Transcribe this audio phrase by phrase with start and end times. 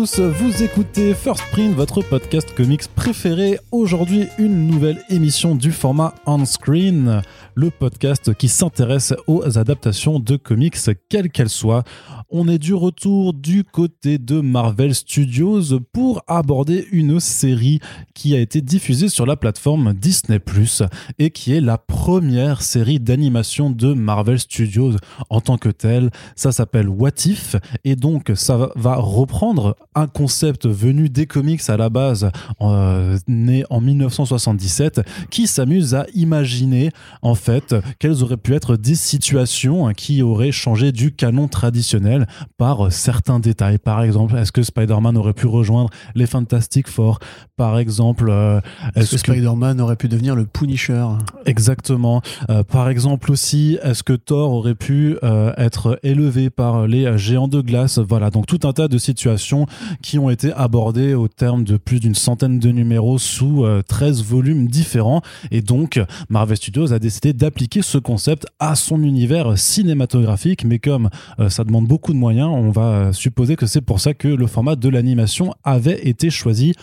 [0.00, 3.58] vous écoutez First Print, votre podcast comics préféré.
[3.70, 7.20] Aujourd'hui, une nouvelle émission du format On Screen,
[7.54, 10.78] le podcast qui s'intéresse aux adaptations de comics,
[11.10, 11.84] quelles qu'elles soient.
[12.32, 17.80] On est du retour du côté de Marvel Studios pour aborder une série
[18.14, 20.38] qui a été diffusée sur la plateforme Disney⁇
[21.18, 24.92] et qui est la première série d'animation de Marvel Studios
[25.28, 26.10] en tant que telle.
[26.36, 31.76] Ça s'appelle What If et donc ça va reprendre un concept venu des comics à
[31.76, 36.90] la base, euh, né en 1977, qui s'amuse à imaginer
[37.22, 42.19] en fait quelles auraient pu être des situations qui auraient changé du canon traditionnel
[42.56, 43.78] par certains détails.
[43.78, 47.18] Par exemple, est-ce que Spider-Man aurait pu rejoindre les Fantastic Four?
[47.56, 48.60] Par exemple, euh,
[48.96, 51.06] est-ce que, Spider-Man aurait pu devenir le Punisher
[51.46, 52.22] Exactement.
[52.48, 55.16] Euh, par exemple aussi, est-ce que Thor aurait pu
[55.56, 57.98] être élevé par les géants de glace?
[57.98, 59.66] Voilà, donc tout un tas de situations
[60.02, 64.24] qui ont été abordées au terme de plus d'une centaine de numéros sous 13 euh,
[64.24, 65.22] volumes différents.
[65.50, 70.64] Et donc, Marvel Studios a décidé d'appliquer ce concept à son univers cinématographique.
[70.64, 74.00] Mais comme euh, ça demande beaucoup de moyens, on va euh, supposer que c'est pour
[74.00, 76.74] ça que le format de l'animation avait été choisi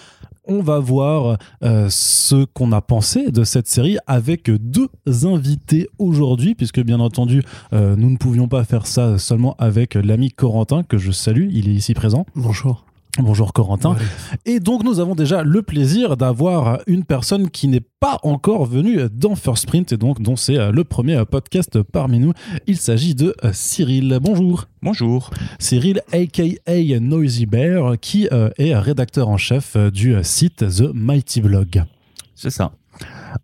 [0.49, 4.87] on va voir ce qu'on a pensé de cette série avec deux
[5.25, 10.83] invités aujourd'hui, puisque bien entendu, nous ne pouvions pas faire ça seulement avec l'ami Corentin,
[10.83, 12.25] que je salue, il est ici présent.
[12.33, 12.85] Bonjour.
[13.19, 13.95] Bonjour Corentin.
[14.45, 18.99] Et donc nous avons déjà le plaisir d'avoir une personne qui n'est pas encore venue
[19.11, 22.33] dans First Print et donc dont c'est euh, le premier podcast parmi nous.
[22.67, 24.19] Il s'agit de euh, Cyril.
[24.21, 24.65] Bonjour.
[24.83, 25.31] Bonjour.
[25.57, 31.83] Cyril aka Noisy Bear qui euh, est rédacteur en chef du site The Mighty Blog.
[32.35, 32.71] C'est ça.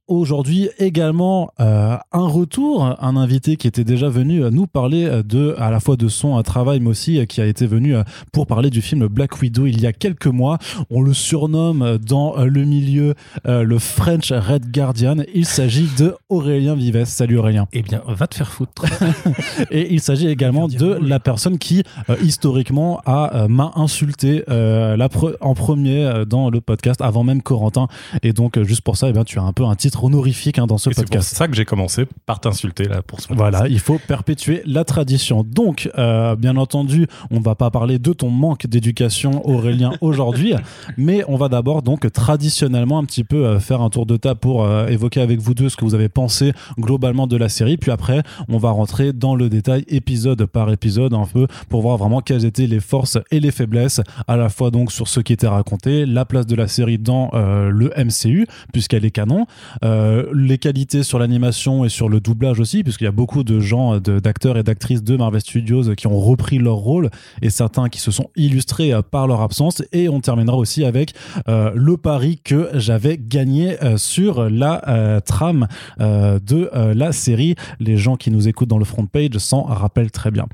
[0.07, 5.71] Aujourd'hui également euh, un retour, un invité qui était déjà venu nous parler de à
[5.71, 7.95] la fois de son travail mais aussi qui a été venu
[8.31, 10.57] pour parler du film Black Widow il y a quelques mois.
[10.89, 13.13] On le surnomme dans le milieu
[13.45, 15.17] euh, le French Red Guardian.
[15.33, 17.05] Il s'agit de Aurélien Vives.
[17.05, 17.67] Salut Aurélien.
[17.73, 18.85] Eh bien, va te faire foutre.
[19.71, 25.09] Et il s'agit également de la personne qui euh, historiquement a m'a insulté la
[25.41, 27.87] en premier dans le podcast avant même Corentin.
[28.21, 30.67] Et donc juste pour ça, eh bien tu as un peu un titre honorifique hein,
[30.67, 31.27] dans ce podcast.
[31.27, 34.61] C'est pour ça que j'ai commencé par t'insulter là pour ce Voilà, il faut perpétuer
[34.65, 35.43] la tradition.
[35.43, 40.53] Donc, euh, bien entendu, on va pas parler de ton manque d'éducation, Aurélien, aujourd'hui,
[40.97, 44.39] mais on va d'abord donc traditionnellement un petit peu euh, faire un tour de table
[44.39, 47.77] pour euh, évoquer avec vous deux ce que vous avez pensé globalement de la série.
[47.77, 51.97] Puis après, on va rentrer dans le détail épisode par épisode un peu pour voir
[51.97, 55.33] vraiment quelles étaient les forces et les faiblesses, à la fois donc sur ce qui
[55.33, 59.45] était raconté, la place de la série dans le MCU puisqu'elle est canon,
[59.83, 63.59] euh, les qualités sur l'animation et sur le doublage aussi, puisqu'il y a beaucoup de
[63.59, 67.09] gens, d'acteurs et d'actrices de Marvel Studios qui ont repris leur rôle
[67.41, 69.83] et certains qui se sont illustrés euh, par leur absence.
[69.91, 71.13] Et on terminera aussi avec
[71.47, 75.67] euh, le pari que j'avais gagné sur la trame
[75.99, 77.55] de la série.
[77.79, 80.47] Les gens qui nous écoutent dans le front page s'en rappellent très bien.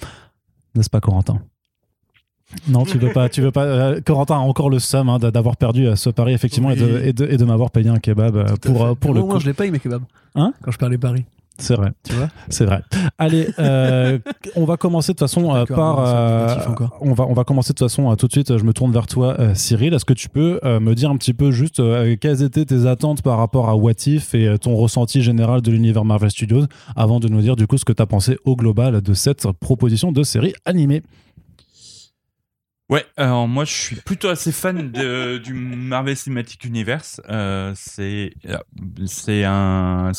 [0.76, 1.40] N'est-ce pas, Corentin?
[2.68, 3.64] Non, tu veux pas, tu veux pas.
[3.64, 7.28] Euh, Corentin a encore le seum hein, d'avoir perdu euh, ce pari effectivement et de,
[7.30, 9.28] et de, m'avoir payé un kebab euh, pour pour le coup.
[9.28, 10.04] Moi, je les paye mes kebabs.
[10.36, 10.54] Hein?
[10.64, 11.26] Quand je perds les paris.
[11.62, 11.92] C'est vrai.
[12.04, 12.30] Tu vois?
[12.48, 12.82] C'est vrai.
[13.18, 13.50] Allez,
[14.56, 16.00] on va commencer de toute façon par.
[17.02, 18.58] on va on va commencer de toute façon tout de suite.
[18.58, 19.94] Je me tourne vers toi, Cyril.
[19.94, 21.82] Est-ce que tu peux me dire un petit peu juste
[22.20, 26.06] quelles étaient tes attentes par rapport à What If et ton ressenti général de l'univers
[26.06, 26.66] Marvel Studios
[26.96, 29.46] avant de nous dire du coup ce que tu as pensé au global de cette
[29.60, 31.04] proposition de série animée?
[32.90, 34.92] Ouais, alors moi je suis plutôt assez fan
[35.44, 37.22] du Marvel Cinematic Universe.
[37.30, 38.32] Euh, c'est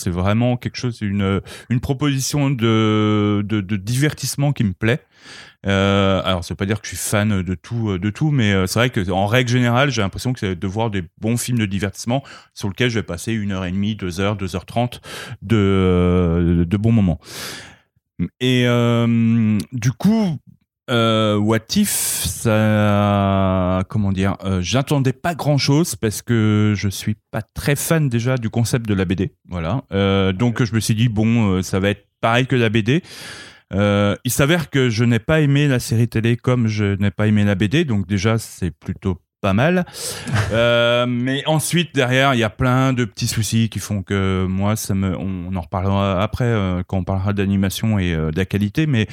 [0.06, 5.00] vraiment quelque chose une une proposition de de, divertissement qui me plaît.
[5.66, 8.52] Euh, alors ça veut pas dire que je suis fan de tout de tout, mais
[8.52, 11.36] euh, c'est vrai que en règle générale j'ai l'impression que c'est de voir des bons
[11.36, 12.22] films de divertissement
[12.54, 15.00] sur lesquels je vais passer une heure et demie, deux heures, deux heures trente
[15.42, 17.18] de de bons moments.
[18.38, 18.64] Et
[19.72, 20.38] du coup,
[20.90, 27.16] euh, What If, ça, comment dire, euh, j'attendais pas grand chose parce que je suis
[27.30, 29.84] pas très fan déjà du concept de la BD, voilà.
[29.92, 33.02] Euh, donc je me suis dit bon, euh, ça va être pareil que la BD.
[33.72, 37.44] Il s'avère que je n'ai pas aimé la série télé comme je n'ai pas aimé
[37.44, 39.86] la BD, donc déjà c'est plutôt pas mal.
[40.52, 44.76] euh, mais ensuite, derrière, il y a plein de petits soucis qui font que moi,
[44.76, 48.44] ça me, on, en reparlera après euh, quand on parlera d'animation et euh, de la
[48.44, 48.86] qualité.
[48.86, 49.06] Mais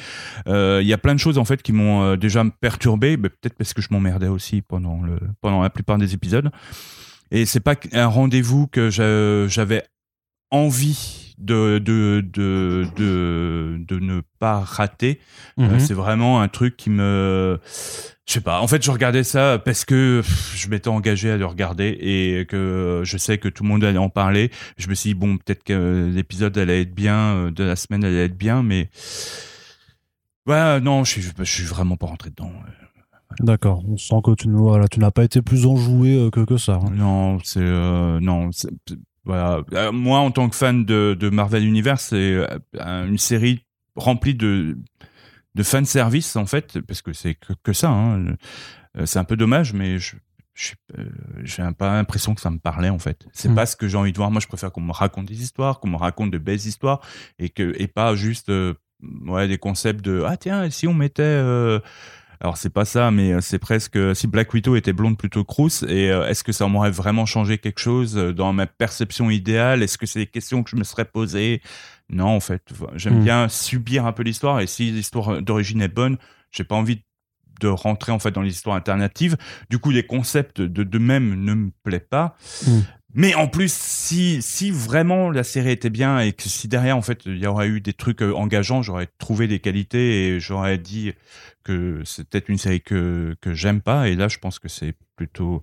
[0.46, 3.82] il y a plein de choses en fait qui m'ont déjà perturbé, peut-être parce que
[3.82, 6.50] je m'emmerdais aussi pendant le, pendant la plupart des épisodes.
[7.30, 9.84] Et c'est pas un rendez-vous que j'avais
[10.50, 15.20] envie de de de de, de ne pas rater.
[15.58, 15.80] Euh, Mhm.
[15.80, 17.58] c'est vraiment un truc qui me
[18.26, 18.60] je sais pas.
[18.60, 20.22] En fait, je regardais ça parce que
[20.54, 23.96] je m'étais engagé à le regarder et que je sais que tout le monde allait
[23.98, 24.50] en parler.
[24.76, 28.04] Je me suis dit bon, peut-être que l'épisode allait être bien, euh, de la semaine
[28.04, 28.90] allait être bien, mais
[30.46, 32.52] ouais, non, je suis je suis vraiment pas rentré dedans.
[33.40, 33.82] D'accord.
[33.86, 36.56] On sent que tu, ne- voilà, tu n'as pas été plus enjoué euh, que, que
[36.56, 36.80] ça.
[36.82, 36.90] hein.
[36.92, 38.68] Non, c'est euh, non, c'est-
[39.28, 39.62] voilà.
[39.74, 43.64] Euh, Moi, en tant que fan de, de Marvel Universe, c'est euh, une série
[43.94, 44.76] remplie de
[45.54, 47.90] de fan service en fait, parce que c'est que, que ça.
[47.90, 48.36] hein.
[48.98, 50.16] Euh, C'est un peu dommage, mais je
[51.44, 53.26] j'ai pas l'impression que ça me parlait en fait.
[53.32, 53.54] C'est Hmm.
[53.54, 54.30] pas ce que j'ai envie de voir.
[54.32, 57.00] Moi, je préfère qu'on me raconte des histoires, qu'on me raconte de belles histoires,
[57.38, 58.74] et que et pas juste euh,
[59.26, 61.78] ouais des concepts de ah tiens si on mettait euh,
[62.40, 65.44] alors c'est pas ça, mais euh, c'est presque euh, si Black Widow était blonde plutôt
[65.44, 65.82] que rousse.
[65.88, 69.82] Et euh, est-ce que ça m'aurait vraiment changé quelque chose dans ma perception idéale?
[69.82, 71.60] Est-ce que c'est des questions que je me serais posées?
[72.10, 72.62] Non, en fait,
[72.94, 73.24] j'aime Hmm.
[73.24, 74.60] bien subir un peu l'histoire.
[74.60, 76.16] Et si l'histoire d'origine est bonne,
[76.50, 77.02] j'ai pas envie
[77.60, 79.36] de rentrer en fait dans l'histoire alternative.
[79.68, 82.36] Du coup, les concepts de, de même ne me plaît pas.
[82.66, 82.80] Hmm.
[83.14, 87.02] Mais en plus, si, si vraiment la série était bien et que si derrière, en
[87.02, 90.76] fait, il y aurait eu des trucs euh, engageants, j'aurais trouvé des qualités et j'aurais
[90.78, 91.12] dit
[91.64, 94.08] que c'est peut-être une série que, que j'aime pas.
[94.08, 95.62] Et là, je pense que c'est plutôt.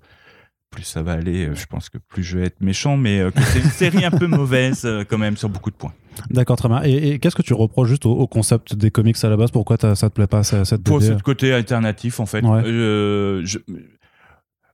[0.71, 3.31] Plus ça va aller, euh, je pense que plus je vais être méchant, mais euh,
[3.31, 5.94] que c'est une série un peu mauvaise euh, quand même sur beaucoup de points.
[6.31, 6.81] D'accord, très bien.
[6.83, 9.51] Et, et qu'est-ce que tu reproches juste au, au concept des comics à la base?
[9.51, 12.63] Pourquoi ça te plaît pas, cette Pour ce côté alternatif, en fait, Ouais.
[12.65, 13.59] euh, je-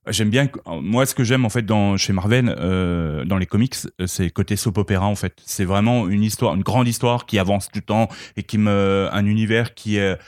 [0.08, 0.48] j'aime bien.
[0.66, 4.24] Moi, ce que j'aime en fait dans chez Marvel, euh, dans les comics, euh, c'est
[4.24, 5.06] le côté soap opéra.
[5.06, 8.58] En fait, c'est vraiment une histoire, une grande histoire qui avance du temps et qui
[8.58, 10.18] me, un univers qui est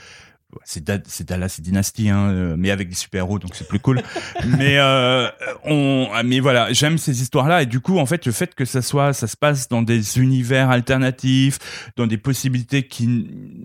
[0.63, 0.97] c'est Da-
[1.27, 4.01] Dallas, c'est Dynasty, hein, euh, mais avec des super-héros, donc c'est plus cool.
[4.57, 5.27] mais euh,
[5.63, 8.81] on, mais voilà, j'aime ces histoires-là et du coup, en fait, le fait que ça
[8.81, 13.07] soit, ça se passe dans des univers alternatifs, dans des possibilités qui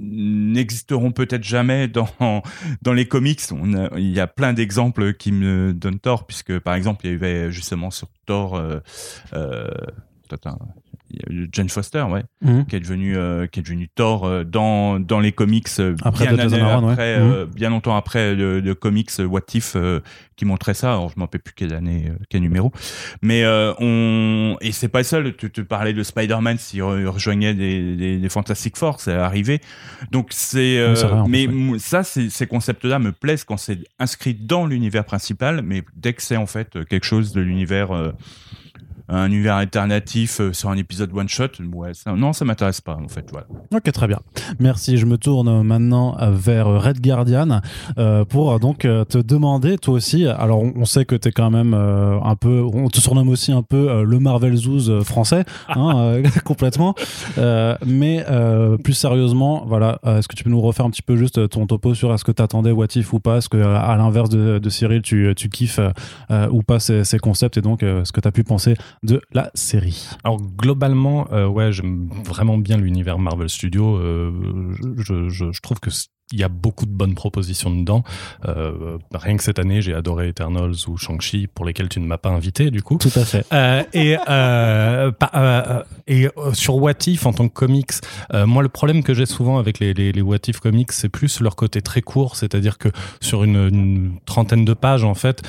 [0.00, 2.08] n'existeront peut-être jamais dans
[2.82, 3.40] dans les comics.
[3.52, 7.12] On a- il y a plein d'exemples qui me donnent tort, puisque par exemple, il
[7.12, 8.56] y avait justement sur Thor.
[8.56, 8.80] Euh,
[9.34, 9.68] euh,
[11.52, 12.66] Jane Foster, ouais, Mhm.
[12.66, 16.26] qui est devenu euh, qui est devenu Thor euh, dans dans les comics euh, Après
[16.26, 17.32] bien, Aaron, après, Mhm.
[17.32, 20.00] euh, bien longtemps après le, le comics What If euh,
[20.36, 20.92] qui montrait ça.
[20.92, 22.72] Alors je m'en rappelle plus quelle année, quel numéro,
[23.22, 23.44] mais
[23.78, 25.36] on et c'est pas le seul.
[25.36, 29.60] Tu te parlais de Spider-Man s'il re- rejoignait des, des, des Fantastic Four, c'est arrivé.
[30.10, 30.78] Donc c'est
[31.28, 31.48] mais
[31.78, 36.36] ça ces concepts-là me plaisent quand c'est inscrit dans l'univers principal, mais dès que c'est
[36.36, 37.92] en fait quelque chose de l'univers
[39.10, 42.96] un univers alternatif euh, sur un épisode one shot, ouais, ça- non, ça m'intéresse pas
[42.96, 43.26] en fait.
[43.30, 43.46] Voilà.
[43.74, 44.20] Ok, très bien.
[44.58, 44.96] Merci.
[44.96, 47.60] Je me tourne maintenant vers Red Guardian
[47.98, 50.26] euh, pour euh, donc te demander, toi aussi.
[50.26, 53.28] Alors, on on sait que tu es quand même euh, un peu, on te surnomme
[53.28, 56.94] aussi un peu le Marvel Zouz français, hein, complètement.
[57.86, 58.24] Mais
[58.82, 61.94] plus sérieusement, voilà, est-ce que tu peux nous refaire un petit peu juste ton topo
[61.94, 63.38] sur est-ce que tu attendais What If ou pas?
[63.38, 65.80] Est-ce que, à l'inverse de, de Cyril, tu, tu kiffes
[66.50, 67.56] ou pas ces, ces concepts?
[67.58, 71.72] Et donc ce que tu as pu penser de la série Alors globalement, euh, ouais,
[71.72, 73.96] j'aime vraiment bien l'univers Marvel Studios.
[73.96, 75.90] Euh, je, je, je trouve que
[76.32, 78.04] il y a beaucoup de bonnes propositions dedans.
[78.46, 82.18] Euh, rien que cette année, j'ai adoré Eternals ou Shang-Chi, pour lesquels tu ne m'as
[82.18, 82.98] pas invité du coup.
[82.98, 83.44] Tout à fait.
[83.52, 85.10] Euh, et euh,
[86.06, 87.92] et sur What If en tant que comics,
[88.46, 91.40] moi le problème que j'ai souvent avec les, les, les What If comics, c'est plus
[91.40, 92.88] leur côté très court, c'est-à-dire que
[93.20, 95.42] sur une, une trentaine de pages en fait,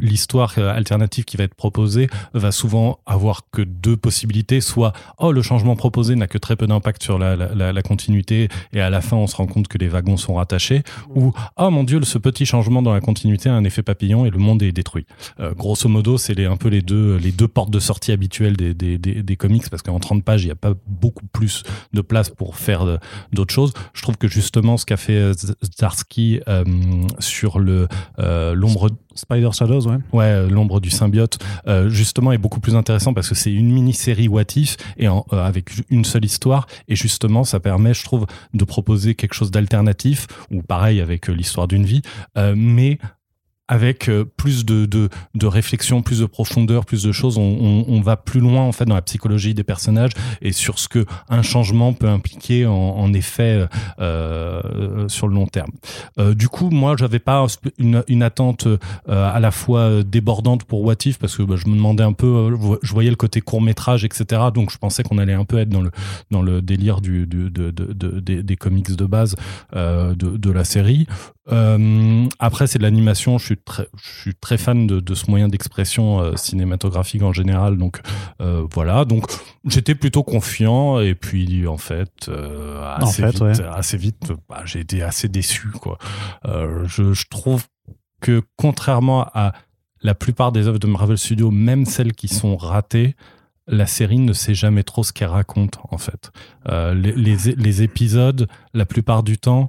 [0.00, 5.42] l'histoire alternative qui va être proposée va souvent avoir que deux possibilités, soit oh le
[5.42, 8.90] changement proposé n'a que très peu d'impact sur la, la, la- la continuité et à
[8.90, 10.82] la fin on se rend compte que les sont rattachés,
[11.14, 14.30] ou oh mon dieu ce petit changement dans la continuité a un effet papillon et
[14.30, 15.06] le monde est détruit.
[15.40, 18.74] Euh, grosso modo, c'est un peu les deux, les deux portes de sortie habituelles des,
[18.74, 21.62] des, des, comics, parce qu'en 30 pages, il n'y a pas beaucoup plus
[21.92, 22.98] de place pour faire de-
[23.32, 23.72] d'autres choses.
[23.94, 25.32] Je trouve que justement, ce qu'a fait euh,
[25.64, 26.64] Zdarsky euh,
[27.18, 29.96] sur euh, l'ombre Spider Shadows, ouais.
[30.12, 33.70] Ouais, euh, l'ombre du symbiote, euh, justement, est beaucoup plus intéressant parce que c'est une
[33.72, 36.66] mini-série What If et en- euh, avec une seule histoire.
[36.88, 41.32] Et justement, ça permet, je trouve, de proposer quelque chose d'alternatif ou pareil avec euh,
[41.32, 42.02] l'histoire d'une vie,
[42.36, 42.98] euh, mais
[43.68, 47.38] avec euh, plus de, de, de réflexion, plus de profondeur, plus de choses.
[47.38, 50.78] On, on, on va plus loin en fait dans la psychologie des personnages et sur
[50.78, 53.66] ce que un changement peut impliquer en, en effet
[54.00, 55.70] euh, euh, sur le long terme.
[56.18, 57.44] Euh, du coup, moi, j'avais pas
[57.78, 61.68] une, une attente euh, à la fois débordante pour What If parce que bah, je
[61.68, 64.42] me demandais un peu, euh, je voyais le côté court métrage, etc.
[64.54, 65.90] Donc, je pensais qu'on allait un peu être dans le
[66.30, 69.36] dans le délire du, du de, de, de- des, des comics de base
[69.74, 71.06] de, de la série.
[71.50, 73.38] Euh, après, c'est de l'animation.
[73.38, 77.32] Je suis très, je suis très fan de, de ce moyen d'expression euh, cinématographique en
[77.32, 77.78] général.
[77.78, 78.00] Donc
[78.40, 79.04] euh, voilà.
[79.04, 79.24] Donc
[79.64, 81.00] j'étais plutôt confiant.
[81.00, 82.30] Et puis en fait,
[82.98, 83.60] assez, fait, vite, ouais.
[83.64, 85.68] assez vite, bah, j'ai été assez déçu.
[85.70, 85.98] Quoi.
[86.44, 87.64] Je, je trouve
[88.20, 89.52] que contrairement à
[90.02, 93.16] la plupart des œuvres de Marvel Studios, même celles qui sont ratées,
[93.66, 96.30] la série ne sait jamais trop ce qu'elle raconte en fait.
[96.68, 99.68] Les, les- les épisodes, la plupart du temps,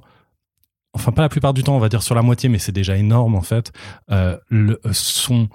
[0.92, 2.96] enfin pas la plupart du temps, on va dire sur la moitié, mais c'est déjà
[2.96, 3.72] énorme en fait,
[4.10, 5.48] euh, le, sont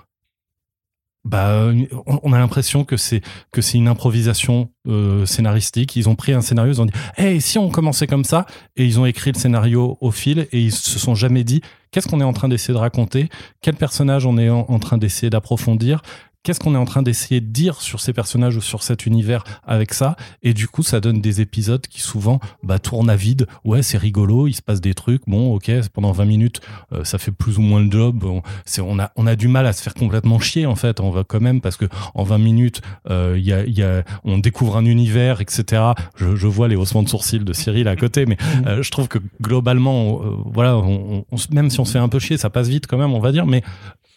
[1.25, 1.71] bah,
[2.05, 5.95] on a l'impression que c'est que c'est une improvisation euh, scénaristique.
[5.95, 8.85] Ils ont pris un scénario, ils ont dit, hey, si on commençait comme ça, et
[8.85, 12.21] ils ont écrit le scénario au fil, et ils se sont jamais dit, qu'est-ce qu'on
[12.21, 13.29] est en train d'essayer de raconter,
[13.61, 16.03] quel personnage on est en train d'essayer d'approfondir,
[16.45, 19.43] qu'est-ce qu'on est en train d'essayer de dire sur ces personnages ou sur cet univers
[19.65, 23.47] avec ça, et du coup, ça donne des épisodes qui souvent bah, tournent à vide.
[23.65, 25.23] Ouais, c'est rigolo, il se passe des trucs.
[25.27, 26.61] Bon, ok, pendant 20 minutes,
[26.93, 28.23] euh, ça fait plus ou moins le job.
[28.23, 30.99] On, c'est, on, a, on a du mal à se faire complètement chier, en fait.
[30.99, 33.81] On va quand même, parce que en 20 minutes, euh, il y a, il y
[33.83, 35.81] a, on découvre un univers, etc.
[36.15, 38.37] Je, je vois les haussements de sourcils de Cyril à côté, mais
[38.67, 41.99] euh, je trouve que globalement, euh, voilà, on, on se- même si on se fait
[41.99, 43.63] un peu chier, ça passe vite quand même, on va dire, mais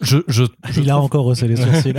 [0.01, 1.95] je, je, je Il a trouve- encore haussé les sourcils.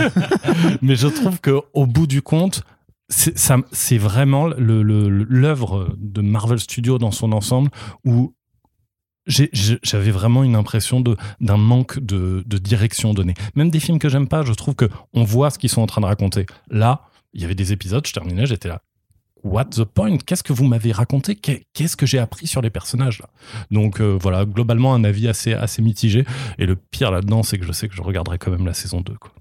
[0.82, 2.62] mais je trouve que au bout du compte,
[3.08, 7.70] c'est vraiment le- le- l'œuvre de Marvel Studios dans son ensemble
[8.04, 8.34] où
[9.26, 11.00] j'avais vraiment une impression
[11.40, 13.34] d'un manque de, de direction donnée.
[13.54, 15.86] Même des films que j'aime pas, je trouve que on voit ce qu'ils sont en
[15.86, 16.46] train de raconter.
[16.70, 17.02] Là,
[17.32, 18.82] il y avait des épisodes, je terminais, j'étais là.
[19.42, 20.18] What the point?
[20.18, 21.34] Qu'est-ce que vous m'avez raconté?
[21.34, 23.28] Qu'est- Qu'est-ce que j'ai appris sur les personnages là?
[23.70, 26.24] Donc euh, voilà, globalement un avis assez assez mitigé.
[26.58, 29.00] Et le pire là-dedans, c'est que je sais que je regarderai quand même la saison
[29.00, 29.14] 2.
[29.14, 29.32] Quoi.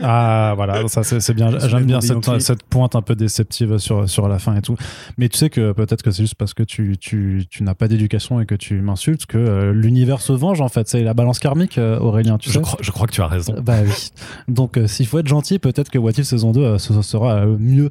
[0.00, 1.58] Ah voilà, ça c'est bien.
[1.68, 4.76] J'aime bien cette, pointe un peu déceptive sur, sur la fin et tout.
[5.18, 7.88] Mais tu sais que peut-être que c'est juste parce que tu, tu, tu n'as pas
[7.88, 10.88] d'éducation et que tu m'insultes que euh, l'univers se venge en fait.
[10.88, 12.60] C'est la balance karmique, euh, Aurélien, tu Je sais.
[12.60, 13.54] crois, je crois que tu as raison.
[13.62, 14.10] Bah oui.
[14.48, 17.02] Donc euh, s'il faut être gentil, peut-être que What If saison 2 euh, ce, ce
[17.02, 17.90] sera mieux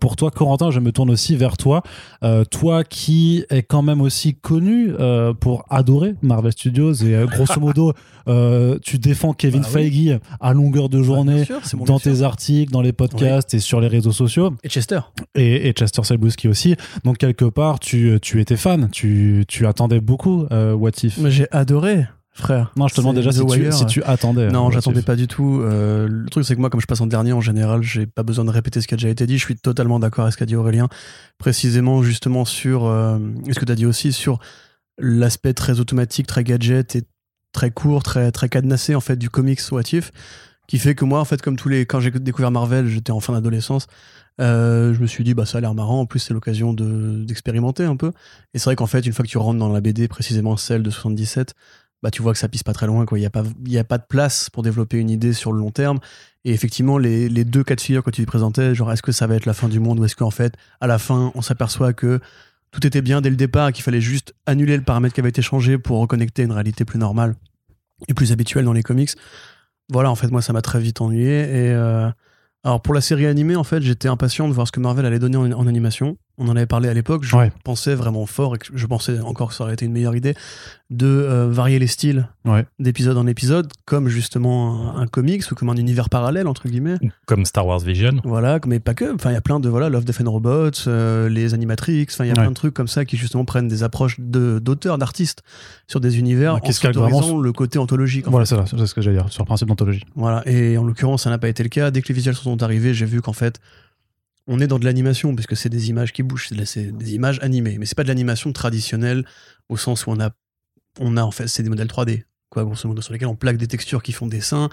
[0.00, 0.30] pour toi.
[0.30, 1.82] Corentin, je me tourne aussi vers toi.
[2.50, 4.92] Toi qui est quand même aussi connu
[5.40, 7.92] pour adorer Marvel Studios et grosso modo,
[8.82, 9.90] tu défends Kevin Bah oui.
[9.90, 11.44] Feige à longueur de journée
[11.86, 15.00] dans tes articles, dans les podcasts et sur les réseaux sociaux, Et Chester.
[15.34, 16.76] et, et Chester Selbuski aussi.
[17.04, 21.18] Donc quelque part, tu, tu étais fan, tu, tu attendais beaucoup euh, What If?
[21.28, 22.72] J'ai adoré, frère.
[22.76, 24.48] Non, je te demande déjà si tu, si tu attendais.
[24.50, 25.60] Non, euh, j'attendais pas du tout.
[25.62, 28.22] Euh, le truc, c'est que moi, comme je passe en dernier, en général, j'ai pas
[28.22, 29.38] besoin de répéter ce qui a déjà été dit.
[29.38, 30.88] Je suis totalement d'accord avec ce qu'a dit Aurélien.
[31.38, 32.86] Précisément, justement, sur.
[32.86, 33.18] Euh,
[33.50, 34.38] ce que tu as dit aussi, sur
[34.98, 37.02] l'aspect très automatique, très gadget et
[37.52, 40.10] très court, très, très cadenassé, en fait, du comics What If.
[40.66, 41.84] Qui fait que moi, en fait, comme tous les.
[41.86, 43.86] Quand j'ai découvert Marvel, j'étais en fin d'adolescence.
[44.40, 46.00] euh, je me suis dit, bah, ça a l'air marrant.
[46.00, 48.10] En plus, c'est l'occasion de- d'expérimenter un peu.
[48.52, 50.82] Et c'est vrai qu'en fait, une fois que tu rentres dans la BD, précisément celle
[50.82, 51.54] de 77,
[52.02, 53.04] bah, tu vois que ça pisse pas très loin.
[53.06, 53.16] quoi.
[53.18, 55.58] Il n'y a, pas- il a pas de place pour développer une idée sur le
[55.60, 55.98] long terme.
[56.44, 59.26] Et effectivement, les, les deux cas de figure que tu présentais, genre est-ce que ça
[59.26, 61.92] va être la fin du monde ou est-ce qu'en fait, à la fin, on s'aperçoit
[61.92, 62.20] que
[62.72, 65.28] tout était bien dès le départ et qu'il fallait juste annuler le paramètre qui avait
[65.28, 67.36] été changé pour reconnecter une réalité plus normale
[68.08, 69.10] et plus habituelle dans les comics.
[69.92, 71.40] Voilà, en fait, moi, ça m'a très vite ennuyé.
[71.40, 72.10] Et euh,
[72.62, 75.18] alors, pour la série animée, en fait, j'étais impatient de voir ce que Marvel allait
[75.18, 76.16] donner en, en animation.
[76.36, 77.22] On en avait parlé à l'époque.
[77.24, 77.52] Je Ouais.
[77.62, 80.34] pensais vraiment fort et que je pensais encore que ça aurait été une meilleure idée
[80.90, 82.66] de euh, varier les styles Ouais.
[82.80, 86.96] d'épisode en épisode, comme justement un, un comics ou comme un univers parallèle, entre guillemets.
[87.26, 88.14] Comme Star Wars Vision.
[88.24, 89.14] Voilà, mais pas que.
[89.14, 92.06] Enfin, il y a plein de voilà, Love, Death and Robots, euh, les Animatrix.
[92.10, 92.40] Enfin, il y a Ouais.
[92.42, 95.42] plein de trucs comme ça qui justement prennent des approches de- d'auteurs, d'artistes
[95.86, 96.72] sur des univers Ouais, en vraiment
[97.18, 98.26] s'autorisant le côté anthologique.
[98.28, 98.56] Voilà, fait.
[98.56, 100.04] c'est ça, c'est ce que j'allais dire, sur le principe d'anthologie.
[100.16, 100.42] Voilà.
[100.48, 101.90] Et en l'occurrence, ça n'a pas été le cas.
[101.92, 103.60] Dès que les visuels sont arrivés, j'ai vu qu'en fait,
[104.46, 107.78] on est dans de l'animation, puisque c'est des images qui bougent, c'est des images animées.
[107.78, 109.24] Mais c'est pas de l'animation traditionnelle,
[109.68, 110.30] au sens où on a,
[111.00, 112.24] on a en fait, c'est des modèles 3D.
[112.50, 114.68] Quoi, grosso modo, sur lesquels on plaque des textures qui font dessin.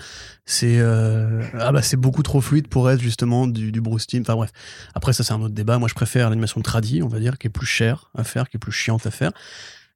[0.45, 4.21] C'est euh, ah bah, c'est beaucoup trop fluide pour être justement du, du Bruce Timm.
[4.21, 4.51] Enfin bref.
[4.93, 5.79] Après, ça, c'est un autre débat.
[5.79, 8.57] Moi, je préfère l'animation tradie, on va dire, qui est plus chère à faire, qui
[8.57, 9.31] est plus chiante à faire.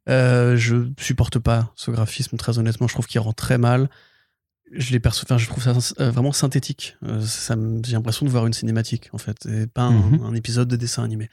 [0.10, 2.88] Euh, je supporte pas ce graphisme, très honnêtement.
[2.88, 3.90] Je trouve qu'il rend très mal
[4.72, 6.98] je les perçois, enfin, je trouve ça euh, vraiment synthétique.
[7.06, 7.56] Euh, ça
[7.86, 10.22] j'ai l'impression de voir une cinématique, en fait, et pas un, Mhm.
[10.24, 11.30] un épisode de dessin animé.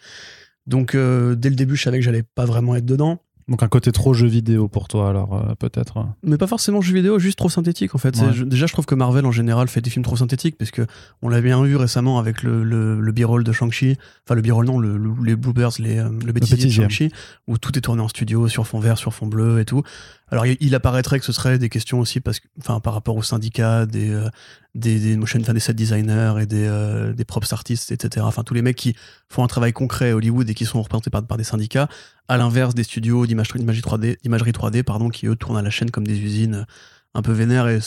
[0.67, 3.21] Donc, euh, dès le début, je savais que j'allais pas vraiment être dedans.
[3.49, 5.97] Donc un côté trop jeu vidéo pour toi, alors euh, peut-être.
[5.99, 6.03] euh.
[6.23, 8.15] Mais pas forcément jeu vidéo, juste trop synthétique en fait.
[8.15, 8.33] C'est- Ouais.
[8.33, 10.87] je- déjà, je trouve que Marvel en général fait des films trop synthétiques parce que
[11.23, 14.65] on l'a bien vu récemment avec le, le, le b-roll de Shang-Chi, enfin le b-roll
[14.67, 16.71] non, le, le- les bloopers, les, euh, le bêtisier de.
[16.71, 17.11] Shang-Chi,
[17.49, 19.83] où tout est tourné en studio, sur fond vert, sur fond bleu et tout.
[20.31, 23.23] Alors il, apparaîtrait que ce serait des questions aussi parce que, enfin, par rapport aux
[23.23, 24.31] syndicats, des, euh,
[24.75, 28.25] des, des motion, des set designers et des, euh, des props artistes, etc.
[28.27, 28.97] Enfin tous les mecs qui
[29.29, 31.89] font un travail concret à Hollywood et qui sont représentés par, des syndicats.
[32.29, 35.71] à l'inverse des studios d'imagerie d'imagerie 3D, d'imagerie 3D pardon, qui eux tournent à la
[35.71, 36.65] chaîne comme des usines euh,
[37.15, 37.69] un peu vénères.
[37.69, 37.81] Et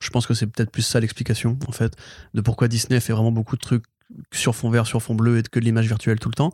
[0.00, 1.94] je pense que c'est peut-être plus ça l'explication, en fait,
[2.34, 3.84] de pourquoi Disney fait vraiment beaucoup de trucs
[4.32, 6.52] sur fond vert, sur fond bleu et que de l'image virtuelle tout le temps.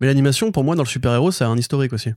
[0.00, 2.12] Mais l'animation, pour moi, dans le super-héros, ça a un historique aussi.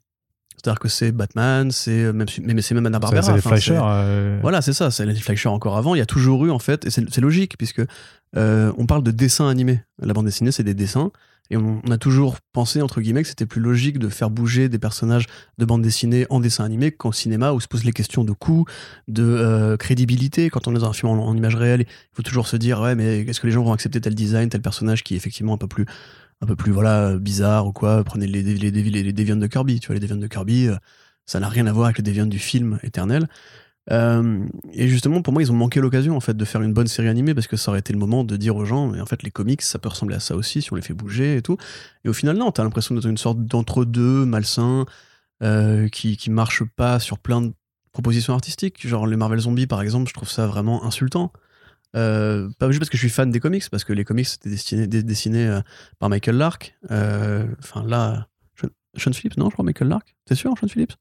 [0.66, 3.22] C'est-à-dire que c'est Batman, c'est même, mais c'est même Anna Barbera.
[3.22, 3.80] c'est les flashers.
[3.84, 5.94] euh, voilà, c'est ça, c'est les Fleischer encore avant.
[5.94, 7.84] Il y a toujours eu, en fait, et c'est c'est logique, puisque
[8.36, 9.82] euh, on parle de dessins animés.
[10.02, 11.12] La bande dessinée, c'est des dessins.
[11.52, 14.68] Et on, on a toujours pensé, entre guillemets, que c'était plus logique de faire bouger
[14.70, 15.28] des personnages
[15.60, 18.66] de bande dessinée en dessin animé qu'en cinéma, où se posent les questions de coût,
[19.08, 20.50] de euh, crédibilité.
[20.50, 22.82] Quand on est dans un film en, en image réelle, il faut toujours se dire,
[22.82, 25.54] ouais, mais est-ce que les gens vont accepter tel design, tel personnage qui est effectivement
[25.54, 25.86] un peu plus,
[26.42, 29.80] un peu plus voilà, bizarre ou quoi Prenez les, les, les, les, de Kirby.
[29.80, 30.76] Tu vois, les Deviants de Kirby, euh,
[31.26, 33.28] ça n'a rien à voir avec les Deviants du film éternel.
[33.92, 36.88] Euh, et justement, pour moi, ils ont manqué l'occasion en fait de faire une bonne
[36.88, 39.06] série animée parce que ça aurait été le moment de dire aux gens, mais en
[39.06, 41.42] fait, les comics, ça peut ressembler à ça aussi si on les fait bouger et
[41.42, 41.58] tout.
[42.04, 44.86] Et au final, non, t'as l'impression d'être une sorte d'entre-deux malsain
[45.44, 47.54] euh, qui, qui marche pas sur plein de
[47.92, 48.88] propositions artistiques.
[48.88, 51.32] Genre les Marvel Zombies, par exemple, je trouve ça vraiment insultant.
[51.96, 54.50] Euh, pas juste parce que je suis fan des comics, parce que les comics c'était
[54.50, 55.62] destiné, dé- dessiné euh,
[56.00, 56.76] par Michael Lark.
[56.92, 58.28] Euh, Enfin là,
[58.60, 60.16] Sean, Sean Phillips, non, je crois Michael Lark.
[60.26, 60.94] T'es sûr, Sean Phillips?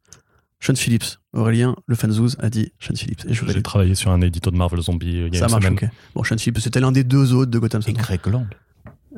[0.60, 3.24] Sean Phillips, Aurélien, le fanzouz, a dit Sean Phillips.
[3.28, 5.46] Et je J'ai travaillé sur un édito de Marvel Zombie euh, il y a Ça
[5.46, 5.78] une marche, semaine.
[5.82, 5.88] ok.
[6.14, 8.00] Bon, Sean Phillips, c'était l'un des deux autres de Gotham Et City.
[8.00, 8.46] Greg Land.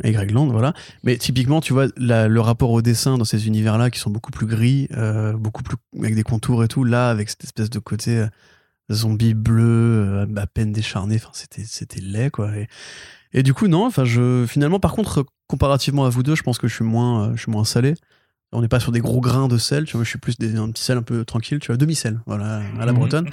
[0.02, 0.74] Et Greg Land, voilà.
[1.04, 4.30] Mais typiquement, tu vois, la- le rapport au dessin dans ces univers-là qui sont beaucoup
[4.32, 7.78] plus gris, euh, beaucoup plus avec des contours et tout, là, avec cette espèce de
[7.78, 8.26] côté
[8.90, 12.54] euh, zombie bleu, euh, à peine décharné, enfin, c'était, c'était laid, quoi.
[12.56, 12.68] Et,
[13.32, 16.58] et du coup, non, enfin, je, finalement, par contre, comparativement à vous deux, je pense
[16.58, 17.94] que je suis moins, euh, je suis moins salé.
[18.52, 20.56] On n'est pas sur des gros grains de sel, tu vois, je suis plus des,
[20.56, 22.98] un petit sel un peu tranquille, tu vois, demi-sel, voilà, à la Mhm.
[22.98, 23.28] bretonne.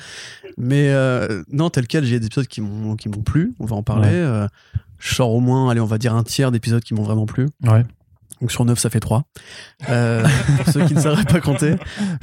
[0.57, 3.75] Mais euh, non, tel quel, j'ai des épisodes qui m'ont, qui m'ont plu, on va
[3.75, 4.07] en parler.
[4.09, 4.13] Ouais.
[4.15, 4.47] euh,
[4.97, 7.47] je sors au moins, allez, on va dire un tiers d'épisodes qui m'ont vraiment plu.
[7.63, 7.85] Ouais.
[8.43, 9.23] Donc sur 9, ça fait 3.
[9.89, 10.21] Euh,
[10.57, 11.75] pour ceux qui ne sauraient pas compter.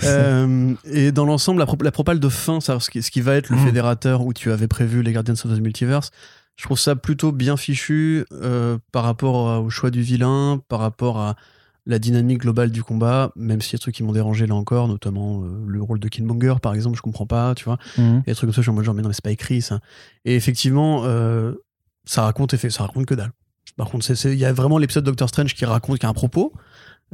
[0.05, 3.23] Euh, et dans l'ensemble, la, pro- la propale de fin, c'est-à-dire ce qui, ce qui
[3.23, 3.65] va être le Mhm.
[3.65, 6.11] fédérateur où tu avais prévu les Guardians of the Multiverse,
[6.57, 11.19] je trouve ça plutôt bien fichu euh, par rapport au choix du vilain, par rapport
[11.19, 11.37] à
[11.87, 14.55] la dynamique globale du combat, même s'il y a des trucs qui m'ont dérangé là
[14.55, 17.79] encore, notamment le rôle de Killmonger par exemple, je comprends pas, tu vois.
[17.97, 18.05] Mhm.
[18.05, 19.15] Il y a des trucs comme ça, je suis en mode genre, mais non, mais
[19.15, 19.81] c'est pas écrit ça.
[20.27, 21.03] Et effectivement,
[22.05, 23.33] ça raconte ça raconte que dalle.
[23.77, 26.53] Par contre, il y a vraiment l'épisode Doctor Strange qui raconte, qui a un propos.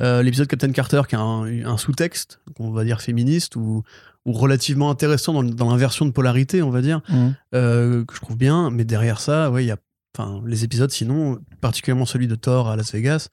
[0.01, 3.83] Euh, l'épisode Captain Carter qui a un, un sous-texte, on va dire féministe ou,
[4.27, 7.35] ou relativement intéressant dans, dans l'inversion de polarité, on va dire, Mhm.
[7.55, 8.71] euh, que je trouve bien.
[8.71, 9.77] Mais derrière ça, ouais, il y a,
[10.17, 13.29] enfin, les épisodes, sinon, particulièrement celui de Thor à Las Vegas.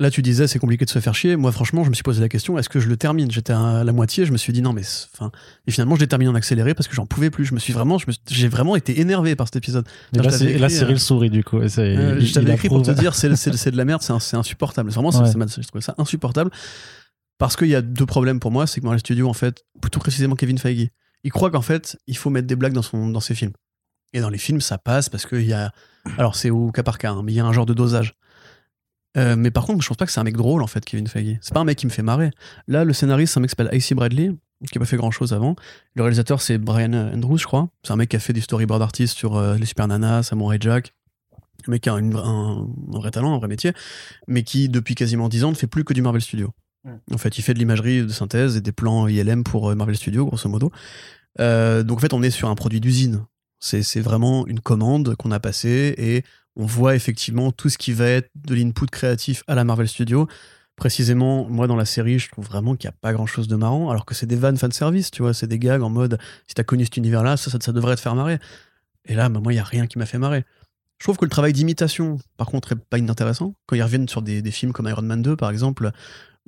[0.00, 1.34] Là, tu disais, c'est compliqué de se faire chier.
[1.34, 3.28] Moi, franchement, je me suis posé la question est-ce que je le termine?
[3.32, 4.82] J'étais à la moitié, je me suis dit non, mais.
[5.12, 5.32] Enfin,
[5.66, 7.44] et finalement, je l'ai terminé en accéléré parce que j'en pouvais plus.
[7.44, 9.88] Je me suis vraiment, suis- j'ai vraiment été énervé par cet épisode.
[10.12, 11.58] Et là, là, écrit, Cyril euh, sourit du coup.
[11.58, 11.68] Euh,
[12.20, 13.28] il- je t'avais écrit pour te dire c'est
[13.72, 14.90] de la merde, c'est insupportable.
[14.90, 15.46] Vraiment, c'est- Ouais.
[15.48, 16.50] je trouvais ça insupportable.
[17.38, 19.98] Parce qu'il y a deux problèmes pour moi, c'est que Marvel Studios, en fait, plutôt
[20.00, 20.88] précisément Kevin Feige,
[21.24, 23.52] il croit qu'en fait, il faut mettre des blagues dans, son, dans ses films.
[24.12, 25.72] Et dans les films, ça passe parce qu'il y a.
[26.18, 28.14] Alors, c'est au cas par cas, hein, mais il y a un genre de dosage.
[29.16, 31.06] Euh, mais par contre, je pense pas que c'est un mec drôle, en fait, Kevin
[31.08, 31.38] Feige.
[31.40, 32.30] C'est pas un mec qui me fait marrer.
[32.66, 34.32] Là, le scénariste, c'est un mec qui s'appelle Icy Bradley,
[34.70, 35.56] qui a pas fait grand chose avant.
[35.94, 37.68] Le réalisateur, c'est Brian Andrews, je crois.
[37.82, 40.58] C'est un mec qui a fait du storyboard artist sur euh, Les Super Nanas, Samurai
[40.60, 40.92] Jack.
[41.66, 43.72] Un mec qui a une- un, un vrai talent, un vrai métier,
[44.28, 46.52] mais qui, depuis quasiment 10 ans, ne fait plus que du Marvel Studios.
[47.12, 49.96] En fait, il fait de l'imagerie de synthèse et des plans ILM pour euh, Marvel
[49.96, 50.70] Studios, grosso modo.
[51.40, 53.24] Euh, donc, en fait, on est sur un produit d'usine.
[53.60, 56.22] C'est c'est vraiment une commande qu'on a passée et
[56.58, 60.28] on voit effectivement tout ce qui va être de l'input créatif à la Marvel Studios.
[60.76, 63.56] Précisément, moi, dans la série, je trouve vraiment qu'il n'y a pas grand chose de
[63.56, 66.54] marrant, alors que c'est des vannes fanservice, tu vois, c'est des gags en mode si
[66.54, 68.38] t'as connu cet univers-là, ça, ça, ça devrait te faire marrer.
[69.04, 70.44] Et là, bah, moi, il n'y a rien qui m'a fait marrer.
[70.98, 73.54] Je trouve que le travail d'imitation, par contre, est pas inintéressant.
[73.66, 75.92] Quand ils reviennent sur des, des films comme Iron Man 2, par exemple,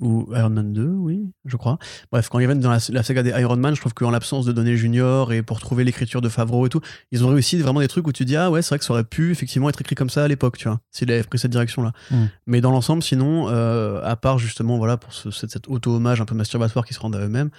[0.01, 1.77] ou Iron Man 2, oui, je crois.
[2.11, 4.45] Bref, quand ils reviennent dans la, la saga des Iron Man, je trouve qu'en l'absence
[4.45, 7.79] de données junior et pour trouver l'écriture de Favreau et tout, ils ont réussi vraiment
[7.79, 9.79] des trucs où tu dis, ah ouais, c'est vrai que ça aurait pu effectivement être
[9.79, 11.91] écrit comme ça à l'époque, tu vois, s'il avait pris cette direction-là.
[12.09, 12.25] Mm.
[12.47, 16.25] Mais dans l'ensemble, sinon, euh, à part justement, voilà, pour ce, cet, cet auto-hommage un
[16.25, 17.51] peu masturbatoire qui se rendent à eux-mêmes,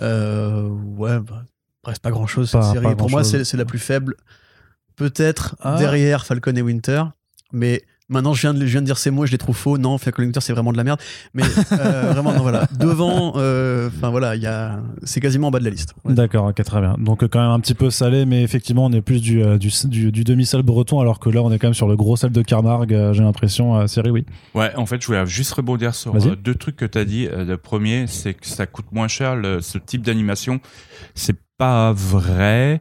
[0.00, 1.42] euh, ouais, bah,
[1.82, 2.94] bref, pas grand-chose cette série.
[2.96, 4.14] Pour moi, c'est la plus faible,
[4.96, 5.76] peut-être Ah.
[5.78, 7.04] derrière Falcon et Winter,
[7.52, 9.76] mais Maintenant, je viens, de, je viens de dire ces mots, je les trouve faux.
[9.76, 10.98] Non, et Winter, c'est vraiment de la merde.
[11.34, 11.42] Mais
[11.72, 12.66] euh, vraiment, non, voilà.
[12.78, 15.94] Devant, euh, enfin voilà, il y a, c'est quasiment en bas de la liste.
[16.04, 16.14] Ouais.
[16.14, 16.96] D'accord, ok, très bien.
[16.98, 19.68] Donc euh, quand même un petit peu salé, mais effectivement on est plus du, du,
[19.88, 22.30] du, du demi-sel breton, alors que là on est quand même sur le gros sel
[22.32, 24.24] de Camargue, euh, j'ai l'impression, euh, série oui.
[24.54, 26.34] Ouais, en fait, je voulais juste rebondir sur Vas-y.
[26.36, 27.28] deux trucs que tu as dit.
[27.30, 30.60] Le premier, c'est que ça coûte moins cher le- ce type d'animation.
[31.14, 32.80] C'est pas vrai.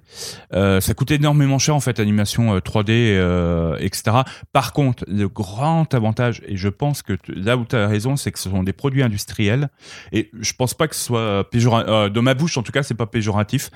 [0.54, 4.18] Euh, ça coûte énormément cher en fait, animation euh, 3D, euh, etc.
[4.54, 8.32] Par contre, le grand avantage, et je pense que là où tu as raison, c'est
[8.32, 9.70] que ce sont des produits industriels.
[10.12, 12.13] Et je pense pas que ce soit péjoratif.
[12.13, 13.72] de ma bouche, en tout cas, c'est pas péjoratif.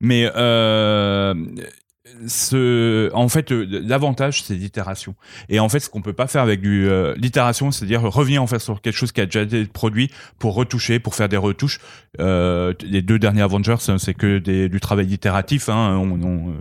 [0.00, 1.34] Mais euh,
[2.26, 5.14] ce, en fait, l'avantage, c'est l'itération.
[5.48, 8.46] Et en fait, ce qu'on peut pas faire avec du euh, l'itération, c'est-à-dire revenir en
[8.46, 11.80] fait sur quelque chose qui a déjà été produit pour retoucher, pour faire des retouches.
[12.20, 15.68] Euh, les deux derniers Avengers, hein, c'est que du travail itératif.
[15.68, 16.00] Hein,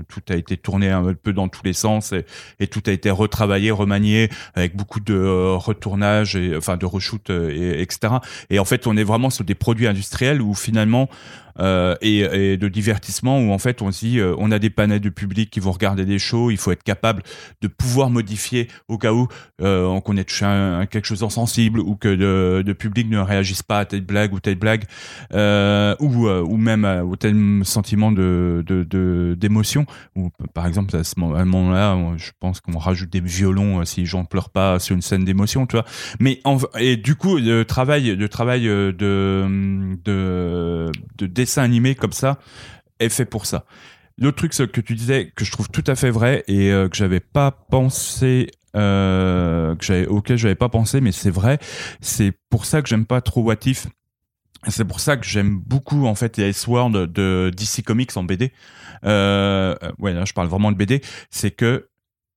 [0.08, 2.14] tout a été tourné un peu dans tous les sens
[2.60, 7.30] et, tout a été retravaillé, remanié avec beaucoup de euh, retournage et enfin de reshoot,
[7.30, 8.16] euh, et, etc.
[8.50, 11.10] Et en fait, on est vraiment sur des produits industriels où finalement
[11.60, 15.00] euh, et, de divertissement où en fait on se dit euh, on a des panels
[15.00, 17.22] de public qui vont regarder des shows, il faut être capable
[17.62, 19.28] de pouvoir modifier au cas où
[19.62, 23.80] euh, on connaît un, quelque chose en sensible ou que le, public ne réagisse pas
[23.80, 24.86] à telle blague ou telle blague
[25.32, 29.86] ou ou même au tel sentiment de de- d'émotion.
[30.16, 34.26] Ou par exemple à ce moment-là je pense qu'on rajoute des violons si les gens
[34.26, 35.86] pleurent pas sur une scène d'émotion tu vois.
[36.20, 38.96] Mais en, et du coup le travail le travail de
[40.04, 42.40] de, de dessin animé comme ça
[43.00, 43.66] est fait pour ça
[44.20, 46.96] L'autre truc que tu disais que je trouve tout à fait vrai et euh, que
[46.96, 51.60] j'avais pas pensé euh, que j'avais auquel j'avais pas pensé mais c'est vrai
[52.02, 53.88] c'est pour ça que j'aime pas trop What If
[54.70, 58.54] c'est pour ça que j'aime beaucoup en fait les S-World de DC Comics en BD.
[59.04, 61.02] Euh, ouais, là je parle vraiment de BD.
[61.30, 61.90] C'est que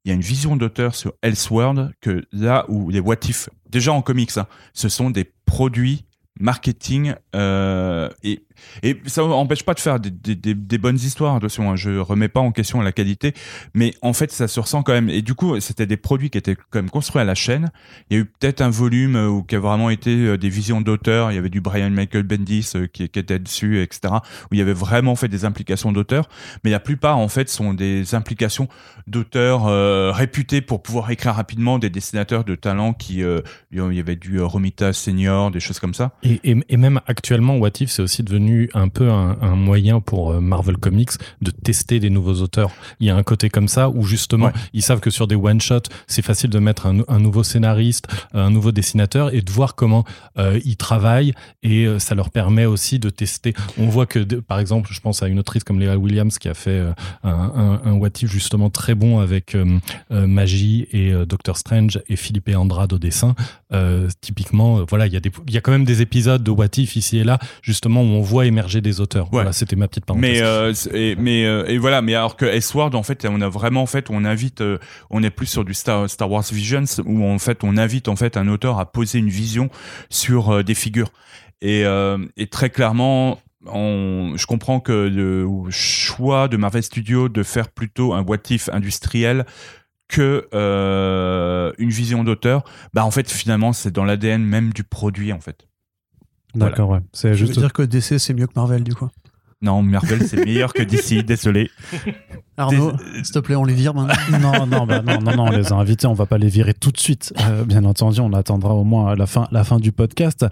[0.05, 3.92] il y a une vision d'auteur sur Elseworld que là où les What If, déjà
[3.92, 6.05] en comics, hein, ce sont des produits
[6.38, 8.47] marketing euh, et
[8.83, 12.53] et ça n'empêche pas de faire des, bonnes histoires attention hein, je remets pas en
[12.53, 13.35] question la qualité
[13.75, 15.11] mais en fait ça se ressent quand même.
[15.11, 17.71] Et du coup c'était des produits qui étaient quand même construits à la chaîne.
[18.11, 20.49] Il y a eu peut-être un volume euh, où qui a vraiment été euh, des
[20.49, 21.33] visions d'auteur.
[21.33, 24.14] Il y avait du Brian Michael Bendis euh, qui, était dessus etc
[24.51, 26.29] où il y avait vraiment fait des implications d'auteur.
[26.64, 28.69] Mais la plupart en fait sont des implications
[29.07, 29.64] d'auteurs
[30.14, 33.23] réputés pour pouvoir écrire rapidement des dessinateurs de talent qui
[33.73, 36.12] il y avait du Romita Senior des choses comme ça.
[36.23, 40.01] Et, et, et même actuellement, What If, c'est aussi devenu un peu un, un moyen
[40.01, 41.11] pour euh, Marvel Comics
[41.43, 42.71] de tester des nouveaux auteurs.
[43.01, 44.53] Il y a un côté comme ça où justement, Ouais.
[44.73, 48.07] ils savent que sur des one-shots, c'est facile de mettre un, nou- un nouveau scénariste,
[48.35, 50.05] un nouveau dessinateur et de voir comment
[50.39, 51.33] euh, ils travaillent
[51.63, 53.55] et euh, ça leur permet aussi de tester.
[53.79, 56.55] On voit que, par exemple, je pense à une autrice comme Léa Williams qui a
[56.55, 56.81] fait
[57.23, 59.79] un, un, un What If justement très bon avec euh,
[60.11, 63.35] Magie et euh, Doctor Strange et Philippe Andrade au dessin.
[63.72, 66.50] Euh, typiquement, euh, voilà, il y a des, y a quand même des épisodes de
[66.52, 69.29] What If ici et là, justement où on voit émerger des auteurs.
[69.33, 70.31] Voilà, c'était ma petite parenthèse.
[70.31, 73.48] Mais euh, et, mais euh, et voilà, mais alors que S-Word en fait, on a
[73.48, 74.62] vraiment en fait, on invite,
[75.11, 78.14] on est plus sur du Star, Star Wars Visions où en fait, on invite en
[78.14, 79.68] fait un auteur à poser une vision
[80.11, 81.11] sur des figures.
[81.61, 81.85] Et,
[82.37, 88.12] et très clairement, on, je comprends que le choix de Marvel Studios de faire plutôt
[88.12, 89.44] un what if industriel
[90.09, 92.64] que euh, une vision d'auteur,
[92.95, 95.66] bah en fait finalement c'est dans l'ADN même du produit en fait.
[96.55, 97.01] D'accord, ouais.
[97.12, 97.59] C'est Je veux juste.
[97.59, 99.09] dire que DC c'est mieux que Marvel du coup?
[99.62, 101.71] Non, Marvel c'est meilleur que DC, désolé.
[102.57, 102.92] Arnaud,
[103.23, 104.14] s'il te plaît, on les vire maintenant.
[104.40, 106.75] non, non, bah non, non, non, on les a invités, on va pas les virer
[106.75, 107.33] tout de suite.
[107.40, 110.47] Euh, bien entendu, on attendra au moins la fin, la fin du podcast.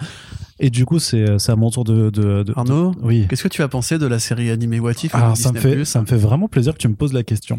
[0.60, 2.10] Et du coup, c'est c'est à mon tour de.
[2.10, 3.26] de, de- Arnaud, oui.
[3.28, 5.54] qu'est-ce que tu as pensé de la série animée What If Alors, de ça me,
[5.56, 5.76] Disney+?
[5.78, 7.58] fait, ça me fait vraiment plaisir que tu me poses la question.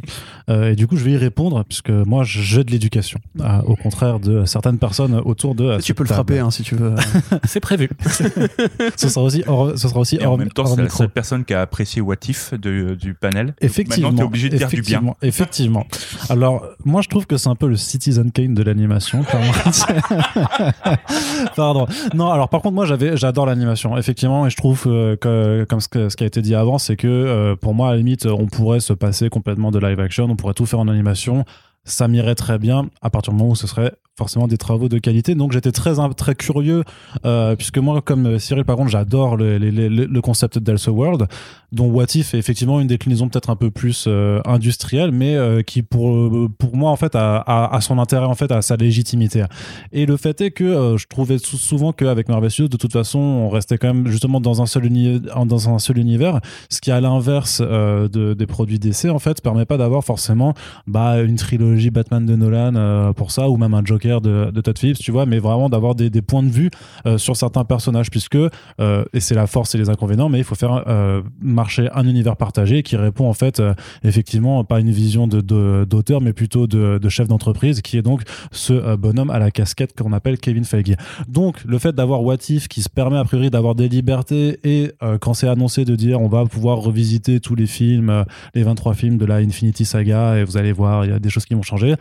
[0.49, 3.19] Euh, et du coup, je vais y répondre, puisque moi, j'ai de l'éducation.
[3.41, 5.63] euh, au contraire de certaines personnes autour de.
[5.65, 6.95] euh, Tu peux le frapper hein, si tu veux.
[7.43, 7.89] c'est prévu.
[8.95, 10.89] ce sera aussi hors, ce sera aussi Et en hors, même temps, hors c'est la
[10.89, 13.55] seule personne qui a apprécié What If de- du panel.
[13.61, 14.07] Effectivement.
[14.09, 14.99] Maintenant, t'es obligé de dire du bien.
[15.21, 15.87] effectivement, Effectivement.
[16.29, 19.23] Alors, moi, je trouve que c'est un peu le Citizen Kane de l'animation.
[19.23, 19.51] clairement.
[21.55, 21.87] Pardon.
[22.13, 23.97] Non, alors par contre, moi, j'adore l'animation.
[23.97, 27.07] Effectivement, et je trouve euh, que, comme ce qui a été dit avant, c'est que
[27.07, 30.25] euh, pour moi, à la limite, on pourrait se passer complètement de live action.
[30.25, 31.45] On pourrait tout faire en animation.
[31.83, 34.97] Ça m'irait très bien à partir du moment où ce serait forcément des travaux de
[34.97, 35.35] qualité.
[35.35, 36.83] Donc j'étais très très curieux
[37.25, 41.27] euh, puisque moi comme euh, Cyril par contre j'adore le, concept d'Else World
[41.71, 45.35] dont What If est effectivement une déclinaison peut-être un peu plus euh, industrielle mais
[45.67, 48.75] qui pour pour moi en fait a, a, a, son intérêt en fait à sa
[48.77, 49.43] légitimité.
[49.91, 53.19] Et le fait est que je trouvais sou- souvent qu'avec Marvel Studios de toute façon
[53.19, 56.91] on restait quand même justement dans un seul uni- dans un seul univers ce qui
[56.91, 60.53] à l'inverse de, des produits d'essai en fait permet pas d'avoir forcément
[60.87, 64.77] bah, une trilogie Batman de Nolan pour ça ou même un Joker De, de Todd
[64.77, 66.69] Phillips, tu vois, mais vraiment d'avoir des, points de vue
[67.05, 70.43] euh, sur certains personnages, puisque, euh, et c'est la force et les inconvénients, mais il
[70.43, 73.61] faut faire euh, marcher un univers partagé qui répond en fait,
[74.03, 78.01] effectivement, pas une vision de- de- d'auteur, mais plutôt de, de chef d'entreprise, qui est
[78.01, 80.95] donc ce bonhomme à la casquette qu'on appelle Kevin Feige.
[81.27, 84.91] Donc, le fait d'avoir What If qui se permet a priori d'avoir des libertés et
[85.21, 89.17] quand c'est annoncé de dire on va pouvoir revisiter tous les films, les 23 films
[89.17, 91.61] de la Infinity Saga et vous allez voir, il y a des choses qui vont
[91.61, 91.95] changer.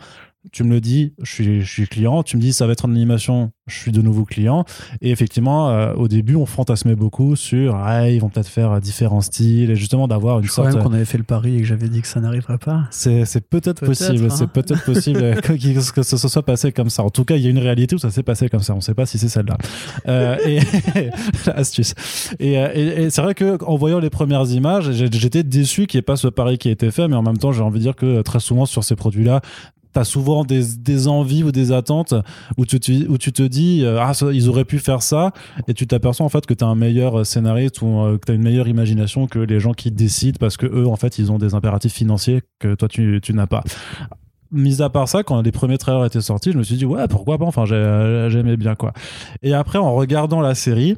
[0.51, 2.23] Tu me le dis, je suis, je suis client.
[2.23, 4.65] Tu me dis ça va être en animation, je suis de nouveau client.
[5.01, 8.79] Et effectivement, euh, au début, on fantasmait beaucoup sur ah, ils vont peut-être faire euh,
[8.79, 10.75] différents styles et justement d'avoir une Je crois sorte.
[10.77, 12.83] même qu'on avait fait le pari et que j'avais dit que ça n'arriverait pas.
[12.91, 14.29] C'est peut-être possible, hein.
[14.35, 15.53] c'est peut-être possible que,
[15.93, 17.03] que- ce soit passé comme ça.
[17.03, 18.73] En tout cas, il y a une réalité où ça s'est passé comme ça.
[18.73, 19.57] On ne sait pas si c'est celle-là.
[20.07, 20.59] Euh, et
[21.55, 21.93] astuce.
[22.39, 25.99] Et, et- et c'est vrai que en voyant les premières images, j'étais déçu qu'il n'y
[25.99, 27.83] ait pas ce pari qui a été fait, mais en même temps, j'ai envie de
[27.83, 29.41] dire que très souvent sur ces produits-là.
[29.95, 32.13] T'as souvent des, des envies ou des attentes
[32.57, 35.31] où tu, te- où tu te dis euh, ah ça, ils auraient pu faire ça
[35.69, 38.25] et tu t'aperçois en fait que tu as un meilleur euh, scénariste ou euh, que
[38.25, 41.17] tu as une meilleure imagination que les gens qui décident parce que eux en fait
[41.17, 43.63] ils ont des impératifs financiers que toi tu, tu n'as pas
[44.51, 47.07] mis à part ça, quand les premiers trailers étaient sortis, je me suis dit, ouais,
[47.09, 48.93] pourquoi pas, enfin, j'ai- j'aimais bien, quoi.
[49.41, 50.95] Et après, en regardant la série,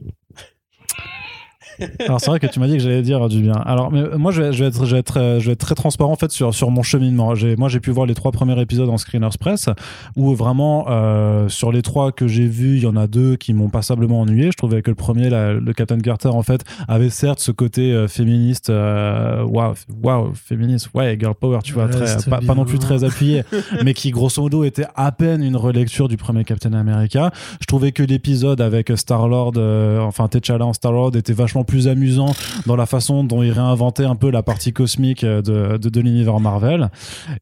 [2.00, 3.54] alors c'est vrai que tu m'as dit que j'allais dire du bien.
[3.54, 5.60] Alors mais moi je vais, je vais être je vais être euh, je vais être
[5.60, 7.34] très transparent en fait sur sur mon cheminement.
[7.58, 9.70] Moi j'ai pu voir les trois premiers épisodes en Screeners Press
[10.16, 13.54] où vraiment euh, sur les trois que j'ai vus, il y en a deux qui
[13.54, 14.52] m'ont passablement ennuyé.
[14.52, 17.92] Je trouvais que le premier la- le Captain Carter en fait avait certes ce côté
[17.94, 22.66] euh, féministe euh, waouh waouh féministe ouais girl power tu vois très pas, pas non
[22.66, 23.44] plus très appuyé
[23.84, 27.32] mais qui grosso modo était à peine une relecture du premier Captain America.
[27.62, 32.34] Je trouvais que l'épisode avec Star-Lord, euh, enfin T'Challa en Star-Lord, était vachement plus amusant
[32.66, 36.00] dans la façon dont il réinventait un peu la partie cosmique euh, de, de, de
[36.02, 36.90] l'univers Marvel.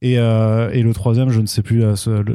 [0.02, 1.84] Et, euh, et le troisième, je ne sais plus.
[1.84, 1.94] euh,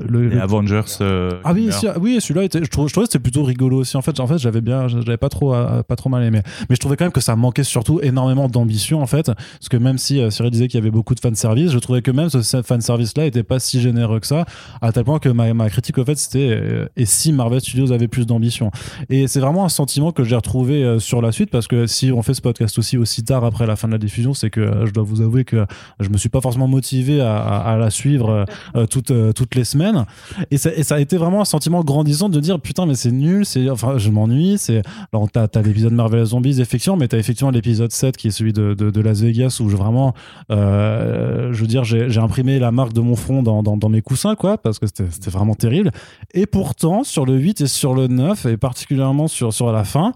[0.08, 0.80] le, le- Avengers.
[1.02, 3.78] euh, ah oui, si- oui, celui-là était, je trouvais, je trouvais que c'était plutôt rigolo
[3.78, 3.96] aussi.
[3.96, 5.52] En fait, en fait, j'avais bien, j'avais pas trop,
[5.86, 6.40] pas trop mal aimé.
[6.68, 9.76] Mais je trouvais quand même que ça manquait surtout énormément d'ambition en fait, parce que
[9.76, 12.28] même si Cyril disait qu'il y avait beaucoup de fan service, je trouvais que même
[12.30, 14.44] ce fan service là était pas si généreux que ça,
[14.80, 18.08] à tel point que ma, ma critique au fait c'était et si Marvel Studios avait
[18.08, 18.70] plus d'ambition.
[19.08, 22.22] Et c'est vraiment un sentiment que j'ai retrouvé sur la suite parce que si on
[22.22, 24.86] fait ce podcast aussi aussi tard après la fin de la diffusion, c'est que euh,
[24.86, 25.66] je dois vous avouer que
[26.00, 28.44] je me suis pas forcément motivé à, la suivre euh,
[28.76, 30.04] euh, toutes toutes les semaines.
[30.50, 33.70] Et ça, a été vraiment un sentiment grandissant de dire putain mais c'est nul, c'est
[33.70, 34.58] enfin je m'ennuie.
[34.58, 38.30] C'est alors t'as as, l'épisode Marvel Zombies effectivement, mais t'as effectivement l'épisode 7 qui est
[38.30, 40.14] celui de, Las Vegas où je vraiment
[40.50, 44.78] je veux dire j'ai imprimé la marque de mon front dans, mes coussins quoi parce
[44.78, 45.90] que c'était c'était vraiment terrible.
[46.34, 50.12] Et pourtant sur le 8 et sur le 9 et particulièrement sur sur la fin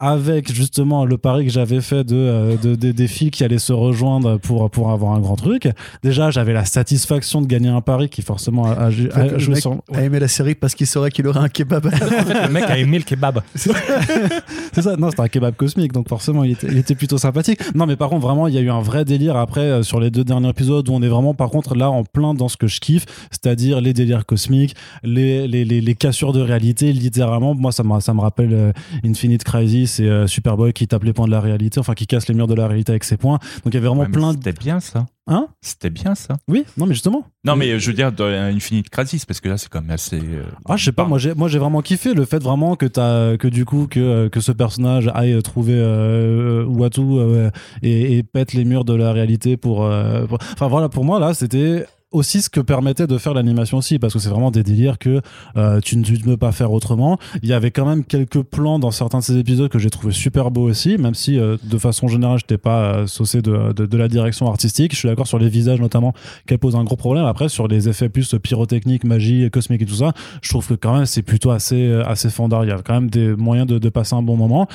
[0.00, 3.58] avec justement le pari que j'avais fait de, euh, de, de- des filles qui allaient
[3.58, 5.68] se rejoindre pour pour avoir un grand truc.
[6.02, 9.32] Déjà j'avais la satisfaction de gagner un pari qui forcément a, a- a Fait que
[9.34, 11.84] le joué mec sur a aimé la série parce qu'il saurait qu'il aurait un kebab.
[12.46, 13.40] le mec a aimé le kebab.
[14.72, 17.60] C'est ça, non, c'était un kebab cosmique, donc forcément, il était, il était plutôt sympathique.
[17.74, 20.00] Non, mais par contre, vraiment, il y a eu un vrai délire après euh, sur
[20.00, 22.56] les deux derniers épisodes où on est vraiment, par contre, là, en plein dans ce
[22.56, 27.54] que je kiffe, c'est-à-dire les délires cosmiques, les, les, les, les cassures de réalité, littéralement.
[27.54, 28.72] Moi, ça me, ça me rappelle euh,
[29.04, 32.34] Infinite Crisis et Superboy qui tape les points de la réalité, enfin, qui casse les
[32.34, 33.38] murs de la réalité avec ses points.
[33.64, 34.38] Donc, il y avait vraiment Ouais, plein de.
[34.38, 35.06] C'était bien ça.
[35.30, 35.46] Hein?
[35.60, 36.36] C'était bien ça.
[36.48, 37.24] Oui, non, mais justement.
[37.44, 39.90] Non, mais euh, je veux dire, dans Infinite Crisis, parce que là, c'est quand même
[39.90, 40.16] assez.
[40.18, 42.86] euh, Ah, je sais pas, moi j'ai, moi j'ai vraiment kiffé le fait vraiment que
[42.86, 47.50] t'as, que du coup, que, que ce personnage aille trouver euh, Watu euh,
[47.82, 51.34] et, et pète les murs de la réalité euh, pour- Enfin voilà, pour moi là,
[51.34, 54.98] c'était aussi ce que permettait de faire l'animation aussi parce que c'est vraiment des délires
[54.98, 55.20] que
[55.56, 57.18] euh, tu ne peux pas faire autrement.
[57.42, 60.12] Il y avait quand même quelques plans dans certains de ces épisodes que j'ai trouvé
[60.12, 63.84] super beaux aussi même si euh, de façon générale j'étais pas euh, saucé de, de,
[63.86, 64.92] de la direction artistique.
[64.92, 66.14] Je suis d'accord sur les visages notamment
[66.46, 67.26] qu'elle pose un gros problème.
[67.26, 70.94] Après sur les effets plus pyrotechniques magie cosmique et tout ça je trouve que quand
[70.94, 73.78] même c'est plutôt assez euh, assez fandard il y a quand même des moyens de,
[73.78, 74.66] de passer un bon moment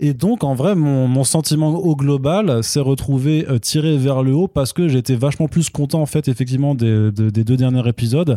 [0.00, 4.32] et donc, en vrai, mon, mon sentiment au global s'est retrouvé euh, tiré vers le
[4.34, 7.86] haut parce que j'étais vachement plus content, en fait, effectivement, des, de- des deux derniers
[7.88, 8.36] épisodes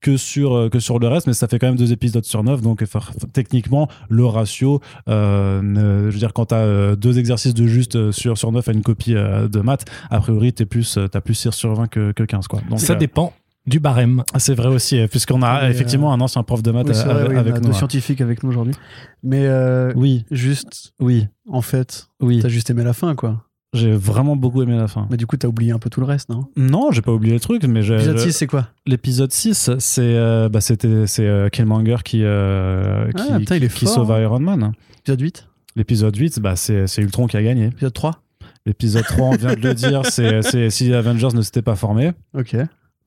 [0.00, 2.42] que sur, euh, que sur le reste, mais ça fait quand même deux épisodes sur
[2.42, 3.00] neuf, donc enfin,
[3.34, 5.60] techniquement, le ratio, euh,
[6.08, 8.82] je veux dire, quand tu as deux exercices de juste sur, sur neuf à une
[8.82, 12.46] copie de maths, a priori, tu plus, t'as plus 6 sur 20 que, que 15.
[12.48, 12.60] Quoi.
[12.70, 13.32] Donc, ça dépend
[13.66, 14.24] du barème.
[14.38, 17.26] c'est vrai aussi, puisqu'on a Et, euh, effectivement un ancien prof de maths Oui, vrai,
[17.28, 17.64] oui, avec on a nous.
[17.66, 17.74] deux hein.
[17.74, 18.74] scientifiques avec nous aujourd'hui.
[19.22, 22.40] Mais euh, Oui, juste, oui, en fait, oui.
[22.42, 23.44] t'as juste aimé la fin, quoi.
[23.72, 25.06] J'ai vraiment beaucoup aimé la fin.
[25.12, 26.46] Mais du coup, t'as oublié un peu tout le reste, non?
[26.56, 27.94] Non, j'ai pas oublié le truc, mais j'ai.
[27.94, 28.66] Épisode je- 6, c'est quoi?
[28.84, 33.62] L'épisode 6, c'est euh, bah, c'était c'est euh, Killmonger qui euh, qui, Ah, putain, il
[33.64, 34.22] est qui fort, sauve hein.
[34.22, 34.72] Iron Man.
[34.98, 35.46] Épisode 8
[35.76, 37.66] L'épisode 8, bah, c'est c'est Ultron qui a gagné.
[37.66, 38.20] Épisode 3
[38.66, 41.76] L'épisode 3, on vient de le dire, c'est c'est si les Avengers ne s'étaient pas
[41.76, 42.10] formés.
[42.36, 42.56] Ok.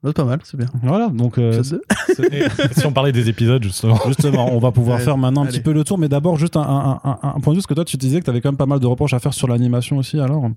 [0.05, 0.67] C'est pas mal, c'est bien.
[0.81, 1.63] Voilà, donc euh,
[2.73, 3.99] si on parlait des épisodes, justement.
[4.07, 5.53] justement, on va pouvoir faire maintenant un allez.
[5.57, 7.67] petit peu le tour, mais d'abord juste un, un- un- un point de vue, parce
[7.67, 9.33] que toi tu disais que tu avais quand même pas mal de reproches à faire
[9.33, 10.49] sur l'animation aussi, alors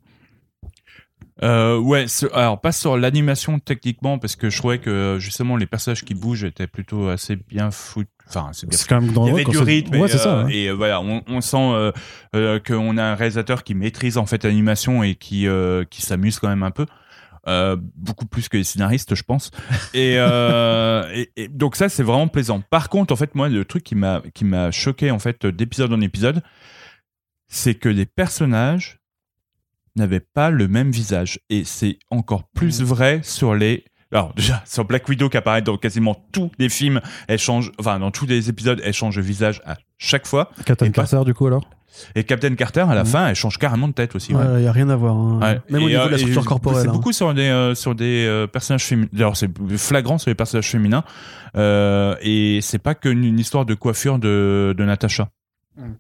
[1.43, 5.67] Euh, ouais, ce- alors pas sur l'animation techniquement parce que je trouvais que justement les
[5.67, 8.09] personnages qui bougent étaient plutôt assez bien foutus.
[8.29, 10.19] Enfin, c'est bien C'est quand même dans Il y avait du rythme Ouais, et, c'est
[10.19, 10.39] ça.
[10.39, 10.57] euh, ouais.
[10.57, 11.93] et, euh, voilà, on, on sent euh,
[12.35, 16.39] euh, qu'on a un réalisateur qui maîtrise en fait l'animation et qui euh, qui s'amuse
[16.41, 16.87] quand même un peu.
[17.49, 19.51] Euh, beaucoup plus que les scénaristes, je pense.
[19.95, 22.61] Et, euh, et, et donc ça, c'est vraiment plaisant.
[22.61, 25.93] Par contre, en fait, moi, le truc qui m'a qui m'a choqué en fait d'épisode
[25.93, 26.43] en épisode,
[27.49, 28.99] c'est que les personnages
[29.95, 31.41] n'avaient pas le même visage.
[31.49, 33.85] Et c'est encore plus vrai sur les.
[34.17, 37.99] Alors déjà sur Black Widow qui apparaît dans quasiment tous les films, elle change, enfin
[37.99, 40.51] dans tous les épisodes, elle change de visage à chaque fois.
[40.65, 41.69] Captain pas- Carter, du coup, alors?
[42.15, 44.35] Et Captain Carter à la fin, elle change carrément de tête aussi.
[44.35, 45.15] Ouais, il y a rien à voir.
[45.17, 45.39] hein.
[45.41, 45.61] Ouais.
[45.71, 46.83] Même au niveau euh, de la et structure corporelle.
[46.83, 46.93] C'est hein.
[46.93, 49.09] beaucoup sur des, euh, sur des euh, personnages féminins.
[49.13, 51.05] D'ailleurs, c'est flagrant sur les personnages féminins.
[51.57, 55.29] Euh, et c'est pas qu'une une histoire de coiffure de, de Natasha.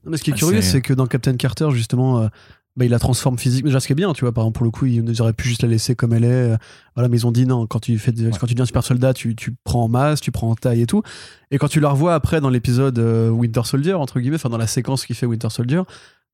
[0.04, 2.28] Mais ce qui est Ah, curieux, c'est- c'est que dans Captain Carter, justement, euh,
[2.76, 3.64] bah, il la transforme physique.
[3.64, 5.48] Déjà, ce qui est bien, tu vois, par exemple, pour le coup, ils auraient pu
[5.48, 6.52] juste la laisser comme elle est.
[6.52, 6.56] euh,
[6.94, 9.14] Voilà, mais ils ont dit non, quand tu, fais des- quand tu deviens super soldat,
[9.14, 11.02] tu, tu prends en masse, tu prends en taille et tout.
[11.50, 14.58] Et quand tu la revois après dans l'épisode euh, Winter Soldier, entre guillemets, enfin, dans
[14.58, 15.82] la séquence qui fait Winter Soldier,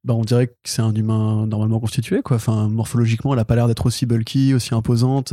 [0.04, 2.36] bah, on dirait que c'est un humain normalement constitué, quoi.
[2.36, 5.32] Enfin, morphologiquement, elle a pas l'air d'être aussi bulky, aussi imposante.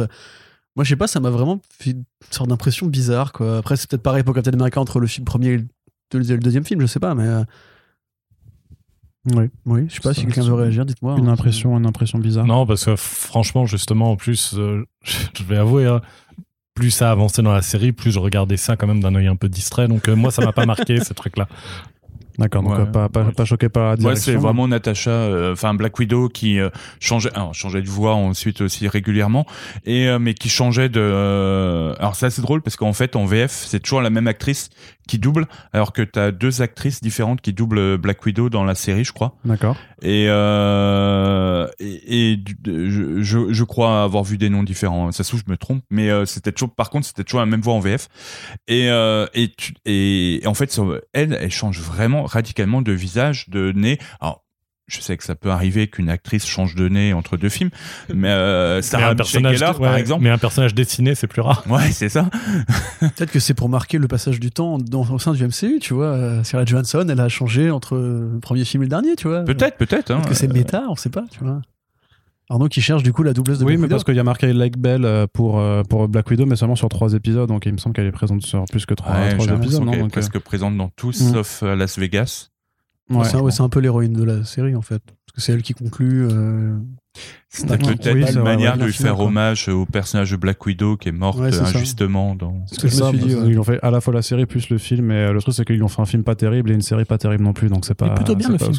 [0.75, 3.57] Moi, je sais pas, ça m'a vraiment fait une sorte d'impression bizarre, quoi.
[3.57, 6.63] Après, c'est peut-être pareil pour Captain America entre le film premier et le, le deuxième
[6.65, 7.27] film, je sais pas, mais.
[9.35, 9.45] Oui.
[9.65, 11.15] oui, je sais pas si quelqu'un veut réagir, dites-moi.
[11.17, 11.33] Une hein.
[11.33, 12.45] impression, une impression bizarre.
[12.45, 14.85] Non, parce que franchement, justement, en plus, euh,
[15.37, 16.01] je vais avouer, hein,
[16.73, 19.35] plus ça avançait dans la série, plus je regardais ça quand même d'un œil un
[19.35, 19.87] peu distrait.
[19.87, 21.47] Donc euh, moi, ça m'a pas marqué ces trucs-là.
[22.37, 22.79] D'accord, donc Ouais.
[22.79, 26.29] euh, pas, pas, pas choqué par la Ouais, c'est vraiment Natasha, euh, enfin Black Widow
[26.29, 26.69] qui euh,
[27.01, 29.45] changeait, alors, changeait de voix ensuite aussi régulièrement,
[29.85, 31.01] et euh, mais qui changeait de.
[31.01, 34.69] euh, alors ça c'est drôle parce qu'en fait en VF c'est toujours la même actrice
[35.09, 39.03] qui double, alors que t'as deux actrices différentes qui doublent Black Widow dans la série,
[39.03, 39.35] je crois.
[39.43, 39.75] D'accord.
[40.01, 45.11] Et, euh, et, et je, je, je crois avoir vu des noms différents.
[45.11, 46.73] Ça se trouve, je me trompe, mais euh, c'était toujours.
[46.75, 48.07] Par contre, c'était toujours la même voix en VF.
[48.67, 50.79] Et euh, et, tu- et, et en fait,
[51.13, 53.97] elle, elle change vraiment radicalement de visage, de nez.
[54.21, 54.43] Alors.
[54.89, 57.69] Je sais que ça peut arriver qu'une actrice change de nez entre deux films,
[58.13, 60.23] mais euh, Mais Sarah un personnage, Gellar, par ouais, exemple.
[60.23, 61.63] mais un personnage dessiné, c'est plus rare.
[61.69, 62.29] Ouais, c'est ça.
[62.99, 65.93] Peut-être que c'est pour marquer le passage du temps dans, au sein du MCU, tu
[65.93, 66.07] vois.
[66.07, 69.43] Euh, Scarlett Johansson, elle a changé entre le premier film et le dernier, tu vois.
[69.43, 70.11] Peut-être, peut-être.
[70.11, 70.15] Hein.
[70.17, 71.61] Peut-être que c'est méta, on sait pas, tu vois.
[72.51, 73.93] Arnaud qui cherche du coup la doubleuse de Oui, Black mais Widow.
[73.95, 76.75] parce qu'il y a marqué Lake Bell euh, pour, euh, pour Black Widow, mais seulement
[76.75, 79.33] sur trois épisodes, donc il me semble qu'elle est présente sur plus que trois, Ouais,
[79.33, 79.51] épisodes.
[79.83, 81.33] non qu'elle est donc, euh, presque présente dans tous, Mm.
[81.33, 82.49] sauf à Las Vegas.
[83.09, 83.51] Ouais.
[83.51, 85.01] c'est un, peu l'héroïne de la série en fait.
[85.03, 86.27] Parce que c'est elle qui conclut.
[86.29, 86.77] euh,
[87.51, 89.25] C'était peut-être Oui, une manière ouais, de lui faire quoi.
[89.25, 91.77] hommage au personnage de Black Widow qui est morte Ouais, c'est ça.
[91.77, 92.63] injustement dans.
[92.71, 93.33] ce que je me ça, suis dit.
[93.33, 93.51] parce ouais.
[93.51, 95.55] Ils ont fait à la fois la série plus le film, et euh, le truc
[95.55, 97.67] c'est qu'ils ont fait un film pas terrible et une série pas terrible non plus,
[97.69, 98.05] donc c'est pas.
[98.09, 98.73] Mais plutôt bien, le film.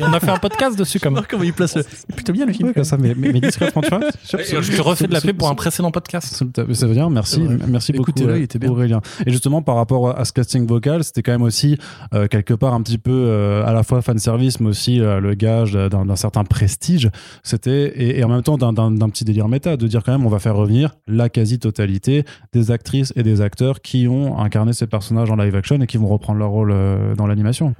[0.00, 1.24] on a fait un podcast dessus quand même.
[1.28, 1.78] Comment il place
[2.14, 2.68] plutôt bien le film.
[2.68, 4.00] Ouais, comme ça, mais, mais, mais discrètement, tu vois.
[4.24, 6.44] Je te refais de la pub pour un précédent podcast.
[6.72, 8.70] Ça veut dire merci, merci beaucoup Écoutez-le, euh, il était bien.
[8.70, 9.00] Aurélien.
[9.26, 11.78] Et justement par rapport à ce casting vocal, c'était quand même aussi
[12.12, 15.20] euh, quelque part un petit peu euh, à la fois fan service, mais aussi euh,
[15.20, 17.10] le gage d'un certain prestige.
[17.42, 20.12] C'était et, et en même temps d'un- d'un d'un petit délire méta de dire quand
[20.12, 24.72] même on va faire revenir la quasi-totalité des actrices et des acteurs qui ont incarné
[24.72, 27.74] ces personnages en live action et qui vont reprendre leur rôle euh, dans l'animation.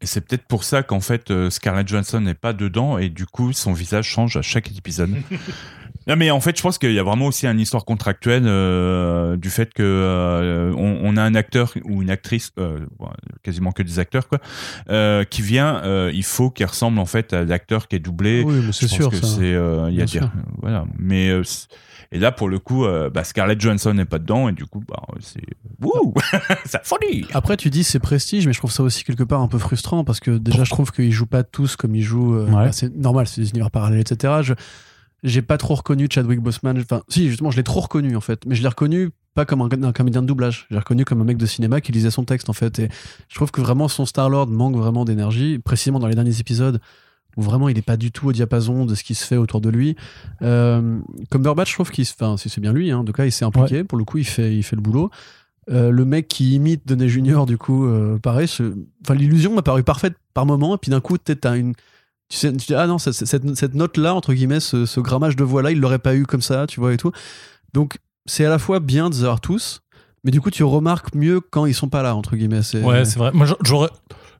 [0.00, 3.24] Et c'est peut-être pour ça qu'en fait euh, Scarlett Johansson n'est pas dedans et du
[3.26, 5.14] coup son visage change à chaque épisode.
[6.06, 9.36] non mais en fait je pense qu'il y a vraiment aussi une histoire contractuelle euh,
[9.36, 12.80] du fait que euh, on, on a un acteur ou une actrice, euh,
[13.42, 14.38] quasiment que des acteurs quoi,
[14.90, 18.42] euh, qui vient, euh, il faut qu'il ressemble en fait à l'acteur qui est doublé.
[18.44, 19.10] Oui, mais c'est sûr.
[19.10, 19.26] que ça.
[19.26, 20.30] c'est euh, il y a sûr.
[20.60, 21.42] voilà mais euh,
[22.10, 24.82] et là pour le coup euh, bah, Scarlett Johansson n'est pas dedans et du coup
[24.86, 25.40] bah c'est
[25.80, 26.12] wouh
[26.66, 29.48] ça folie Après, tu dis c'est prestige, mais je trouve ça aussi quelque part un
[29.48, 32.34] peu frustrant parce que déjà, je trouve qu'ils jouent pas tous comme ils jouent.
[32.34, 32.66] euh, Ouais.
[32.66, 34.34] bah, c'est normal, c'est des univers parallèles, etc.
[34.42, 34.54] Je
[35.22, 36.78] j'ai pas trop reconnu Chadwick Boseman.
[36.80, 39.62] Enfin, si, justement, je l'ai trop reconnu en fait, mais je l'ai reconnu pas comme
[39.62, 40.66] un, un comédien de doublage.
[40.68, 42.78] Je l'ai reconnu comme un mec de cinéma qui lisait son texte en fait.
[42.80, 42.88] Et
[43.28, 46.80] je trouve que vraiment son Star Lord manque vraiment d'énergie, précisément dans les derniers épisodes
[47.38, 49.62] où vraiment il est pas du tout au diapason de ce qui se fait autour
[49.62, 49.96] de lui.
[50.42, 50.98] Euh,
[51.30, 52.90] Cumberbatch, je trouve qu'il, se- enfin, c'est c'est bien lui.
[52.90, 53.84] Hein, en tout cas, il s'est impliqué.
[53.84, 55.10] Pour le coup, il fait, il fait le boulot.
[55.70, 58.48] Euh, le mec qui imite Downey Junior, du coup, euh, pareil,
[59.02, 61.72] enfin, l'illusion m'a paru parfaite par moment, et puis d'un coup, peut-être t'as une.
[62.40, 65.78] Tu dis, ah non, cette, cette- note-là, entre guillemets, ce, ce grammage de voix-là, il
[65.80, 67.12] l'aurait pas eu comme ça, tu vois, et tout.
[67.74, 69.82] Donc, c'est à la fois bien de les avoir tous,
[70.24, 72.60] mais du coup, tu remarques mieux quand ils sont pas là, entre guillemets.
[72.82, 73.30] Ouais, c'est vrai.
[73.34, 73.90] Moi, j'a- j'aurais.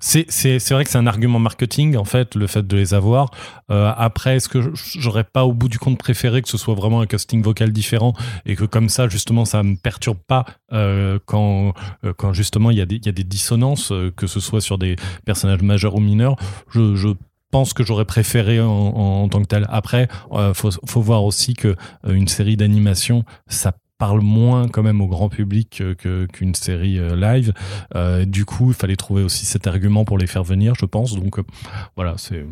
[0.04, 0.26] C'est,
[0.72, 3.30] vrai que c'est un argument marketing, en fait, le fait de les avoir.
[3.70, 7.02] Euh, après, est-ce que j'aurais pas, au bout du compte, préféré que ce soit vraiment
[7.02, 8.12] un casting vocal différent
[8.44, 11.72] et que comme ça, justement, ça me perturbe pas euh, quand,
[12.04, 14.60] euh, quand justement il y, a des, il y a des dissonances, que ce soit
[14.60, 16.34] sur des personnages majeurs ou mineurs?
[16.70, 17.14] Je
[17.52, 19.66] pense que j'aurais préféré en, tant que tel.
[19.68, 21.76] Après, euh, faut, voir aussi que
[22.06, 25.80] euh, une série d'animation, ça parle moins quand même au grand public
[26.32, 27.52] qu'une série euh, live.
[27.94, 31.14] Euh, du coup, il fallait trouver aussi cet argument pour les faire venir, je pense.
[31.14, 31.38] Donc
[31.94, 32.44] voilà, c'est.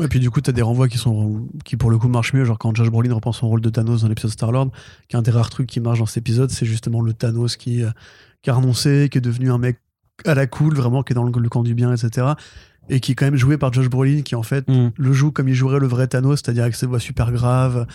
[0.00, 2.44] Et puis du coup, t'as des renvois qui sont qui pour le coup marchent mieux,
[2.44, 4.70] genre quand Josh Brolin reprend son rôle de Thanos dans l'épisode Star-Lord,
[5.08, 7.56] qui est un des rares trucs qui marche dans cet épisode, c'est justement le Thanos
[7.56, 7.82] qui,
[8.42, 9.78] qui a renoncé, qui est devenu un mec
[10.24, 12.26] à la cool, vraiment, qui est dans le camp du bien, etc.
[12.88, 14.90] Et qui est quand même joué par Josh Brolin, qui en fait Mm.
[14.96, 17.86] le joue comme il jouerait le vrai Thanos, c'est-à-dire avec ses voix super graves,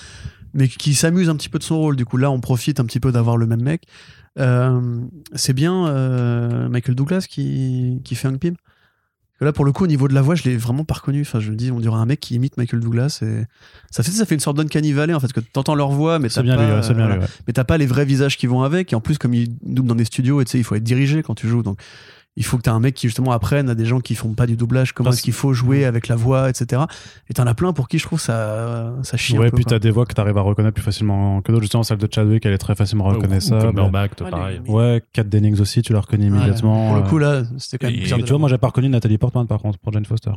[0.53, 1.95] mais qui s'amuse un petit peu de son rôle.
[1.95, 3.83] Du coup, là, on profite un petit peu d'avoir le même mec.
[4.39, 4.99] Euh,
[5.33, 8.55] c'est bien euh, Michael Douglas qui, qui fait Hank Pym.
[9.41, 11.21] Là, pour le coup, au niveau de la voix, je l'ai vraiment pas reconnu.
[11.21, 13.19] Enfin, je me dis, on dirait un mec qui imite Michael Douglas.
[13.23, 13.43] Et
[13.91, 16.29] ça fait, ça fait une sorte d'uncanny valley, en fait, que t'entends leur voix, mais
[16.29, 17.15] t'as pas, lui, ouais, c'est bien voilà.
[17.15, 17.23] lui.
[17.23, 17.29] ouais.
[17.45, 18.93] mais t'as pas les vrais visages qui vont avec.
[18.93, 21.35] Et en plus, comme ils doublent dans des studios, et il faut être dirigé quand
[21.35, 21.61] tu joues.
[21.63, 21.77] Donc,
[22.35, 24.47] il faut que t'aies un mec qui justement apprenne à des gens qui font pas
[24.47, 26.81] du doublage comment est-ce qu'il faut jouer avec la voix, etc.
[27.29, 29.57] Et t'en as plein pour qui je trouve ça, ça chie Ouais, un peu.
[29.57, 31.61] puis t'as des voix que t'arrives à reconnaître plus facilement que d'autres.
[31.63, 33.61] Justement, celle de Chadwick, elle est très facilement reconnaissable.
[33.67, 34.61] Cumberbatch, Ouais, pareil.
[34.65, 36.87] les- Ouais, Kat Dennings aussi, tu la reconnais Ouais, immédiatement.
[36.87, 37.07] Pour le euh.
[37.09, 39.45] coup, là, c'était quand même Et bizarre tu vois, moi j'ai pas reconnu Nathalie Portman
[39.45, 40.31] par contre pour Jane Foster.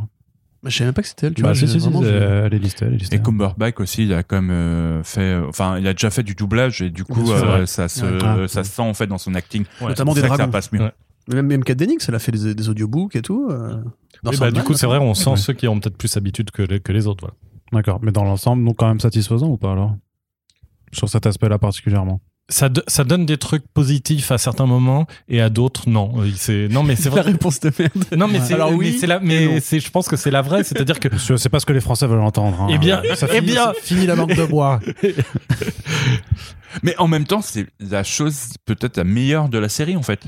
[0.63, 1.55] Bah, je savais même pas que c'était elle, tu bah, vois.
[1.55, 3.17] si, si, si, elle est listée, elle est listée.
[3.17, 6.23] Et Cumberbatch aussi, il a quand même euh, fait, euh, enfin, il a déjà fait
[6.23, 8.49] du doublage et du coup, euh, ça se, Ouais.
[8.49, 9.65] ça se sent en fait dans son acting.
[9.81, 9.89] Ouais.
[9.89, 10.53] Notamment C'est des pour ça que dragons.
[10.53, 10.81] ça passe mieux.
[10.81, 10.93] Ouais.
[11.29, 13.49] Même, même Kat Dennings, elle a fait des, des audiobooks et tout.
[13.51, 13.77] euh,
[14.23, 15.37] dans bah, du coup, c'est vrai, on sent Ouais.
[15.37, 17.23] ceux qui ont peut-être plus habitude que les, que les autres.
[17.25, 17.35] Voilà.
[17.73, 19.97] D'accord, mais dans l'ensemble, donc quand même satisfaisant ou pas alors?
[20.93, 22.21] Sur cet aspect-là particulièrement?
[22.49, 26.13] Ça, do- ça donne des trucs positifs à certains moments et à d'autres, non.
[26.21, 27.33] Euh, C'est, non, mais c'est La vrai.
[27.33, 28.05] réponse de merde.
[28.17, 30.63] Non, mais c'est, Alors oui, mais c'est la, mais je pense que c'est la vraie.
[30.63, 32.63] C'est-à-dire que Monsieur, c'est pas ce que les Français veulent entendre.
[32.63, 32.69] hein.
[32.71, 33.65] Eh bien, ça eh finit, bien.
[33.65, 34.79] ça finit la langue de bois.
[36.83, 40.21] Mais en même temps, c'est la chose peut-être la meilleure de la série en fait.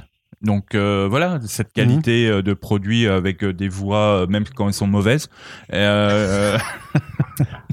[0.43, 4.75] Donc euh, voilà, cette qualité euh, de produit avec euh, des voix, même quand elles
[4.75, 5.29] sont mauvaises.
[5.73, 6.57] Euh,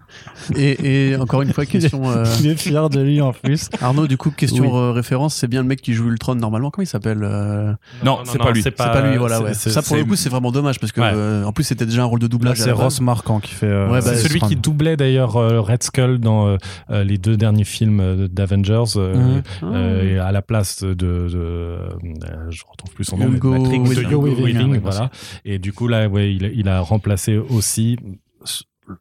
[0.56, 2.10] Et, et encore une fois, question.
[2.10, 3.70] euh, Il est fier de lui en plus.
[3.82, 4.70] Arnaud, du coup, question Oui.
[4.80, 6.70] euh, référence, c'est bien le mec qui joue Ultron normalement.
[6.72, 7.74] Comment il s'appelle euh,
[8.04, 8.62] Non, c'est pas lui.
[8.62, 9.41] C'est pas lui, voilà.
[9.41, 9.54] Ouais.
[9.54, 11.12] Ça, pour le coup, c'est vraiment dommage parce que, Ouais.
[11.14, 12.58] euh, en plus, c'était déjà un rôle de doublage.
[12.58, 12.72] c'est.
[12.72, 13.66] Ross Marquand qui fait.
[13.68, 16.58] euh, Ouais, bah, c'est celui qui doublait d'ailleurs euh, Red Skull dans
[16.89, 19.43] les deux derniers films d'Avengers euh, Mhm.
[19.64, 21.88] euh, et à la place de, de, euh,
[22.50, 24.43] je retrouve plus son nom Hugo Matrix, Weaving.
[24.43, 25.10] Weaving, voilà
[25.46, 27.98] et du coup là ouais il a remplacé aussi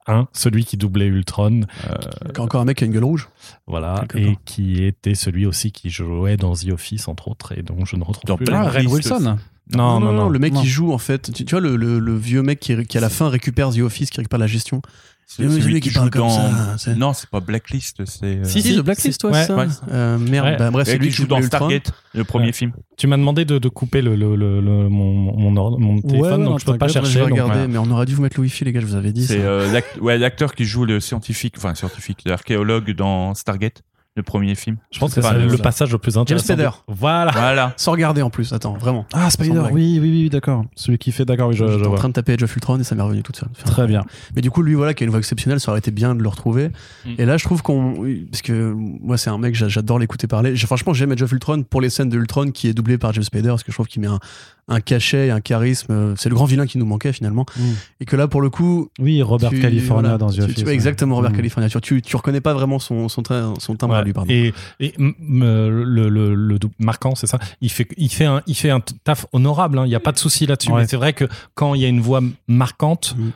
[0.07, 3.29] un celui qui doublait Ultron a encore un mec qui a une gueule rouge.
[3.67, 4.35] voilà et part.
[4.45, 8.05] qui était celui aussi qui jouait dans The Office entre autres et donc je ne
[8.05, 8.91] retrouve Dans plus plein Ah, Triste.
[8.93, 9.37] Wilson.
[9.73, 10.61] non non non, le mec non.
[10.61, 13.01] qui joue, en fait, tu, tu vois, le, le- le vieux mec qui, qui, à
[13.01, 14.83] la fin récupère The Office, qui récupère la gestion.
[15.27, 16.31] C'est celui qui qui parle joue comme dans.
[16.31, 16.75] ça.
[16.79, 18.25] c'est- Non, c'est pas Blacklist, c'est.
[18.25, 19.57] euh, Si, Si, The Blacklist, ouais, Ouais, c'est ça.
[19.57, 19.67] ouais.
[19.91, 20.57] Euh, merde, Ouais.
[20.57, 21.57] bah, bref, c'est lui qui joue dans Ultron.
[21.67, 22.53] Stargate, le premier Ouais.
[22.53, 22.73] film.
[22.97, 26.39] tu m'as demandé de, de couper le, le, le, le- mon mon, mon téléphone ouais,
[26.39, 28.23] non, donc je peux pas Je chercher vais donc, regarder, mais on aurait dû vous
[28.23, 29.27] mettre le wifi, les gars, je vous avais dit.
[29.27, 29.81] C'est euh,
[30.19, 33.83] l'acteur qui joue le scientifique, enfin scientifique, l'archéologue dans Stargate,
[34.17, 34.77] le premier film.
[34.93, 36.45] Je pense que c'est le- le passage le plus intéressant.
[36.45, 36.71] Spader.
[36.87, 37.33] Voilà.
[37.33, 37.75] Voilà.
[37.77, 39.07] Sans regarder en plus, attends, vraiment.
[39.13, 40.65] Ah, Spider, oui, oui, oui, d'accord.
[40.77, 41.99] Celui qui fait, d'accord, oui, je, je J'étais en vois.
[41.99, 43.49] train de taper of Ultron et ça m'est revenu toute seule.
[43.65, 44.05] Très bien.
[44.37, 46.23] Mais du coup, lui, voilà, qui a une voix exceptionnelle, ça aurait été bien de
[46.23, 46.69] le retrouver.
[47.05, 47.11] Mm.
[47.19, 47.95] Et là, je trouve qu'on.
[48.31, 50.55] Parce que moi, c'est un mec, j'a- j'adore l'écouter parler.
[50.57, 53.49] Franchement, j'aime of Ultron pour les scènes de Ultron qui est doublé par James Spader,
[53.49, 54.21] parce que je trouve qu'il met un,
[54.69, 56.15] un cachet, un charisme.
[56.17, 57.47] C'est le grand vilain qui nous manquait finalement.
[57.57, 57.63] Mm.
[58.01, 58.91] Et que là, pour le coup.
[59.01, 60.55] Oui, Robert tu- California voilà, dans The tu- Office.
[60.57, 60.73] tu- ouais.
[60.75, 61.37] Exactement, Robert Mm.
[61.37, 61.69] California.
[61.81, 64.31] Tu, reconnais pas vraiment son, son, train- son timbre pardon.
[64.31, 64.53] Et,
[64.99, 67.39] le, le, le marquant, c'est ça.
[67.61, 69.79] Il fait, il fait un, il fait un taf honorable.
[69.79, 69.87] hein.
[69.87, 70.71] Il n'y a pas de souci là-dessus.
[70.71, 70.83] Ouais.
[70.83, 71.25] Mais c'est vrai que
[71.55, 73.31] quand il y a une voix marquante, Mm.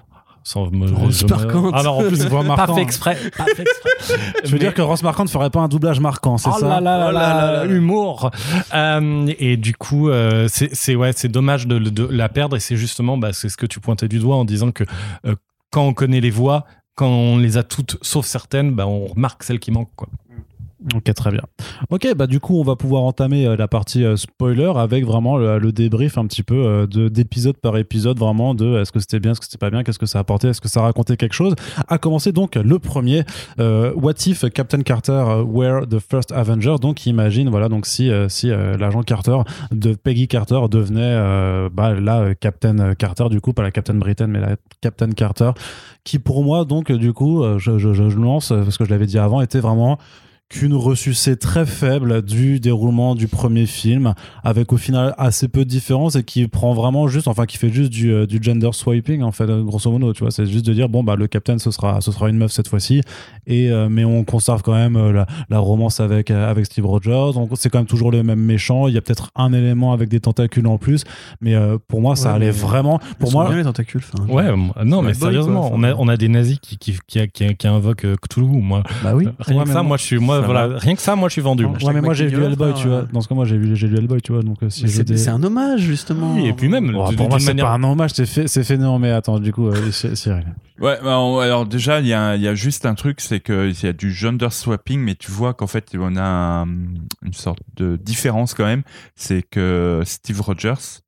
[0.45, 1.75] sans me, Rose je me- marquante.
[1.75, 2.77] Alors en plus, Voix pas marquante.
[2.77, 3.17] fait exprès.
[3.37, 4.17] Pas fait exprès.
[4.45, 6.67] Je veux dire que Ross Marquand ne ferait pas un doublage marquant, c'est oh ça?
[6.69, 7.73] là là là Oh là là, là là.
[7.73, 8.31] humour.
[8.75, 12.57] Euh, et du coup, euh, c'est c'est- ouais, c'est dommage de, de la perdre.
[12.57, 14.85] Et c'est justement, bah, c'est ce que tu pointais du doigt en disant que
[15.27, 15.35] euh,
[15.71, 16.65] quand on connaît les voix,
[16.95, 19.95] quand on les a toutes, sauf certaines, bah, on remarque celles qui manquent.
[19.97, 20.09] Quoi.
[20.95, 21.43] Ok, très bien.
[21.91, 25.37] Ok, bah du coup, on va pouvoir entamer euh, la partie euh, spoiler avec vraiment
[25.37, 29.19] le, débrief un petit peu euh, de d'épisode par épisode, vraiment de est-ce que c'était
[29.19, 31.33] bien, est-ce que c'était pas bien, qu'est-ce que ça apportait, est-ce que ça racontait quelque
[31.33, 31.55] chose?
[31.89, 33.25] À commencer donc le premier,
[33.59, 36.77] What if Captain Carter were the first Avenger?
[36.81, 39.39] Donc, imagine voilà donc si si l'agent Carter
[39.73, 44.41] de Peggy Carter devenait bah euh, Captain Carter du coup pas la Captain Britain mais
[44.41, 45.51] la Captain Carter
[46.05, 49.19] qui pour moi donc du coup je, je, je lance parce que je l'avais dit
[49.19, 49.99] avant était vraiment
[50.49, 55.69] qu'une ressucée très faible du déroulement du premier film, avec au final assez peu de
[55.69, 59.21] différence et qui prend vraiment juste, enfin qui fait juste du, euh, du gender swiping
[59.23, 61.71] en fait, grosso modo, tu vois, c'est juste de dire bon bah le capitaine ce
[61.71, 63.03] sera ce sera une meuf cette fois-ci,
[63.47, 67.33] et euh, mais on conserve quand même euh, la, la romance avec avec Steve Rogers,
[67.35, 70.09] donc c'est quand même toujours le même méchant, il y a peut-être un élément avec
[70.09, 71.05] des tentacules en plus,
[71.43, 74.01] mais euh, pour moi ça Ouais, allait vraiment, pour moi bien les tentacules.
[74.15, 74.47] enfin, Ouais,
[74.85, 77.67] non, mais sérieusement, quoi, on, a, on a des nazis qui, qui, qui, qui, qui
[77.69, 78.47] invoquent Cthulhu.
[78.47, 79.27] Moi, Bah oui.
[79.41, 80.79] rien Ouais, que ça, moi- moi, je suis, moi, ça voilà, va.
[80.79, 81.65] rien que ça, moi, je suis vendu.
[81.65, 83.03] Ouais, mais moi j'ai lu Mignola, Hellboy, tu vois.
[83.13, 84.43] Dans ce cas, moi j'ai lu, j'ai lu Hellboy, tu vois.
[84.43, 86.35] Donc euh, si c'est un hommage justement.
[86.35, 88.77] Oui, et puis même, pour moi, c'est manière- pas un hommage, c'est fait, c'est fait
[88.77, 90.45] non, mais attends, du coup, euh, Cy- Cyril.
[90.81, 93.41] Ouais, bah, on- alors déjà, il y a, il y a juste un truc, c'est
[93.41, 96.67] qu'il y a du gender swapping, mais tu vois qu'en fait, on a un-
[97.25, 98.83] une sorte de différence quand même.
[99.17, 101.01] C'est que Steve Rogers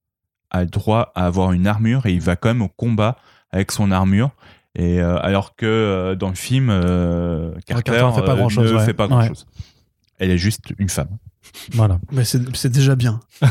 [0.51, 3.17] a le droit à avoir une armure et il va quand même au combat
[3.53, 4.31] avec son armure.
[4.77, 8.79] Et euh, alors que euh, dans le film, euh, Carter, Carter fait pas grand-chose, ne
[8.79, 8.85] ouais.
[8.85, 9.47] fait pas grand chose.
[10.19, 11.19] Elle est juste une femme.
[11.73, 11.99] Voilà.
[12.13, 13.21] Mais c'est c'est déjà bien.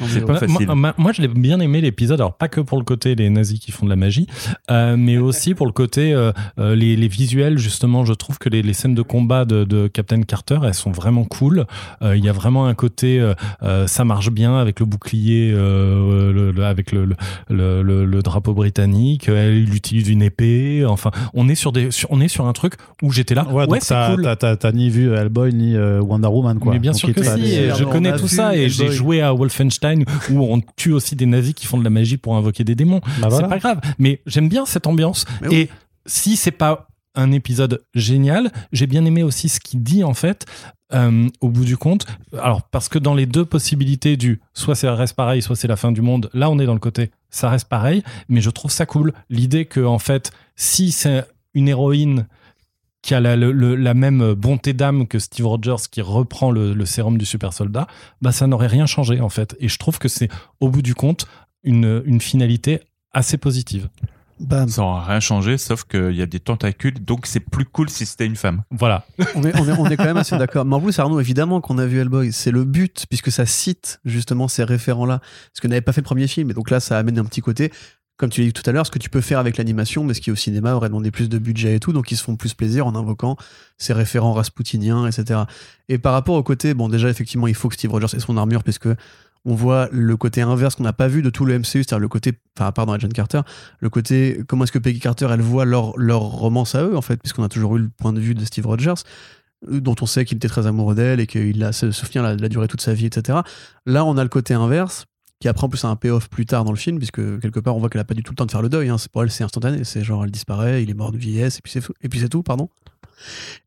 [0.00, 0.26] Non, mais C'est ouais.
[0.26, 0.66] pas Moi- facile.
[0.66, 3.30] Moi, moi, moi, je l'ai bien aimé l'épisode, alors pas que pour le côté les
[3.30, 4.26] nazis qui font de la magie,
[4.70, 7.56] euh, mais aussi pour le côté euh, euh, les, les visuels.
[7.56, 10.90] Justement, je trouve que les, les scènes de combat de, de Captain Carter, elles sont
[10.90, 11.66] vraiment cool.
[12.02, 13.24] Euh, Il y a vraiment un côté,
[13.86, 17.14] ça marche bien avec le bouclier, euh, le- le- avec le, le,
[17.48, 19.28] le- le- le drapeau britannique.
[19.28, 20.84] Elle il utilise une épée.
[20.84, 23.46] Enfin, on est sur des, sur- on est sur un truc où j'étais là.
[23.48, 24.72] Ouais, donc c'est t'as, cool.
[24.74, 26.72] ni vu Hellboy ni euh, Wonder Woman, quoi.
[26.72, 30.04] Mais bien Donc, sûr que je on connais tout ça et j'ai joué à Wolfenstein
[30.30, 33.00] où on tue aussi des nazis qui font de la magie pour invoquer des démons.
[33.20, 33.36] Bah voilà.
[33.36, 35.24] C'est pas grave, mais j'aime bien cette ambiance.
[35.42, 35.54] Oui.
[35.56, 35.68] Et
[36.06, 40.46] si c'est pas un épisode génial, j'ai bien aimé aussi ce qu'il dit en fait.
[40.92, 42.06] euh, au bout du compte,
[42.40, 45.76] alors parce que dans les deux possibilités du soit ça reste pareil, soit c'est la
[45.76, 48.70] fin du monde, là on est dans le côté ça reste pareil, mais je trouve
[48.70, 51.24] ça cool l'idée que en fait si c'est
[51.54, 52.26] une héroïne
[53.06, 56.74] qui a la, le- le- la même bonté d'âme que Steve Rogers qui reprend le,
[56.74, 57.86] le sérum du super soldat,
[58.20, 59.56] bah ça n'aurait rien changé en fait.
[59.60, 60.28] Et je trouve que c'est
[60.58, 61.26] au bout du compte
[61.62, 62.80] une, une finalité
[63.12, 63.88] assez positive.
[64.40, 64.68] Bam.
[64.68, 68.04] Ça n'aura rien changé, sauf qu'il y a des tentacules, donc c'est plus cool si
[68.04, 68.64] c'était une femme.
[68.70, 69.06] Voilà.
[69.34, 70.66] On est, on, est, on est quand même assez d'accord.
[70.66, 72.32] Mais en plus, Arnaud, évidemment qu'on a vu Hellboy.
[72.32, 75.20] C'est le but, puisque ça cite justement ces référents-là.
[75.54, 76.50] Ce que n'avait pas fait le premier film.
[76.50, 77.72] Et donc là, ça amène un petit côté,
[78.16, 80.14] comme tu l'as dit tout à l'heure, ce que tu peux faire avec l'animation, mais
[80.14, 81.92] ce qui au cinéma aurait demandé plus de budget et tout.
[81.92, 83.36] Donc ils se font plus plaisir en invoquant
[83.76, 85.40] ces référents raspoutiniens, etc.
[85.88, 88.36] Et par rapport au côté, bon, déjà, effectivement, il faut que Steve Rogers ait son
[88.38, 88.88] armure, puisque
[89.44, 92.08] on voit le côté inverse qu'on n'a pas vu de tout le MCU, c'est-à-dire le
[92.08, 93.40] côté, enfin, à part dans Agent Carter,
[93.80, 97.16] le côté comment est-ce que Peggy Carter elle voit leur, romance à eux en fait
[97.18, 98.94] puisqu'on a toujours eu le point de vue de Steve Rogers
[99.70, 102.34] euh, dont on sait qu'il était très amoureux d'elle et qu'il a ce souvenir l'a,
[102.34, 103.38] l'a duré toute sa vie etc
[103.86, 105.06] là on a le côté inverse
[105.40, 107.80] qui après en plus un payoff plus tard dans le film puisque quelque part on
[107.80, 108.96] voit qu'elle a pas du tout le temps de faire le deuil hein.
[109.12, 109.84] pour elle c'est instantané.
[109.84, 111.62] C'est genre elle disparaît il est mort de vieillesse et
[112.08, 112.68] puis c'est, tout pardon.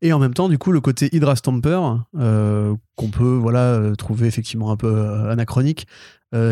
[0.02, 1.80] Et en même temps, du coup, le côté Hydra Stomper,
[2.16, 5.86] euh, qu'on peut voilà euh, trouver effectivement un peu euh, anachronique,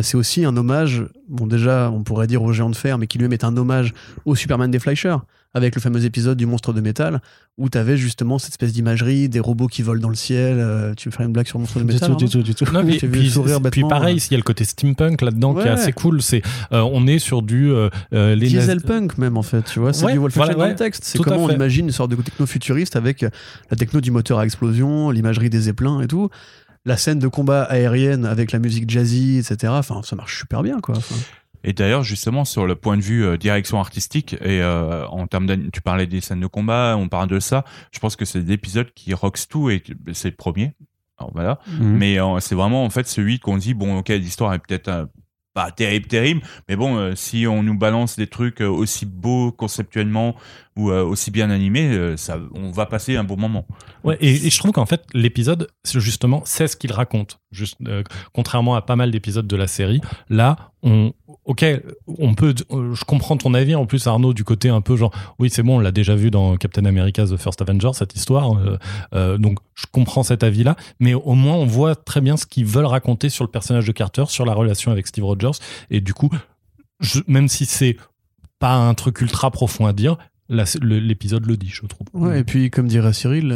[0.03, 3.16] c'est aussi un hommage, bon déjà, on pourrait dire au géant de fer, mais qui
[3.16, 3.95] lui-même est un hommage
[4.25, 5.19] au Superman des Fleischer,
[5.55, 7.20] avec le fameux épisode du monstre de métal,
[7.57, 10.59] où tu avais justement cette espèce d'imagerie, des robots qui volent dans le ciel.
[10.59, 12.30] euh, tu veux faire une blague sur le monstre de Du métal tout, du Arnaud
[12.30, 12.64] tout, du tout.
[12.72, 14.20] Non, Oui, puis, sourire puis pareil, ouais.
[14.20, 16.20] il y a le côté steampunk là-dedans qui est assez cool.
[16.22, 16.42] C'est,
[16.72, 20.05] euh, on est sur du euh, euh, les Dieselpunk même en fait, tu vois, c'est
[20.05, 21.05] Ouais, du Wolfenstein voilà, dans le ouais, texte.
[21.05, 23.30] C'est tout comment on imagine une sorte de techno futuriste avec euh,
[23.70, 26.28] la techno du moteur à explosion, l'imagerie des zeppelins et tout.
[26.84, 29.72] La scène de combat aérienne avec la musique jazzy, etc.
[29.76, 30.96] Enfin, ça marche super bien, quoi.
[30.96, 31.16] Enfin,
[31.69, 35.47] Et d'ailleurs, justement, sur le point de vue euh, direction artistique, et euh, en termes
[35.47, 37.62] d'an- tu parlais des scènes de combat, on parle de ça,
[37.93, 40.73] je pense que c'est l'épisode qui rocks tout, et que- c'est le premier.
[41.19, 41.59] Alors voilà.
[41.66, 41.97] Mhm.
[41.99, 45.09] Mais euh, c'est vraiment, en fait, celui qu'on dit, bon, ok, l'histoire est peut-être
[45.53, 50.37] pas terrible, terrible, mais bon, si on nous balance des trucs aussi beaux conceptuellement
[50.77, 53.66] ou aussi bien animés, ça, on va passer un bon moment.
[54.05, 57.41] Ouais, et, et je trouve qu'en fait, l'épisode, justement, c'est ce qu'il raconte.
[57.51, 57.77] Juste,
[58.33, 61.12] contrairement à pas mal d'épisodes de la série, là, on,
[61.45, 61.64] ok,
[62.07, 63.74] on peut, euh, je comprends ton avis.
[63.74, 66.31] En plus, Arnaud, du côté un peu genre, oui, c'est bon, on l'a déjà vu
[66.31, 68.59] dans Captain America: The First Avenger cette histoire.
[68.59, 68.79] euh,
[69.14, 72.66] euh, donc, je comprends cet avis-là, mais au moins, on voit très bien ce qu'ils
[72.66, 75.59] veulent raconter sur le personnage de Carter, sur la relation avec Steve Rogers,
[75.91, 76.31] et du coup,
[77.26, 77.97] même si c'est
[78.59, 80.16] pas un truc ultra profond à dire,
[80.49, 82.07] l'épisode le dit, je trouve.
[82.14, 83.53] Ouais, et puis, comme dirait Cyril,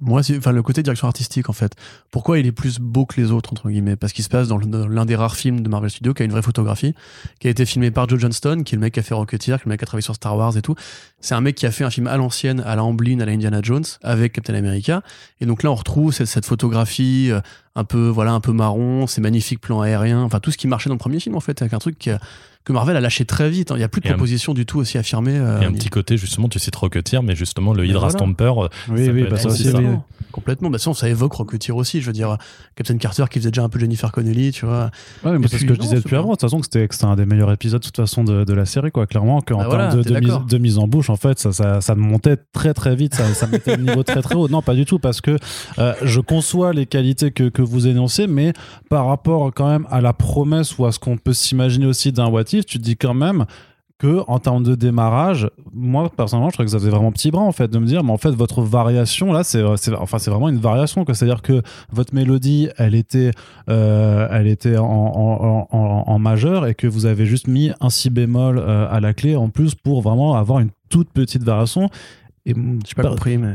[0.00, 1.74] moi, enfin, le côté direction artistique, en fait.
[2.10, 3.96] Pourquoi il est plus beau que les autres, entre guillemets?
[3.96, 6.30] Parce qu'il se passe dans l'un des rares films de Marvel Studios qui a une
[6.30, 6.94] vraie photographie,
[7.38, 9.56] qui a été filmé par Joe Johnston, qui est le mec qui a fait Rocketeer,
[9.58, 10.74] qui est le mec qui a travaillé sur Star Wars et tout.
[11.20, 13.32] C'est un mec qui a fait un film à l'ancienne, à la Amblin, à la
[13.32, 15.02] Indiana Jones, avec Captain America.
[15.40, 17.40] Et donc là, on retrouve cette, cette photographie euh,
[17.74, 20.88] un peu, voilà, un peu marron, ces magnifiques plans aériens, enfin, tout ce qui marchait
[20.88, 22.20] dans le premier film, en fait, avec un truc qui a-
[22.64, 23.70] que Marvel a lâché très vite.
[23.70, 23.74] hein.
[23.76, 25.36] Il n'y a plus de un- proposition du tout aussi affirmée.
[25.38, 28.18] euh, Et un petit côté, justement, tu cites Rocketeer, mais justement, le Hydra voilà.
[28.18, 29.78] Stomper, euh, Oui, ça oui, peut bah être ça aussi ça.
[29.78, 29.86] oui.
[30.30, 30.68] complètement.
[30.70, 32.00] Bah, ça, ça évoque Rocketeer aussi.
[32.02, 32.36] Je veux dire,
[32.76, 34.90] Captain Carter qui faisait déjà un peu Jennifer Connelly, tu vois.
[35.24, 36.26] Ouais, mais c'est ce que je disais depuis avant.
[36.28, 38.44] De toute façon, que c'était que c'était un des meilleurs épisodes de toute façon de,
[38.44, 39.06] de la série, quoi.
[39.06, 41.80] Clairement, qu'en Bah voilà, termes de, mise, de mise en bouche, en fait, ça, ça,
[41.80, 43.14] ça montait très très vite.
[43.14, 44.48] Ça, ça mettait le niveau très très haut.
[44.48, 45.36] Non, pas du tout, parce que
[45.78, 48.52] euh, je conçois les qualités que, que vous énoncez, mais
[48.90, 52.26] par rapport quand même à la promesse ou à ce qu'on peut s'imaginer aussi d'un
[52.28, 53.46] What Tu te dis quand même
[54.00, 57.42] que en termes de démarrage, moi personnellement, je trouvais que ça faisait vraiment petit bras
[57.42, 60.48] en fait de me dire, mais en fait votre variation là, c'est enfin c'est vraiment
[60.48, 63.30] une variation c'est-à-dire que votre mélodie, elle était
[63.68, 68.86] euh, elle était en majeur et que vous avez juste mis un si bémol euh,
[68.90, 71.90] à la clé en plus pour vraiment avoir une toute petite variation.
[72.46, 73.54] Et J'ai pas compris, mais.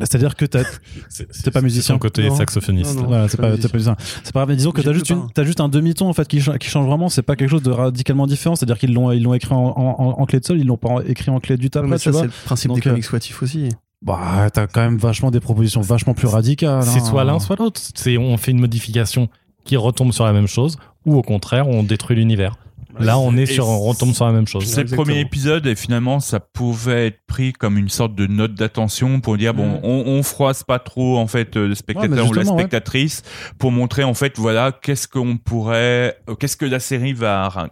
[0.00, 0.62] c'est-à-dire que t'as
[1.08, 1.98] C'est pas musicien.
[1.98, 2.34] Côté Non.
[2.36, 2.96] saxophoniste.
[2.96, 3.96] Voilà, c'est pas, ça.
[4.22, 6.40] C'est pas grave, mais disons que t'as juste, une- juste un demi-ton en fait qui,
[6.40, 7.10] cha- qui change vraiment.
[7.10, 8.56] C'est pas quelque chose de radicalement différent.
[8.56, 11.00] C'est-à-dire qu'ils l'ont, ils l'ont écrit en, en- en clé de sol, ils l'ont pas
[11.06, 12.20] écrit en clé du Ouais, tu ça, vois.
[12.20, 13.68] c'est le principe Donc, des euh, comics If aussi.
[14.00, 16.82] Bah, t'as quand même vachement des propositions vachement plus radicales.
[16.82, 17.04] C'est hein.
[17.04, 17.80] soit l'un, soit l'autre.
[17.94, 19.28] C'est on fait une modification
[19.64, 22.56] qui retombe sur la même chose, ou au contraire, on détruit l'univers.
[23.00, 24.64] Là, on est sur, on retombe sur la même chose.
[24.66, 28.54] C'est le premier épisode et finalement ça pouvait être pris comme une sorte de note
[28.54, 29.80] d'attention pour dire bon Mm.
[29.82, 32.58] on, on froisse pas trop en fait euh, le spectateur Ouais, ou la ouais.
[32.58, 33.22] spectatrice
[33.58, 37.68] pour montrer en fait voilà qu'est-ce qu'on pourrait euh, qu'est-ce que la série va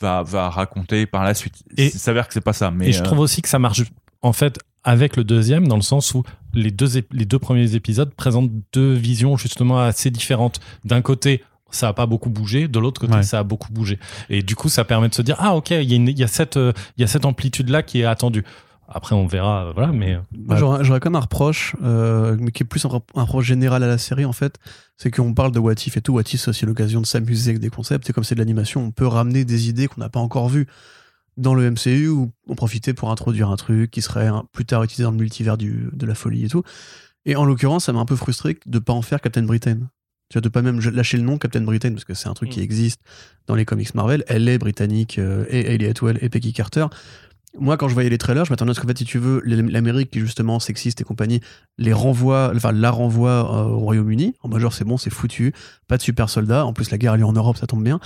[0.00, 1.54] va va raconter par la suite.
[1.76, 3.58] Et- Il s'avère que c'est pas ça mais Et je euh, trouve aussi que ça
[3.58, 3.82] marche
[4.22, 6.22] en fait avec le deuxième dans le sens où
[6.54, 10.58] les deux, les deux premiers épisodes présentent deux visions justement assez différentes.
[10.86, 13.22] D'un côté, ça a pas beaucoup bougé, de l'autre côté, Ouais.
[13.22, 13.98] ça a beaucoup bougé.
[14.28, 16.18] Et du coup, ça permet de se dire ah ok, il y, a une- il
[16.18, 18.44] y a cette euh, il y a cette amplitude là qui est attendue.
[18.92, 22.36] Après, on verra, euh, voilà, mais euh, Moi, J'aurais j'aurais quand même un reproche, euh,
[22.40, 24.56] mais qui est plus un, rep- un reproche général à la série en fait,
[24.96, 26.14] c'est qu'on parle de What If et tout.
[26.14, 28.10] What If, c'est aussi l'occasion de s'amuser avec des concepts.
[28.10, 30.66] Et comme c'est de l'animation, on peut ramener des idées qu'on n'a pas encore vues
[31.36, 35.04] dans le MCU ou en profiter pour introduire un truc qui serait plus tard utilisé
[35.04, 36.64] dans le multivers du, de la folie et tout.
[37.26, 39.78] Et en l'occurrence, ça m'a un peu frustré de pas en faire Captain Britain.
[40.30, 42.50] Tu vois, de pas même lâcher le nom Captain Britain parce que c'est un truc
[42.50, 42.64] qui Mm.
[42.64, 43.00] existe
[43.46, 44.24] dans les comics Marvel.
[44.28, 46.86] Elle est britannique euh, et Hayley Atwell et Peggy Carter.
[47.58, 49.42] Moi, quand je voyais les trailers, je m'attendais à ce qu'en fait, si tu veux,
[49.44, 51.40] l'Amérique qui est justement sexiste et compagnie,
[51.78, 54.36] les renvoie, enfin, la renvoie euh, au Royaume-Uni.
[54.42, 55.52] En majeur, c'est bon, c'est foutu.
[55.88, 56.64] Pas de super soldats.
[56.64, 57.98] En plus, la guerre a lieu en Europe, ça tombe bien.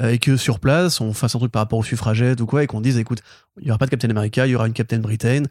[0.00, 2.62] Euh, et que sur place, on fasse un truc par rapport aux suffragettes ou quoi,
[2.62, 3.20] et qu'on dise, écoute,
[3.60, 5.42] il y aura pas de Captain America, il y aura une Captain Britain,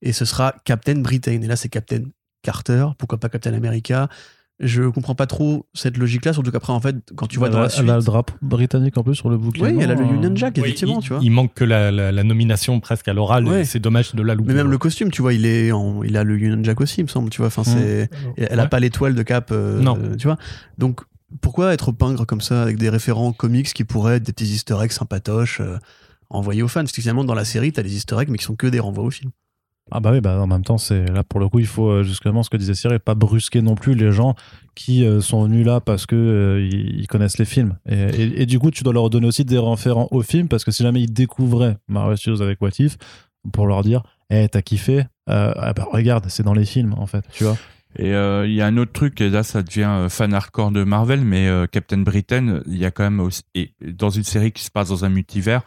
[0.00, 1.42] et ce sera Captain Britain.
[1.42, 2.04] Et là, c'est Captain
[2.40, 4.08] Carter, pourquoi pas Captain America
[4.60, 7.62] Je comprends pas trop cette logique-là, surtout qu'après, en fait, quand tu vois dans elle,
[7.62, 7.82] la a- suite.
[7.84, 9.64] elle a le drapeau britannique en plus sur le bouquin.
[9.64, 11.18] Oui, elle a le non, Union euh, Jack, oui, effectivement, il, tu vois.
[11.22, 13.46] il manque que la, la- la nomination presque à l'oral.
[13.48, 13.64] Ouais.
[13.64, 14.48] C'est dommage de la louper.
[14.48, 17.00] Mais même le costume, tu vois, il est en- il a le Union Jack aussi,
[17.00, 17.48] il me semble, tu vois.
[17.48, 19.98] Enfin, c'est, et elle a pas l'étoile de cap, euh, Non.
[20.00, 20.38] euh, tu vois.
[20.78, 21.00] Donc,
[21.40, 24.76] pourquoi être pingre comme ça avec des référents comics qui pourraient être des petits Easter
[24.80, 25.78] eggs sympatoches euh,
[26.30, 26.82] envoyés aux fans?
[26.82, 28.78] Parce que finalement, dans la série, t'as des Easter eggs, mais qui sont que des
[28.78, 29.32] renvois au film.
[29.90, 32.02] Ah bah oui, bah en même temps, c'est là pour le coup, il faut euh,
[32.02, 34.34] justement ce que disait Cyril, pas brusquer non plus les gens
[34.74, 37.76] qui euh, sont venus là parce que euh, ils, connaissent les films.
[37.86, 40.70] Et, et- du coup, tu dois leur donner aussi des référents au film parce que
[40.70, 42.96] si jamais ils découvraient Marvel Studios avec What If,
[43.52, 47.06] pour leur dire, eh t'as kiffé, Euh, ah bah regarde, c'est dans les films en
[47.06, 47.56] fait, tu vois.
[47.96, 50.72] Et euh, il y a un autre truc, et là ça devient euh, fan hardcore
[50.72, 54.24] de Marvel, mais euh, Captain Britain, il y a quand même aussi, et dans une
[54.24, 55.62] série qui se passe dans un multivers,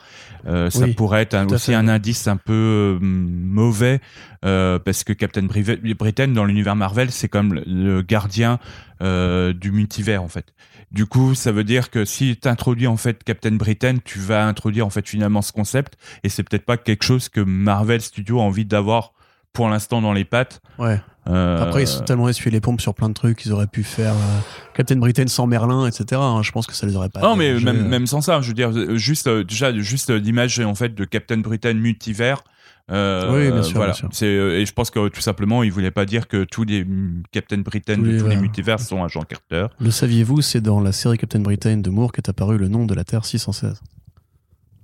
[0.45, 1.75] euh, ça Oui, pourrait être un- aussi fait.
[1.75, 4.01] un indice un peu mauvais,
[4.41, 8.59] parce que Captain Bri- Britain dans l'univers Marvel, c'est comme le, le gardien
[9.01, 10.53] du multivers en fait.
[10.91, 14.45] Du coup, ça veut dire que si tu introduis en fait Captain Britain, tu vas
[14.47, 18.39] introduire en fait finalement ce concept, et c'est peut-être pas quelque chose que Marvel Studios
[18.39, 19.13] a envie d'avoir
[19.53, 20.61] pour l'instant dans les pattes.
[20.77, 20.99] Ouais.
[21.29, 23.83] Euh, Après, ils sont tellement essuyés les pompes sur plein de trucs, ils auraient pu
[23.83, 24.39] faire euh,
[24.75, 26.21] Captain Britain sans Merlin, etc.
[26.21, 26.41] hein.
[26.43, 27.21] Je pense que ça les aurait pas.
[27.21, 27.87] Non, mais même, euh.
[27.89, 31.03] même sans ça, je veux dire, juste, euh, déjà, juste euh, l'image en fait de
[31.05, 32.43] Captain Britain multivers.
[32.91, 33.91] euh, Oui, bien sûr, voilà.
[33.91, 34.09] bien sûr.
[34.13, 36.85] C'est, euh, et je pense que tout simplement, il voulait pas dire que tous les
[36.85, 39.67] mm, Captain Britain Tous de les, tous les euh, multivers sont agent Carter.
[39.79, 42.93] Le saviez-vous, c'est dans la série Captain Britain de Moore qu'est apparu le nom de
[42.93, 43.81] la Terre 616.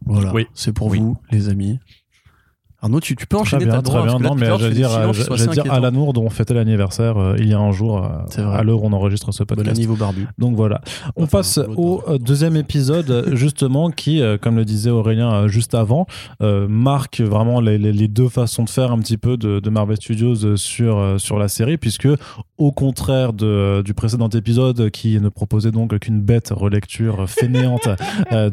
[0.06, 0.48] Voilà, Oui.
[0.54, 1.00] c'est pour Oui.
[1.00, 1.80] vous, les amis.
[2.84, 4.20] Arnaud, tu, tu peux Très enchaîner bien, ta très droit, bien.
[4.20, 5.74] Non, mais j'allais dire, euh, j'allais dire inquiétant.
[5.74, 8.88] Alan dont on fêtait l'anniversaire euh, il y a un jour euh, à l'heure où
[8.88, 9.78] on enregistre ce Bon podcast.
[9.80, 10.28] niveau barbu.
[10.38, 10.82] Donc voilà.
[11.16, 16.06] On Enfin, passe au deuxième épisode, justement, qui, euh, comme le disait Aurélien juste avant,
[16.42, 19.96] marque vraiment les, les- les deux façons de faire un petit peu de, de Marvel
[19.98, 22.08] Studios sur, sur la série, puisque
[22.58, 27.88] au contraire de, du précédent épisode qui ne proposait donc qu'une bête relecture fainéante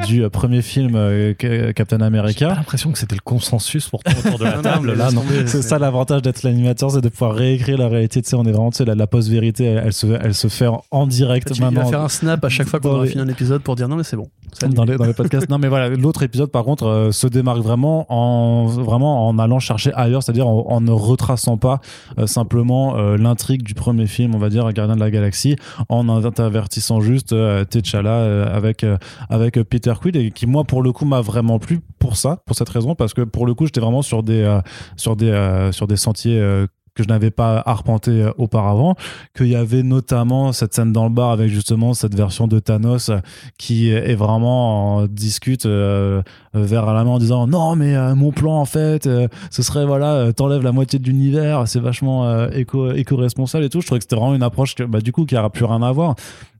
[0.06, 0.92] du premier film
[1.40, 4.92] Ca- Captain J'ai America, l'impression que c'était le consensus pourtant autour de la Non, table.
[4.94, 5.22] Là, non.
[5.46, 8.22] C'est ça l'avantage d'être l'animateur, c'est de pouvoir réécrire la réalité.
[8.22, 10.48] Tu sais, on est vraiment, tu sais, la, la post-vérité, elle, elle se, elle se
[10.48, 11.90] fait en, en direct Tu- Il va maintenant.
[11.90, 13.96] faire un snap à chaque fois qu'on aura les- fini un épisode pour dire non
[13.96, 14.28] mais c'est bon.
[14.68, 15.48] Dans les, dans les podcasts.
[15.48, 19.60] non, mais voilà, l'autre épisode, par contre, euh, se démarque vraiment en, vraiment en allant
[19.60, 21.80] chercher ailleurs, c'est-à-dire en, en ne retraçant pas
[22.18, 25.54] euh, simplement euh, l'intrigue du premier film, on va dire, Gardien de la Galaxie,
[25.88, 26.08] en
[26.38, 28.96] avertissant juste euh, T'Challa euh, avec, euh,
[29.28, 32.56] avec Peter Quill, et qui, moi, pour le coup, m'a vraiment plu pour ça, pour
[32.56, 34.60] cette raison, parce que pour le coup, j'étais vraiment sur des, euh,
[34.96, 36.38] sur des, euh, sur des sentiers.
[36.38, 38.96] euh, que je n'avais pas arpenté auparavant,
[39.36, 43.12] qu'il y avait notamment cette scène dans le bar avec justement cette version de Thanos
[43.58, 48.64] qui est vraiment en discute vers la main en disant non mais mon plan en
[48.64, 49.08] fait
[49.50, 53.86] ce serait voilà t'enlèves la moitié de l'univers c'est vachement éco éco-responsable et tout je
[53.86, 56.16] trouvais que c'était vraiment une approche bah, du coup qui aura plus rien à voir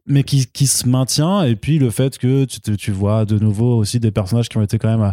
[0.06, 3.76] mais qui, qui se maintient et puis le fait que tu, tu vois de nouveau
[3.76, 5.12] aussi des personnages qui ont été quand même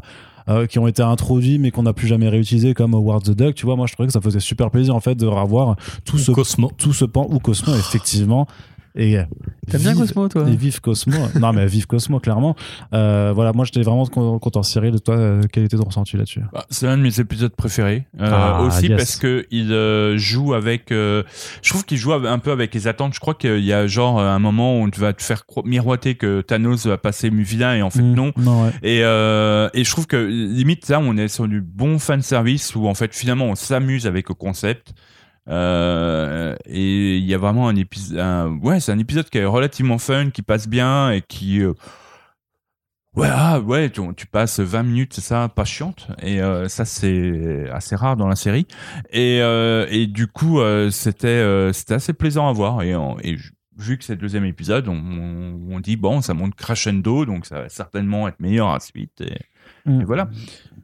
[0.50, 3.56] euh, qui ont été introduits mais qu'on n'a plus jamais réutilisés comme Howard the Duck
[3.56, 5.76] tu vois moi je trouvais que ça faisait super plaisir en fait de revoir
[6.06, 6.72] tout ce Cosmo.
[6.78, 8.48] tout ce pan ou Cosmo effectivement
[8.96, 9.18] et
[9.70, 12.56] T'aimes bien Cosmo toi et vive Cosmo non mais vive Cosmo clairement
[12.94, 16.16] euh, voilà moi j'étais vraiment con- content Cyril de toi euh, quel était ton ressenti
[16.18, 16.42] là-dessus?
[16.54, 18.06] Bah, c'est l'un de mes épisodes préférés.
[18.20, 18.98] Euh, Ah, aussi yes.
[18.98, 20.92] parce que il euh, joue avec.
[20.92, 21.24] euh,
[21.62, 23.14] je trouve qu'il joue un peu avec les attentes.
[23.14, 26.42] Je crois qu'il y a genre un moment où tu vas te faire miroiter que
[26.42, 28.32] Thanos va passer vilain et en fait Mm, non.
[28.38, 28.72] non ouais.
[28.84, 32.76] Et, euh, et je trouve que limite là, on est sur du bon fan service
[32.76, 34.94] où en fait finalement on s'amuse avec le concept.
[35.50, 39.98] Euh, et il y a vraiment un épisode, ouais, c'est un épisode qui est relativement
[39.98, 41.74] fun, qui passe bien et qui, euh,
[43.16, 46.08] ouais, ah, ouais, tu, tu passes 20 minutes, c'est ça, pas chiante.
[46.22, 48.68] Et euh, ça, c'est assez rare dans la série.
[49.12, 50.60] Et, et du coup,
[50.92, 52.82] c'était, c'était assez plaisant à voir.
[52.82, 53.38] Et,
[53.80, 57.46] vu que c'est le deuxième épisode, on, on, on dit bon, ça monte crescendo, donc
[57.46, 59.22] ça va certainement être meilleur à la suite.
[59.22, 59.38] Et,
[59.86, 60.02] Mm.
[60.02, 60.30] et voilà.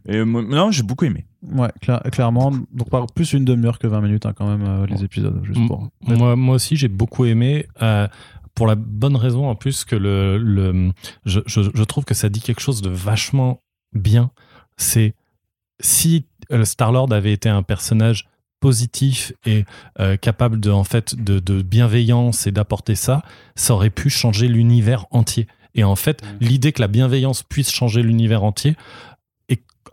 [0.07, 1.25] Et moi- non, j'ai beaucoup aimé.
[1.51, 2.51] Ouais, cla- clairement.
[2.71, 5.59] Donc, par plus une demi-heure que 20 minutes, hein, quand même, euh, les épisodes, juste
[5.59, 5.89] M- pour.
[6.07, 7.67] Moi, moi aussi, j'ai beaucoup aimé.
[7.81, 8.07] euh,
[8.55, 10.91] pour la bonne raison, en plus, que le, le
[11.25, 13.61] je, je, je trouve que ça dit quelque chose de vachement
[13.93, 14.29] bien.
[14.77, 15.15] C'est
[15.79, 18.27] si euh, Star-Lord avait été un personnage
[18.59, 19.65] positif et
[19.99, 23.23] euh, capable de, en fait, de, de bienveillance et d'apporter ça,
[23.55, 25.47] ça aurait pu changer l'univers entier.
[25.75, 28.75] Et en fait, l'idée que la bienveillance puisse changer l'univers entier,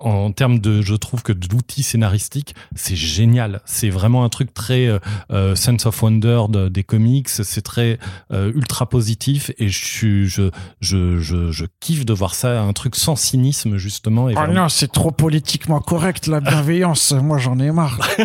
[0.00, 3.60] en termes de, je trouve que d'outils scénaristiques, c'est génial.
[3.64, 4.98] C'est vraiment un truc très euh,
[5.30, 7.28] euh, sense of wonder de- des comics.
[7.28, 7.98] C'est très
[8.32, 12.72] euh, ultra positif et je, suis- je, je, je, je kiffe de voir ça, un
[12.72, 14.28] truc sans cynisme justement.
[14.28, 17.12] Et Oh vraiment- non, c'est trop politiquement correct, la bienveillance.
[17.22, 17.98] Moi, j'en ai marre.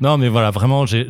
[0.00, 1.06] Non, mais voilà, vraiment, j'ai-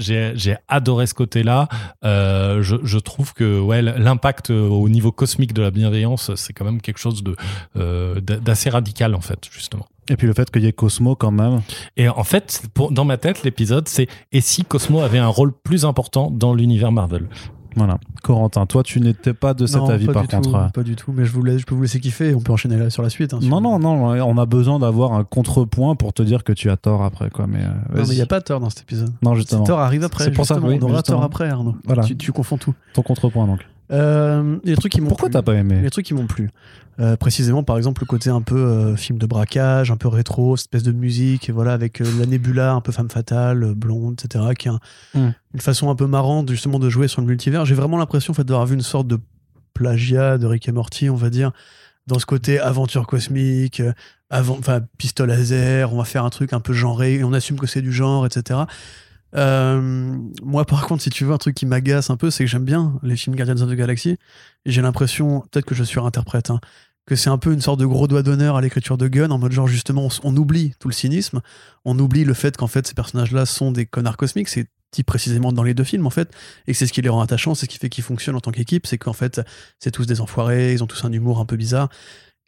[0.68, 1.68] adoré ce côté-là.
[2.04, 6.64] Euh, je, je trouve que ouais, l'impact au niveau cosmique de la bienveillance, c'est quand
[6.64, 7.36] même quelque chose de
[7.74, 9.65] d'a- d'assez radical en fait, justement.
[10.08, 11.62] Et puis le fait qu'il y ait Cosmo, quand même.
[11.96, 15.52] Et en fait, pour, dans ma tête, l'épisode, c'est et si Cosmo avait un rôle
[15.52, 17.28] plus important dans l'univers Marvel?
[17.74, 17.98] Voilà.
[18.22, 20.50] Corentin, toi, tu n'étais pas de cet Non, avis, par contre.
[20.50, 21.12] tout, pas du tout.
[21.14, 22.34] Mais je, vous laisse, je peux vous laisser kiffer.
[22.34, 23.34] On peut enchaîner là sur la suite.
[23.34, 26.54] hein, si Non, non, non, on a besoin d'avoir un contrepoint pour te dire que
[26.54, 27.46] tu as tort après, quoi.
[27.46, 29.12] Mais, euh, Non, mais il n'y a pas tort dans cet épisode.
[29.20, 29.64] Non, justement.
[29.64, 30.24] Thor arrive après.
[30.24, 31.18] C'est pour ça, oui, on aura justement.
[31.18, 31.74] Thor après, Arnaud.
[31.84, 32.02] Voilà.
[32.04, 32.72] Tu, tu confonds tout.
[32.94, 33.60] Ton contrepoint, donc.
[33.92, 36.14] Euh, il y a des trucs qui m'ont Pourquoi t'as pas aimé Les trucs qui
[36.14, 36.50] m'ont plu.
[36.98, 40.56] Euh, précisément, par exemple, le côté un peu euh, film de braquage, un peu rétro,
[40.56, 44.18] cette espèce de musique, et voilà, avec euh, la nébula un peu femme fatale, blonde,
[44.24, 44.80] etc., qui est un-
[45.14, 45.32] Mm.
[45.54, 47.64] une façon un peu marrante justement de jouer sur le multivers.
[47.66, 49.18] J'ai vraiment l'impression en fait, d'avoir vu une sorte de
[49.74, 51.52] plagiat de Rick et Morty, on va dire,
[52.06, 53.82] dans ce côté aventure cosmique,
[54.30, 57.58] avant, enfin, pistolet laser, on va faire un truc un peu genré, et on assume
[57.58, 58.60] que c'est du genre, etc.
[59.36, 62.50] Euh, moi, par contre, si tu veux, un truc qui m'agace un peu, c'est que
[62.50, 64.16] j'aime bien les films Guardians of the Galaxy.
[64.64, 66.60] J'ai l'impression, peut-être que je surinterprète, hein,
[67.06, 69.38] que c'est un peu une sorte de gros doigt d'honneur à l'écriture de Gunn, en
[69.38, 71.40] mode genre, justement, on, oublie tout le cynisme,
[71.84, 74.48] on oublie le fait qu'en fait, ces personnages-là sont des connards cosmiques.
[74.48, 74.68] C'est
[75.04, 76.32] précisément dans les deux films, en fait.
[76.66, 78.50] Et c'est ce qui les rend attachants, c'est ce qui fait qu'ils fonctionnent en tant
[78.50, 78.86] qu'équipe.
[78.86, 79.42] C'est qu'en fait,
[79.78, 81.90] c'est tous des enfoirés, ils ont tous un humour un peu bizarre.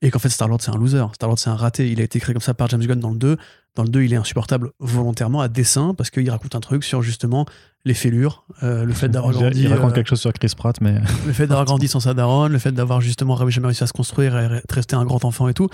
[0.01, 1.05] Et qu'en fait, Star-Lord, c'est un loser.
[1.15, 1.91] Star-Lord, c'est un raté.
[1.91, 3.37] Il a été créé comme ça par James Gunn dans le 2.
[3.75, 7.03] Dans le 2, il est insupportable volontairement à dessein parce qu'il raconte un truc sur
[7.03, 7.47] justement
[7.85, 10.81] les fêlures, euh, le fait d'avoir grandi, Il raconte euh, quelque chose sur Chris Pratt,
[10.81, 10.95] mais.
[11.27, 13.93] le fait d'avoir grandi sans sa daronne, le fait d'avoir justement jamais réussi à se
[13.93, 15.69] construire et re- rester un grand enfant et tout.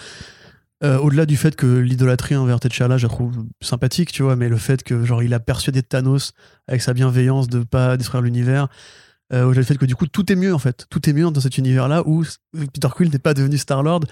[0.83, 4.49] Euh, Au-delà du fait que l'idolâtrie envers T'Challa, je la trouve sympathique, tu vois, mais
[4.49, 6.33] le fait que genre il a persuadé Thanos
[6.67, 8.69] avec sa bienveillance de pas détruire l'univers.
[9.35, 11.41] Euh, Au-delà fait que du coup tout est mieux en fait, tout est mieux dans
[11.41, 12.25] cet univers-là où
[12.73, 14.05] Peter Quill n'est pas devenu Star Lord.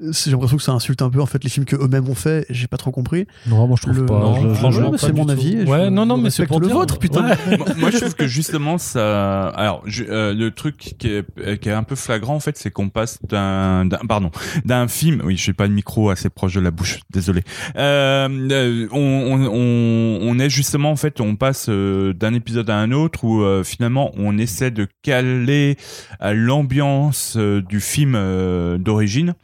[0.00, 2.46] J'ai l'impression que ça insulte un peu en fait les films que eux-mêmes ont fait.
[2.50, 3.26] J'ai pas trop compris.
[3.46, 4.18] Non, moi je trouve Le- pas.
[4.18, 5.30] Non, franchement, Ouais, c'est mon tout.
[5.30, 5.56] avis.
[5.64, 6.76] Ouais, je- non, non, mais c'est pour le dire.
[6.76, 7.28] vôtre, putain.
[7.28, 7.36] Ouais.
[7.58, 11.68] moi, moi, je trouve que justement ça alors je- euh, le truc qui est, qui
[11.68, 14.30] est un peu flagrant en fait c'est qu'on passe d'un pardon
[14.64, 17.42] d'un film oui je n'ai pas le micro assez proche de la bouche désolé
[17.76, 22.90] euh, euh, on, on, est justement en fait on passe euh, d'un épisode à un
[22.92, 25.76] autre où euh, finalement on essaie de caler
[26.20, 29.34] à l'ambiance euh, du film euh, d'origine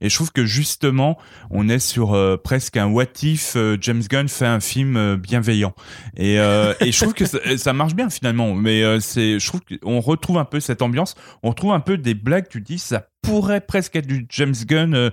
[0.00, 1.18] et je trouve que justement,
[1.50, 5.16] on est sur euh, presque un what if euh, James Gunn fait un film euh,
[5.16, 5.74] bienveillant.
[6.16, 8.54] Et, euh, et je trouve que ça, ça marche bien finalement.
[8.54, 11.14] Mais euh, c'est, je trouve qu'on retrouve un peu cette ambiance.
[11.42, 12.46] On retrouve un peu des blagues.
[12.48, 14.94] Tu dis, ça pourrait presque être du James Gunn.
[14.94, 15.10] Euh,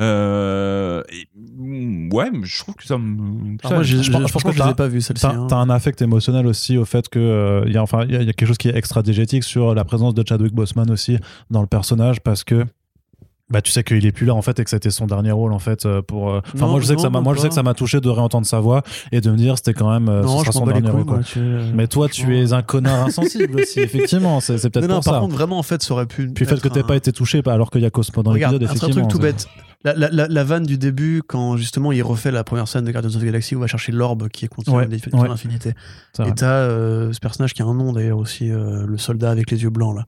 [0.00, 2.98] euh, et, mm, ouais, mais je trouve que ça.
[2.98, 4.88] me- ça- moi, je pense- je je pense pense que que je les ai pas
[4.88, 5.22] vus celle-ci.
[5.22, 5.48] T'as hein.
[5.50, 8.28] un affect émotionnel aussi au fait que euh, il y a enfin il y, y
[8.28, 11.18] a quelque chose qui est extra diégétique sur la présence de Chadwick Boseman aussi
[11.50, 12.64] dans le personnage parce que
[13.50, 15.52] bah tu sais qu'il est plus là en fait et que c'était son dernier rôle
[15.52, 17.48] en fait euh, pour euh, enfin moi je sais que ça m'a moi je sais
[17.48, 18.82] que ça m'a touché de réentendre sa voix
[19.12, 20.72] et de me dire c'était quand même euh, ce non, sera je son m'en bats
[20.72, 21.14] les dernier couilles.
[21.14, 21.40] rôle quoi.
[21.42, 25.04] moi, tu- mais toi tu es un connard insensible aussi effectivement c'est c'est peut-être pour
[25.04, 26.28] par ça contre, vraiment, en fait, ça aurait pu.
[26.30, 28.32] puis le fait que t'aies un- pas été touché alors qu'il y a Cosmo dans
[28.32, 29.46] l'épisode un effectivement truc tout c'est- bête.
[29.84, 32.90] La, la, la, la vanne du début, quand justement il refait la première scène de
[32.92, 35.28] Guardians of the Galaxy où il va chercher l'orbe qui est contenu Ouais, dans ouais.
[35.28, 35.74] l'infinité.
[36.24, 39.50] Et t'as euh, ce personnage qui a un nom d'ailleurs aussi, euh, le soldat avec
[39.50, 40.06] les yeux blancs là.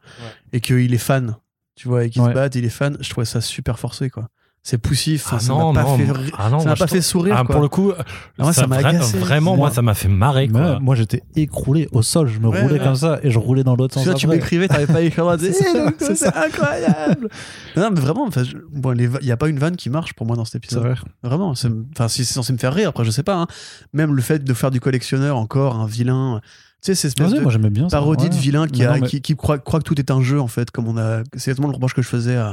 [0.54, 1.36] Et qu'il est fan,
[1.76, 2.12] tu vois, et Ouais.
[2.30, 2.96] se bat, il est fan.
[3.00, 4.28] Je trouvais ça super forcé quoi.
[4.68, 7.44] C'est poussif, Ah ça m'a pas non, fait, ah non, ça pas fait sourire Ah,
[7.44, 7.52] quoi.
[7.54, 7.92] pour le coup,
[8.36, 9.16] moi, ça m'a agacé.
[9.16, 10.48] Vraiment, Moi- moi, ça m'a fait marrer.
[10.48, 10.80] Quoi.
[10.80, 12.84] moi j'étais écroulé au sol je me Ouais, roulais ouais.
[12.84, 15.36] comme ça et je roulais dans l'autre sens là, tu m'écrivais, t'avais pas écrit moi,
[15.38, 17.28] C'est c'est ça, c'est c'est incroyable.
[17.76, 20.14] non, mais vraiment, je- bon, les va- il y a pas une vanne qui marche
[20.14, 20.82] pour moi dans cet c'est épisode.
[20.82, 23.36] vrai Vraiment, c'est- enfin, si c'est censé me faire rire, après, je sais pas.
[23.36, 23.46] hein.
[23.92, 26.40] Même le fait de faire du collectionneur encore, un vilain.
[26.82, 27.96] Tu sais, c'est espèce Vas-y, de moi bien ça.
[27.98, 30.10] parodie de vilain qui, Mais a- non, mais- qui, qui croit, croit que tout est
[30.10, 31.22] un jeu, en fait, comme on a.
[31.32, 32.52] C'est exactement le reproche que je faisais à.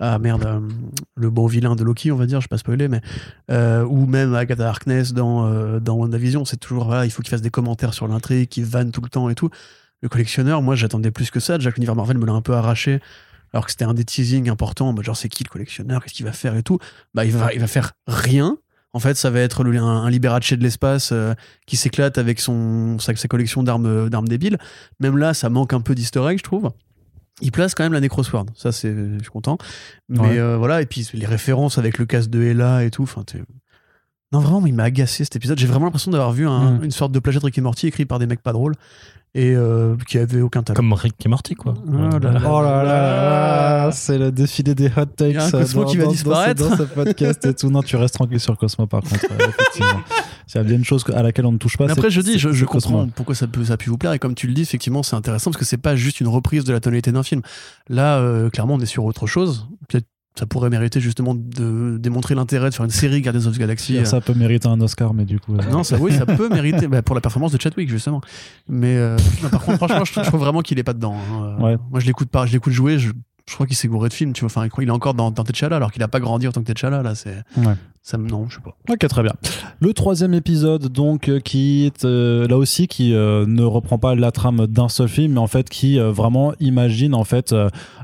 [0.00, 0.60] à merde, euh,
[1.16, 3.00] le bon vilain de Loki, on va dire, je vais pas spoiler, mais.
[3.50, 7.30] euh, ou même Agatha Harkness dans, euh, dans WandaVision, c'est toujours, voilà, il faut qu'il
[7.30, 9.50] fasse des commentaires sur l'intrigue, qu'il vanne tout le temps et tout.
[10.00, 11.58] Le collectionneur, moi, j'attendais plus que ça.
[11.58, 13.00] Déjà que l'univers Marvel me l'a un peu arraché,
[13.52, 16.32] alors que c'était un des teasings importants, genre, c'est qui le collectionneur, qu'est-ce qu'il va
[16.32, 16.78] faire et tout.
[17.14, 18.56] Bah, il va, il va faire rien.
[18.94, 21.34] En fait, ça va être le, un, un Liberace de l'espace euh,
[21.66, 24.58] qui s'éclate avec son, sa, sa collection d'armes, d'armes débiles.
[25.00, 26.70] Même là, ça manque un peu d'easter egg, je trouve.
[27.40, 29.56] Il place quand même la Necrosword, ça c'est, je suis content.
[30.10, 30.38] Mais Ouais.
[30.38, 33.04] euh, voilà, et puis les références avec le casque de Ella et tout.
[33.04, 33.24] Enfin,
[34.32, 35.58] non vraiment, il m'a agacé cet épisode.
[35.58, 36.84] J'ai vraiment l'impression d'avoir vu un- Mm.
[36.84, 38.74] une sorte de plagiat de Rick et Morty écrit par des mecs pas drôles
[39.34, 40.76] et euh, qui avaient aucun talent.
[40.76, 41.74] Comme Rick et Morty, quoi.
[41.88, 42.40] Oh là là.
[42.46, 45.30] Oh là là, c'est le défilé des hot takes.
[45.30, 46.64] Il y a un Cosmo dans- qui va dans- dans disparaître.
[46.64, 47.70] ce- Dans ce podcast et tout.
[47.70, 49.24] Non, tu restes tranquille sur Cosmo par contre.
[49.30, 50.00] euh, effectivement.
[50.54, 51.84] A bien une chose à laquelle on ne touche pas.
[51.86, 52.90] Mais c'est- après, je dis, c'est- je, c'est Cosmo.
[52.98, 54.12] comprends pourquoi ça, peut, ça a pu vous plaire.
[54.12, 56.64] Et comme tu le dis, effectivement, c'est intéressant parce que c'est pas juste une reprise
[56.64, 57.40] de la tonalité d'un film.
[57.88, 59.66] Là, euh, clairement, on est sur autre chose.
[59.88, 63.58] Peut-être ça pourrait mériter justement de démontrer l'intérêt de faire une série Guardians of the
[63.60, 63.98] Galaxy.
[63.98, 65.54] euh, Ça peut mériter un Oscar, mais du coup.
[65.56, 68.20] euh, Non, ça, oui, ça peut mériter bah, pour la performance de Chadwick justement.
[68.68, 71.14] Mais euh, non, par contre, franchement, je, trouve- je trouve vraiment qu'il est pas dedans.
[71.16, 71.56] hein.
[71.58, 71.76] Euh, Ouais.
[71.90, 72.98] Moi, je l'écoute pas, je l'écoute jouer.
[72.98, 73.10] Je,
[73.48, 74.32] je crois qu'il s'est gouré de film.
[74.32, 76.52] Tu vois, enfin, il est encore dans, dans T'Challa alors qu'il a pas grandi en
[76.52, 77.02] tant que T'Challa.
[77.02, 77.42] Là, c'est.
[77.58, 77.74] Ouais.
[78.04, 78.76] Ça me non, je sais pas.
[78.90, 79.32] Ok, très bien.
[79.78, 84.16] Le troisième épisode, donc, euh, qui est euh, là aussi qui euh, ne reprend pas
[84.16, 87.54] la trame d'un seul film, mais en fait qui vraiment imagine en fait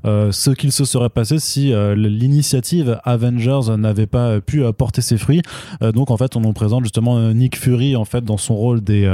[0.05, 5.43] ce qu'il se serait passé si l'initiative Avengers n'avait pas pu porter ses fruits.
[5.81, 9.09] Donc en fait, on nous présente justement Nick Fury en fait dans son rôle des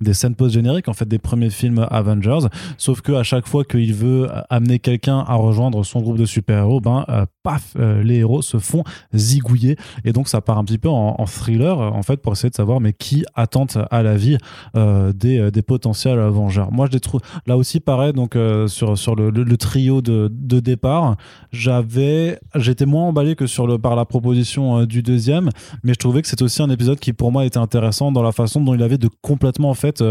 [0.00, 2.48] des scènes post génériques en fait des premiers films Avengers.
[2.76, 6.58] Sauf que à chaque fois qu'il veut amener quelqu'un à rejoindre son groupe de super
[6.58, 7.06] héros, ben
[7.42, 11.78] paf, les héros se font zigouiller et donc ça part un petit peu en, thriller
[11.78, 14.38] en fait pour essayer de savoir mais qui attente à la vie
[14.76, 16.72] euh, des, euh, des potentiels vengeurs.
[16.72, 20.28] Moi je les trouve là aussi pareil donc euh, sur, sur le, trio de,
[20.60, 21.16] départ
[21.52, 25.50] j'avais j'étais moins emballé que sur le par la proposition du deuxième
[25.84, 28.32] mais je trouvais que c'était aussi un épisode qui pour moi était intéressant dans la
[28.32, 30.02] façon dont il avait de complètement en fait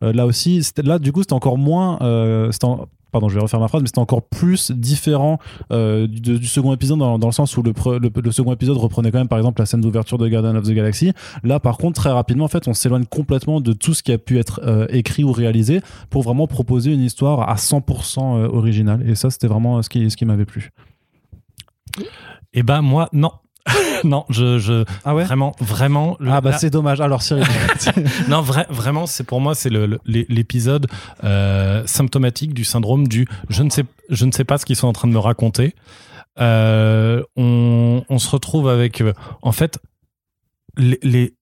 [0.00, 1.98] là aussi là du coup c'était encore moins
[3.12, 5.38] Pardon, je vais refaire ma phrase, mais c'était encore plus différent
[5.70, 7.72] euh, du, second épisode dans, le sens où le,
[8.32, 11.12] second épisode reprenait quand même par exemple la scène d'ouverture de Guardian of the Galaxy.
[11.44, 14.18] Là, par contre, très rapidement, en fait, on s'éloigne complètement de tout ce qui a
[14.18, 19.06] pu être euh, écrit ou réalisé pour vraiment proposer une histoire à 100% euh, originale.
[19.06, 20.70] Et ça, c'était vraiment ce qui, ce qui m'avait plu.
[22.54, 23.30] Et ben moi, non.
[24.04, 26.16] non, je, je Ah ouais vraiment, vraiment.
[26.18, 27.00] le- Ah bah la- c'est dommage.
[27.00, 27.44] Alors Cyril,
[28.28, 30.86] non, vra- vraiment, c'est pour moi, c'est le- le- l'é- l'épisode
[31.24, 34.88] euh, symptomatique du syndrome du je ne sais, je ne sais pas ce qu'ils sont
[34.88, 35.74] en train de me raconter.
[36.40, 39.78] Euh, on, on se retrouve avec, euh, en fait,
[40.76, 41.34] les, les-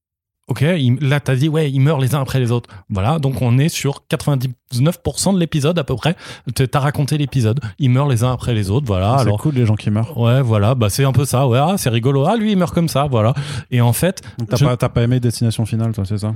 [0.51, 2.68] Ok, il- là t'as dit ouais, ils meurent les uns après les autres.
[2.90, 6.16] Voilà, donc on est sur 99% de l'épisode à peu près.
[6.55, 8.86] T'as raconté l'épisode, ils meurent les uns après les autres.
[8.86, 10.18] Voilà, c'est alors cool les gens qui meurent.
[10.18, 11.46] ouais, voilà, bah c'est un peu ça.
[11.46, 12.24] Ouais, ah, c'est rigolo.
[12.26, 13.32] Ah lui il meurt comme ça, voilà.
[13.70, 16.34] Et en fait, Donc t'as Je- pas, t'as pas aimé Destination Finale, toi, c'est ça?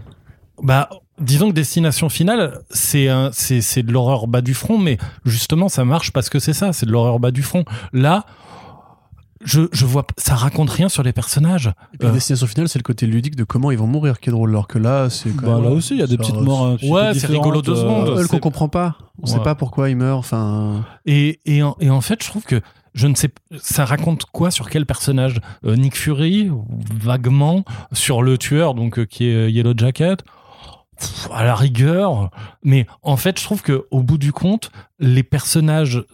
[0.62, 0.88] Bah
[1.20, 5.68] disons que Destination Finale, c'est un- c'est c'est de l'horreur bas du front, mais justement
[5.68, 7.64] ça marche parce que c'est ça, c'est de l'horreur bas du front.
[7.92, 8.24] Là.
[9.44, 11.66] Je, je vois, ça raconte rien sur les personnages.
[11.92, 14.18] Et puis, Euh, la destination finale, c'est le côté ludique de comment ils vont mourir
[14.18, 14.50] qui est drôle.
[14.50, 16.66] Alors que là, c'est quand Bah même- là aussi, il y a des petites morts.
[16.66, 18.18] un petit Ouais, c'est rigolo deux différentes, secondes.
[18.18, 18.96] euh, qu'on c'est- comprend pas.
[19.22, 19.44] On sait Ouais.
[19.44, 20.18] pas pourquoi il meurt.
[20.18, 22.60] Enfin, Et, et, en, et en fait, je trouve que
[22.94, 23.28] je ne sais,
[23.60, 26.50] ça raconte quoi sur quel personnage Euh, Nick Fury,
[26.94, 30.22] vaguement, sur le tueur, donc euh, qui est euh, Yellow Jacket?
[30.98, 32.30] Pff, à la rigueur,
[32.62, 34.70] mais en fait, je trouve que au bout du compte,
[35.00, 36.04] les personnages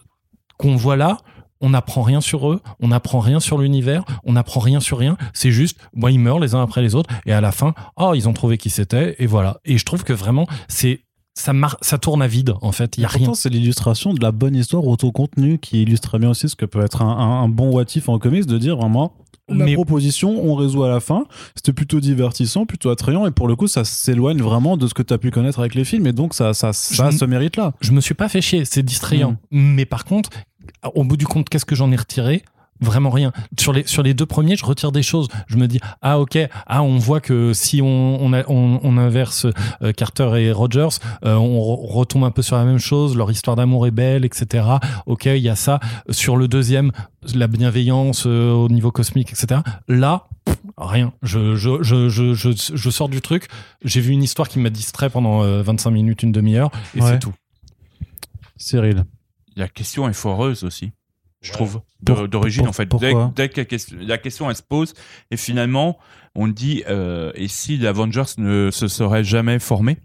[0.57, 1.17] qu'on voit là,
[1.61, 5.17] on n'apprend rien sur eux, on n'apprend rien sur l'univers, on n'apprend rien sur rien.
[5.33, 8.13] C'est juste, bon, ils meurent les uns après les autres, et à la fin, oh,
[8.15, 9.59] ils ont trouvé qui c'était, et voilà.
[9.65, 11.01] Et je trouve que vraiment, c'est
[11.33, 12.97] ça, mar- ça tourne à vide, en fait.
[12.97, 13.33] Il y a rien.
[13.33, 16.83] C'est l'illustration de la bonne histoire auto-contenue qui illustre très bien aussi ce que peut
[16.83, 19.13] être un, un- un bon what if en comics de dire vraiment
[19.49, 21.25] la Mais- proposition, on résout à la fin.
[21.55, 25.03] C'était plutôt divertissant, plutôt attrayant et pour le coup, ça s'éloigne vraiment de ce que
[25.03, 27.25] tu as pu connaître avec les films et donc ça, ça, ça a Je- ce
[27.25, 27.73] mérite-là.
[27.81, 29.31] je me suis pas fait chier, c'est distrayant.
[29.51, 29.73] Mm.
[29.73, 30.29] Mais par contre,
[30.95, 32.43] au bout du compte, qu'est-ce que j'en ai retiré?
[32.83, 33.31] Vraiment rien.
[33.59, 35.27] Sur les, sur les deux premiers, je retire des choses.
[35.45, 37.85] Je me dis, ah ok, ah on voit que si on,
[38.19, 39.45] on, a- on, on inverse
[39.83, 40.87] euh, Carter et Rogers,
[41.23, 44.25] euh, on re- retombe un peu sur la même chose, leur histoire d'amour est belle,
[44.25, 44.65] etc.
[45.05, 45.79] Ok, il y a ça.
[46.09, 46.91] Sur le deuxième,
[47.35, 49.61] la bienveillance euh, au niveau cosmique, etc.
[49.87, 51.13] Là, pff, rien.
[51.21, 53.47] Je, je, je, je, je, je sors du truc.
[53.85, 57.09] J'ai vu une histoire qui m'a distrait pendant euh, 25 minutes, une demi-heure, et Ouais.
[57.11, 57.33] c'est tout.
[58.57, 59.05] Cyril.
[59.55, 60.91] La question est foireuse aussi,
[61.41, 62.87] je trouve, d'origine en fait.
[62.99, 64.93] dès, dès que la question, la question elle se pose
[65.29, 65.97] et finalement
[66.35, 69.97] on dit euh, et si l'Avengers ne se serait jamais formé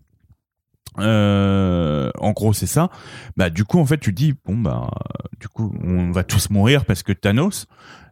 [0.98, 2.90] euh, en gros c'est ça
[3.36, 4.90] bah du coup en fait tu dis bon bah
[5.38, 7.66] du coup on va tous mourir parce que Thanos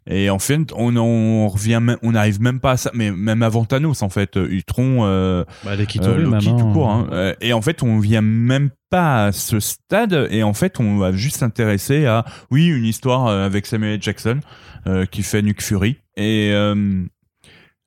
[0.06, 3.64] et en fait on, on revient on n'arrive même pas à ça mais même avant
[3.64, 6.90] Thanos en fait Ultron euh, Bah, les euh, Loki tout court.
[6.90, 7.08] hein.
[7.12, 10.28] Euh, Et en fait, on vient même pas à ce stade.
[10.30, 14.00] Et en fait, on va juste s'intéresser à, oui, une histoire euh, avec Samuel.
[14.02, 14.40] Jackson
[14.86, 15.96] euh, qui fait Nuke Fury.
[16.16, 17.04] Et euh,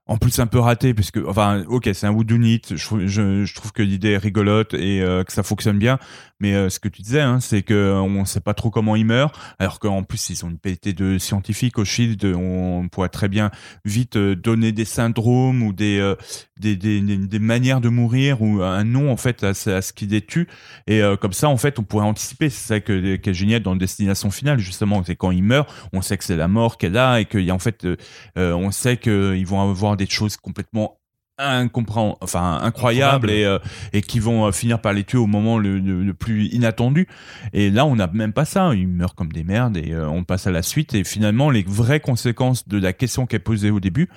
[0.09, 2.15] en plus, un peu raté, puisque, enfin, ok, c'est un.
[2.17, 5.99] Je, trouve- je, je trouve que l'idée est rigolote et euh, que ça fonctionne bien.
[6.39, 9.05] Mais euh, ce que tu disais, hein, c'est que on sait pas trop comment il
[9.05, 12.23] meurt, alors qu'en plus ils ont une qualité de scientifique au Shield.
[12.25, 13.49] On pourrait très bien
[13.85, 16.15] vite euh, donner des syndromes ou des, euh,
[16.59, 20.21] des, des, des, manières de mourir ou un nom en fait à, ce- qui les
[20.21, 20.47] tue.
[20.85, 22.49] Et comme ça, en fait, on pourrait anticiper.
[22.49, 25.03] C'est ça que, qui est génial dans Destination Finale justement.
[25.03, 27.59] C'est quand il meurt, on sait que c'est la mort qu'elle a et a en
[27.59, 27.87] fait,
[28.35, 30.99] on sait qu'ils vont avoir des choses complètement
[31.37, 33.59] incomprend enfin incroyables et euh,
[33.93, 37.07] et qui vont euh, finir par les tuer au moment le, le, le plus inattendu.
[37.53, 38.73] Et là on n'a même pas ça.
[38.73, 40.93] Ils meurent comme des merdes et euh, on passe à la suite.
[40.95, 44.09] Et finalement les vraies conséquences de la question qui est posée au début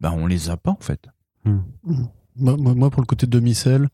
[0.00, 1.06] bah on les a pas en fait.
[1.44, 3.88] Moi, moi- moi, pour le côté de demi-sel,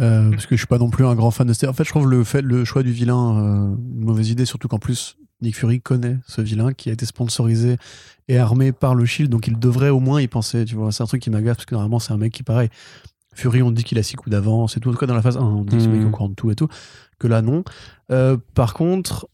[0.00, 1.66] euh, parce que je suis pas non plus un grand fan de.
[1.68, 4.78] En fait, je trouve le, fait, le choix du vilain une mauvaise idée, surtout qu'en
[4.78, 7.76] plus, Nick Fury connaît ce vilain qui a été sponsorisé
[8.28, 10.64] et armé par le Shield, donc il devrait au moins y penser.
[10.64, 12.68] Tu vois, c'est un truc qui m'agace parce que normalement, c'est un mec qui, pareil,
[13.34, 14.88] Fury, on dit qu'il a six coups d'avance et tout.
[14.88, 15.92] En tout cas, dans la phase 1, on dit que ce Mhm.
[15.94, 16.68] mec est au courant de tout et tout.
[17.18, 17.64] Que là, non.
[18.10, 19.28] Euh, par contre,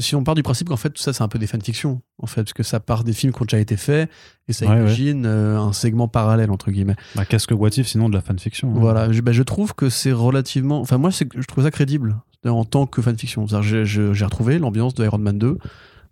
[0.00, 2.26] si on part du principe qu'en fait, tout ça, c'est un peu des fanfictions, en
[2.26, 4.10] fait, parce que ça part des films qui ont déjà été faits
[4.48, 4.78] et ça Ouais, ouais.
[4.80, 6.96] imagine euh, un segment parallèle, entre guillemets.
[7.14, 9.74] Bah, Qu'est-ce que What If sinon de la fanfiction hein Voilà, je, bah, je trouve
[9.76, 10.80] que c'est relativement.
[10.80, 12.16] Enfin, moi, c'est je trouve ça crédible
[12.50, 13.46] en tant que fanfiction.
[13.62, 15.58] J'ai- retrouvé l'ambiance de Iron Man 2.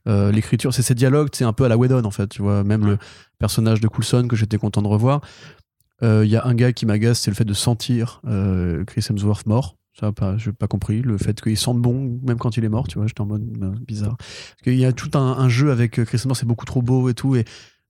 [0.06, 2.28] Euh, L'écriture, c'est ces dialogues, c'est un peu à la Whedon en fait.
[2.28, 2.98] Tu vois, même le
[3.38, 5.20] personnage de Coulson que j'étais content de revoir.
[6.02, 9.04] Euh, Il y a un gars qui m'agace, c'est le fait de sentir euh, Chris
[9.08, 9.76] Hemsworth mort.
[9.98, 11.02] Ça, pas, j'ai pas compris.
[11.02, 13.44] Le fait qu'il sente bon, même quand il est mort, tu vois, j'étais en mode
[13.62, 14.16] euh, bizarre.
[14.18, 17.14] Parce qu'il y a tout un, jeu avec Chris Hemsworth, c'est beaucoup trop beau et
[17.14, 17.36] tout.
[17.36, 17.44] Et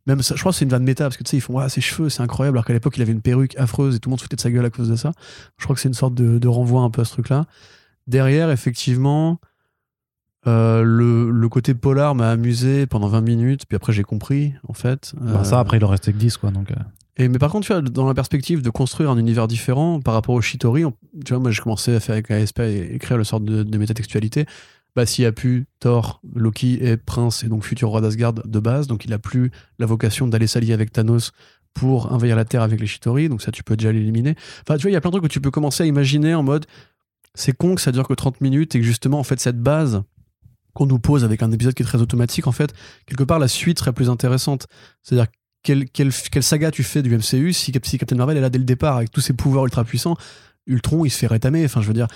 [0.07, 1.68] même je crois que c'est une vanne méta, parce que tu sais, ils font, ouais,
[1.70, 4.12] ses cheveux, c'est incroyable, alors qu'à l'époque, il avait une perruque affreuse et tout le
[4.12, 5.12] monde se foutait de sa gueule à cause de ça.
[5.57, 7.47] Je crois que c'est une sorte de renvoi un peu à ce truc-là.
[8.07, 9.40] Derrière, effectivement,
[10.46, 14.74] euh, le, le côté polar m'a amusé pendant 20 minutes, puis après, j'ai compris, en
[14.74, 15.14] fait.
[15.18, 16.50] Bah, Euh, Ça, après, il en restait que 10, quoi.
[16.50, 16.74] Donc, euh.
[17.16, 20.12] et, mais par contre, tu vois, dans la perspective de construire un univers différent par
[20.14, 20.92] rapport au Shitori, on-
[21.24, 23.78] tu vois, moi, j'ai commencé à faire avec ASP et écrire le sort de, de
[23.78, 24.44] métatextualité.
[24.94, 28.86] Bah, s'il a plus Thor, Loki est prince et donc futur roi d'Asgard de base,
[28.86, 29.50] donc il a plus
[29.80, 31.32] la vocation d'aller s'allier avec Thanos
[31.72, 34.36] pour envahir la Terre avec les Shitori, donc ça, tu peux déjà l'éliminer.
[34.61, 36.32] Enfin, tu vois, il y a plein de trucs que tu peux commencer à imaginer
[36.36, 36.66] en mode
[37.35, 40.03] c'est con que ça dure que 30 minutes et que justement, en fait, cette base
[40.72, 42.74] qu'on nous pose avec un épisode qui est très automatique, en fait,
[43.07, 44.66] quelque part, la suite serait plus intéressante.
[45.03, 45.26] C'est-à-dire
[45.62, 48.59] quelle, quelle, quelle saga tu fais du MCU si, si Captain Marvel est là dès
[48.59, 50.16] le départ avec tous ses pouvoirs ultra puissants
[50.66, 51.64] Ultron, il se fait rétamer.
[51.64, 52.09] Enfin, je veux dire,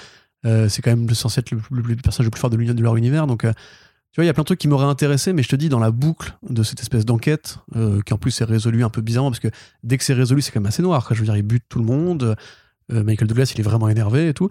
[0.47, 3.27] euh, c'est quand même censé être le, personnage le plus fort de, de leur univers.
[3.27, 3.53] Donc, euh,
[4.13, 5.69] tu vois, il y a plein de trucs qui m'auraient intéressé, mais je te dis,
[5.69, 9.03] dans la boucle de cette espèce d'enquête, euh, qui en plus est résolue un peu
[9.03, 9.49] bizarrement, parce que
[9.83, 11.07] dès que c'est résolu, c'est quand même assez noir.
[11.11, 12.37] Je veux dire, il bute tout le monde.
[12.91, 14.49] Michael Douglas, il est vraiment énervé et tout.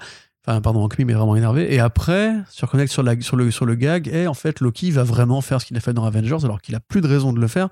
[0.47, 1.73] Enfin, pardon, Hank Pym est vraiment énervé.
[1.73, 4.91] Et après, se reconnecte sur, la, sur, le, sur le gag, et en fait, Loki
[4.91, 7.33] va vraiment faire ce qu'il a fait dans Avengers, alors qu'il a plus de raison
[7.33, 7.67] de le faire.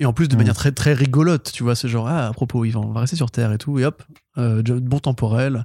[0.00, 0.38] Et en plus, de Mm.
[0.38, 3.14] manière très, très rigolote, tu vois, c'est genre, ah, à propos, Yvan, on va rester
[3.16, 4.02] sur Terre et tout, et hop,
[4.38, 5.64] euh, bon temporel.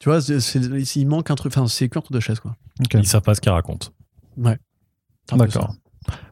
[0.00, 2.54] Tu vois, il manque un truc, enfin, c'est qu'entre deux chaises, quoi.
[2.80, 2.94] Ok.
[2.94, 3.88] Ils savent pas ce qu'ils racontent.
[4.44, 4.50] C'est
[5.34, 5.74] un peu D'accord.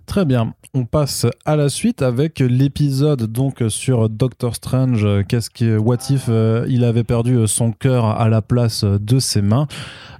[0.06, 0.54] Très bien.
[0.72, 5.06] On passe à la suite avec l'épisode donc sur Doctor Strange.
[5.28, 9.42] Qu'est-ce que What if euh, il avait perdu son cœur à la place de ses
[9.42, 9.66] mains?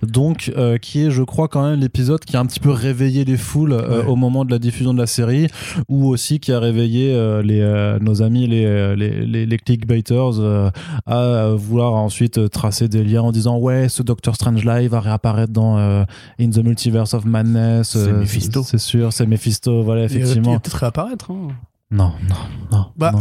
[0.02, 3.24] Donc euh, qui est je crois quand même l'épisode qui a un petit peu réveillé
[3.24, 4.06] les foules euh, Ouais.
[4.06, 5.46] au moment de la diffusion de la série
[5.88, 9.56] ou aussi qui a réveillé euh, les euh, nos amis les euh, les, les, les
[9.56, 10.68] clickbaiters euh,
[11.06, 15.00] à euh, vouloir ensuite tracer des liens en disant ouais ce Doctor Strange live va
[15.00, 16.04] réapparaître dans euh,
[16.38, 17.90] In the Multiverse of Madness.
[17.92, 18.62] C'est euh, Mephisto.
[18.64, 20.50] C'est sûr, c'est Mephisto, voilà, Il va- effectivement.
[20.50, 21.30] Il va peut-être réapparaître.
[21.30, 21.48] hein.
[21.90, 22.36] Non, non,
[22.72, 22.86] non.
[22.96, 23.18] Bah, non,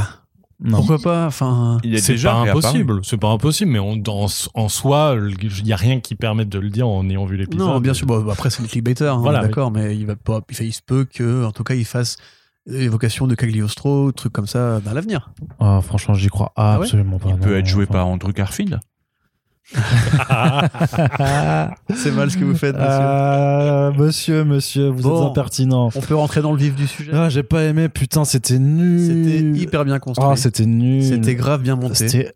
[0.71, 0.77] non.
[0.77, 3.01] Pourquoi pas Enfin, C'est déjà pas impossible.
[3.03, 6.59] C'est pas impossible, mais on, dans- en soi, il y a rien qui permette de
[6.59, 7.67] le dire en ayant vu l'épisode.
[7.67, 8.07] non, bien sûr.
[8.07, 10.41] Bon, après, c'est le clickbaiter, hein, Voilà, d'accord, mais il va pas.
[10.49, 12.17] Il, fait- il se peut que, en tout cas, il fasse
[12.67, 15.29] évocation de Cagliostro, trucs comme ça dans l'avenir.
[15.59, 16.63] Ah, franchement, j'y crois ouais?
[16.63, 17.29] absolument pas.
[17.29, 17.93] Il peut être joué enfin.
[17.93, 18.79] par Andrew Garfield.
[21.95, 22.89] C'est mal ce que vous faites, monsieur.
[22.99, 25.23] Ah, monsieur, monsieur, vous Bon.
[25.23, 25.89] êtes impertinent.
[25.95, 27.11] On peut rentrer dans le vif du sujet?
[27.13, 28.99] Ah, j'ai pas aimé, putain, c'était nul.
[28.99, 30.27] C'était hyper bien construit.
[30.31, 31.03] Ah, c'était nul.
[31.03, 32.07] C'était grave bien monté.
[32.07, 32.33] C'était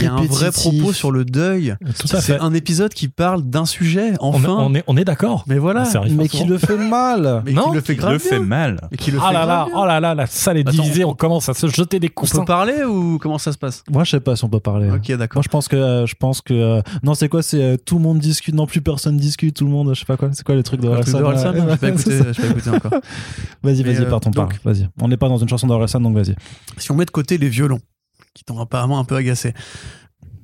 [0.00, 1.76] Il y a un vrai propos sur le deuil.
[1.94, 4.56] C'est un épisode qui parle d'un sujet, On, enfin.
[4.58, 5.44] on est, on est d'accord.
[5.46, 5.84] Mais voilà.
[6.10, 7.42] Mais qui le fait mal.
[7.46, 8.80] Mais Non, qui le fait grave le fait mal.
[8.90, 9.74] Mais qui le Ah fait là là, bien.
[9.76, 12.20] oh là là, la salle est Attends, divisée, on commence à se jeter des On
[12.20, 12.40] coussins.
[12.40, 13.84] peut parler ou comment ça se passe?
[13.88, 14.90] Moi, je sais pas si on peut parler.
[14.90, 15.36] Ok, d'accord.
[15.38, 17.98] Moi, je pense que, euh, je pense que, euh, non, c'est quoi, c'est euh, tout
[17.98, 20.44] le monde discute, non plus personne discute, tout le monde, je sais pas quoi, c'est
[20.44, 21.88] quoi les trucs de Un truc Orelsan, d'Orelsan, là J'ai pas
[22.48, 23.00] écouté encore.
[23.62, 24.72] Vas-y, vas-y, partons donc- par.
[24.72, 24.88] Vas-y.
[25.00, 26.34] On n'est pas dans une chanson d'Orelsan, donc vas-y.
[26.78, 27.80] Si on met de côté les violons,
[28.38, 29.52] qui t'ont apparemment un peu agacé,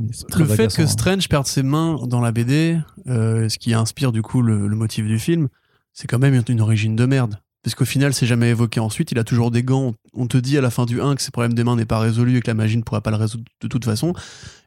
[0.00, 0.86] le fait agaçant, que hein.
[0.86, 4.76] Strange perde ses mains dans la BD, euh, ce qui inspire du coup le, le
[4.76, 5.48] motif du film,
[5.92, 7.38] c'est quand même une, une origine de merde.
[7.62, 9.10] Parce qu'au final, c'est jamais évoqué ensuite.
[9.12, 9.94] Il a toujours des gants.
[10.12, 11.98] On te dit à la fin du 1 que ses problèmes des mains n'est pas
[11.98, 14.12] résolu et que la magie ne pourra pas le résoudre de toute façon.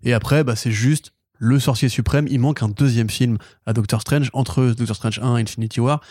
[0.04, 2.28] Et après, bah, c'est juste le sorcier suprême.
[2.28, 6.02] Il manque un deuxième film à Doctor Strange entre Doctor Strange 1 et Infinity War.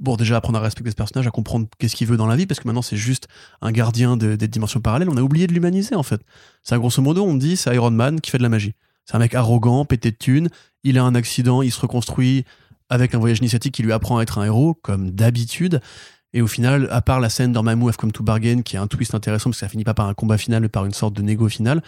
[0.00, 2.46] Bon, déjà apprendre à respecter ce personnage, à comprendre qu'est-ce qu'il veut dans la vie,
[2.46, 3.28] parce que maintenant c'est juste
[3.60, 5.10] un gardien de- des dimensions parallèles.
[5.10, 6.22] On a oublié de l'humaniser en fait.
[6.64, 8.72] C'est grosso modo, on dit c'est Iron Man qui fait de la magie.
[9.04, 10.48] C'est un mec arrogant, pété de thunes.
[10.84, 12.44] Il a un accident, il se reconstruit
[12.88, 15.80] avec un voyage initiatique qui lui apprend à être un héros, comme d'habitude.
[16.32, 18.78] Et au final, à part la scène dans Mamou Have Come to Bargain, qui est
[18.78, 20.92] un twist intéressant parce que ça finit pas par un combat final, mais par une
[20.92, 21.82] sorte de négo final,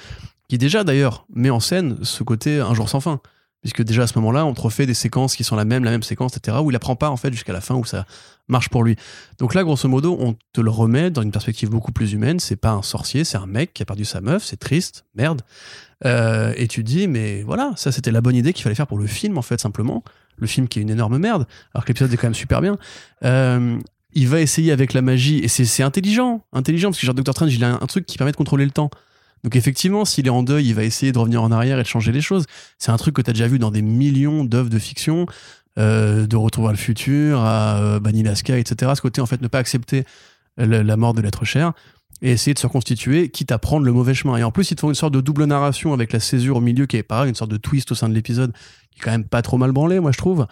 [0.48, 3.20] qui déjà d'ailleurs met en scène ce côté un jour sans fin.
[3.62, 5.92] Puisque déjà à ce moment-là, on te refait des séquences qui sont la même, la
[5.92, 8.04] même séquence, etc., où il apprend pas en fait jusqu'à la fin où ça
[8.48, 8.96] marche pour lui.
[9.38, 12.40] Donc là, grosso modo, on te le remet dans une perspective beaucoup plus humaine.
[12.40, 15.42] C'est pas un sorcier, c'est un mec qui a perdu sa meuf, c'est triste, merde.
[16.04, 18.98] Euh, et tu dis, mais voilà, ça c'était la bonne idée qu'il fallait faire pour
[18.98, 20.02] le film, en fait, simplement.
[20.36, 22.78] Le film qui est une énorme merde, alors que l'épisode est quand même super bien.
[23.24, 23.78] Euh,
[24.14, 27.54] il va essayer avec la magie, et c'est intelligent, intelligent, parce que genre Doctor Strange,
[27.54, 28.90] il a un truc qui permet de contrôler le temps.
[29.44, 31.88] Donc effectivement, s'il est en deuil, il va essayer de revenir en arrière et de
[31.88, 32.46] changer les choses.
[32.78, 35.26] C'est un truc que tu as déjà vu dans des millions d'œuvres de fiction,
[35.78, 38.92] euh, de Retour vers le futur, à euh, Banilaska, etc.
[38.94, 40.04] Ce côté, en fait, ne pas accepter
[40.58, 41.72] la mort de l'être cher
[42.20, 44.36] et essayer de se reconstituer, quitte à prendre le mauvais chemin.
[44.36, 46.60] Et en plus, ils te font une sorte de double narration avec la césure au
[46.60, 48.52] milieu, qui est pareil, une sorte de twist au sein de l'épisode,
[48.92, 50.46] qui est quand même pas trop mal branlé, moi, je trouve.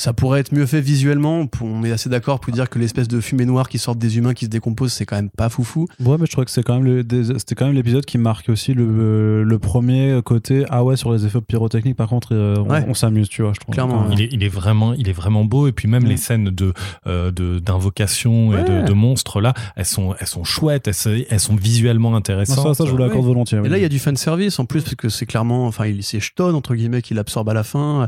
[0.00, 1.48] Ça pourrait être mieux fait visuellement.
[1.60, 4.32] On est assez d'accord pour dire que l'espèce de fumée noire qui sort des humains
[4.32, 5.88] qui se décomposent, c'est quand même pas foufou.
[5.98, 8.16] Ouais, mais je trouvais que c'est quand même le, des- c'était quand même l'épisode qui
[8.16, 10.64] marque aussi le, le premier côté.
[10.70, 12.84] Ah ouais, sur les effets pyrotechniques, par contre, euh, on, Ouais.
[12.86, 13.72] on s'amuse, tu vois, je trouve.
[13.74, 15.66] Clairement, Il est, il est vraiment, il est vraiment beau.
[15.66, 16.08] Et puis même Mm.
[16.08, 16.72] les scènes de
[17.08, 18.82] euh, de- d'invocation et Ouais.
[18.82, 22.64] de, de monstres là, elles sont elles sont chouettes, elles, sont visuellement Non, intéressantes.
[22.68, 23.58] ça, ça, je vous l'accorde volontiers.
[23.58, 23.68] Et oui.
[23.68, 26.04] là, il y a du fan service en plus, parce que c'est clairement, enfin, il
[26.04, 28.06] c'est Stone, entre guillemets, qui l'absorbe à la fin.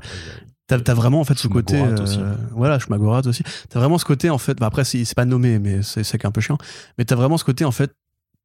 [0.78, 1.80] T'as as vraiment, en fait, ce côté.
[1.80, 2.20] Euh, aussi.
[2.52, 3.42] voilà, Schmagorat aussi.
[3.68, 4.58] T'as vraiment ce côté, en fait.
[4.58, 6.58] bah, après, c'est pas nommé, mais c'est un peu chiant.
[6.96, 7.92] Mais t'as vraiment ce côté, en fait,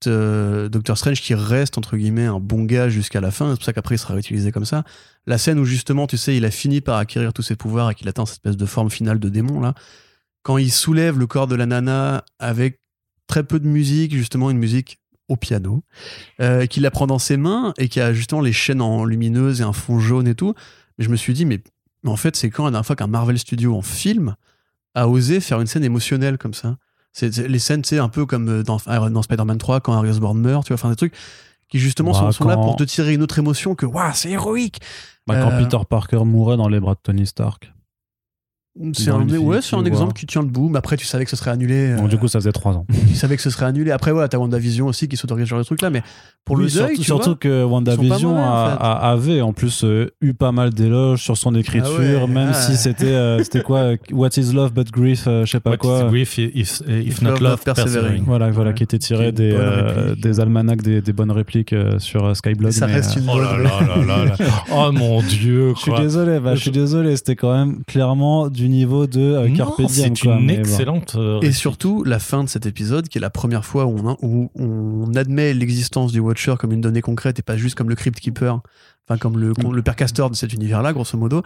[0.08, 3.52] euh, Doctor Strange qui reste, entre guillemets, un bon gars jusqu'à la fin.
[3.52, 4.84] C'est pour ça qu'après, il sera réutilisé comme ça.
[5.28, 7.96] La scène où, justement, tu sais, il a fini par acquérir tous ses pouvoirs et
[7.96, 9.74] qu'il atteint cette espèce de forme finale de démon, là.
[10.44, 12.80] Quand il soulève le corps de la nana avec
[13.28, 15.84] très peu de musique, justement, une musique au piano,
[16.40, 19.62] euh, qu'il la prend dans ses mains et qui a justement les chaînes en lumineuse
[19.62, 20.54] et un fond jaune et tout.
[20.98, 21.62] Mais je me suis dit, mais,
[22.06, 24.36] mais en fait, c'est quand la dernière fois qu'un Marvel Studio en film
[24.94, 26.78] a osé faire une scène émotionnelle comme ça
[27.12, 30.10] C'est les scènes, c'est un peu comme euh, dans, Iron- dans Spider-Man 3 quand Harry
[30.10, 31.14] Osborn meurt, tu vois, enfin des trucs
[31.68, 34.30] qui justement Bah, sont, sont là pour te tirer une autre émotion que waouh, c'est
[34.30, 34.80] héroïque.
[35.28, 37.74] Bah, quand Euh, Peter Parker mourait dans les bras de Tony Stark.
[38.94, 41.30] C'est un, Infinity ouais, c'est un exemple qui tient debout, mais après tu savais que
[41.32, 41.96] ce serait annulé.
[41.98, 42.86] Euh, du coup, ça faisait trois ans.
[43.08, 43.92] tu savais que ce serait annulé.
[43.92, 46.02] Après, voilà, t'as WandaVision aussi qui s'autorise ce genre de trucs là, mais
[46.44, 48.84] pour le Oui, deuil, surtout, tu surtout vois, que WandaVision mauvais, en a- fait.
[48.84, 52.50] a- avait en plus euh, eu pas mal d'éloges sur son écriture, Ah ouais, même
[52.50, 52.54] ouais.
[52.54, 55.78] si c'était euh, c'était quoi What is love but grief, euh, je sais pas What
[55.78, 56.02] quoi.
[56.02, 57.94] is grief if, if, if not love, love, persevering.
[57.94, 58.24] persevering.
[58.26, 58.76] Voilà, voilà, Ouais.
[58.76, 62.34] qui était tiré Qui des, euh, des almanachs, des, des bonnes répliques euh, sur euh,
[62.34, 62.72] Skyblog.
[62.74, 64.36] ça mais, reste euh, une Oh là là là là là.
[64.74, 68.65] Oh mon dieu, Je suis désolé, bah, je suis désolé, c'était quand même clairement du
[68.68, 70.16] niveau de euh, Non, Carpe Diem.
[70.16, 70.54] c'est quoi, une bon.
[70.54, 71.16] excellente.
[71.18, 74.18] euh, Et surtout, la fin de cet épisode, qui est la première fois où on,
[74.22, 77.96] où on admet l'existence du Watcher comme une donnée concrète et pas juste comme le
[77.96, 78.62] Crypt Keeper,
[79.08, 81.42] enfin comme le, le père Castor de cet univers-là, grosso modo.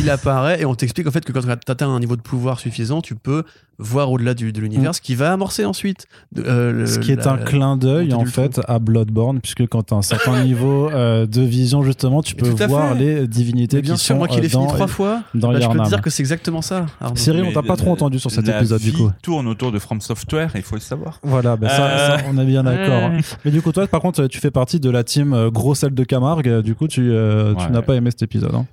[0.00, 2.58] Il apparaît et on t'explique en fait que quand tu atteins un niveau de pouvoir
[2.60, 3.44] suffisant, tu peux
[3.78, 6.06] voir au-delà du- de l'univers, ce qui va amorcer ensuite.
[6.38, 9.66] euh, le- Ce qui est la- un clin d'œil en du fait à Bloodborne, puisque
[9.66, 12.98] quand tu as un certain niveau euh, de vision, justement, tu peux voir fait.
[13.20, 15.60] les divinités bien qui sûr, sont moi qui euh, l'ai fini trois fois, dans bah,
[15.60, 16.86] je peux te dire que c'est exactement ça.
[17.00, 17.16] Arnaud.
[17.16, 19.10] Cyril, on t'a pas trop entendu sur cet la épisode du vie coup.
[19.22, 21.20] tourne autour de From Software, il faut le savoir.
[21.22, 22.16] Voilà, bah, Euh.
[22.18, 23.10] ça, on est bien d'accord.
[23.44, 25.92] Mais du coup, toi, par contre, tu fais partie de la team euh, gros sel
[25.94, 26.62] de Camargue.
[26.62, 27.70] Du coup, tu, euh, tu Ouais.
[27.70, 28.54] n'as pas aimé cet épisode.
[28.54, 28.66] hein.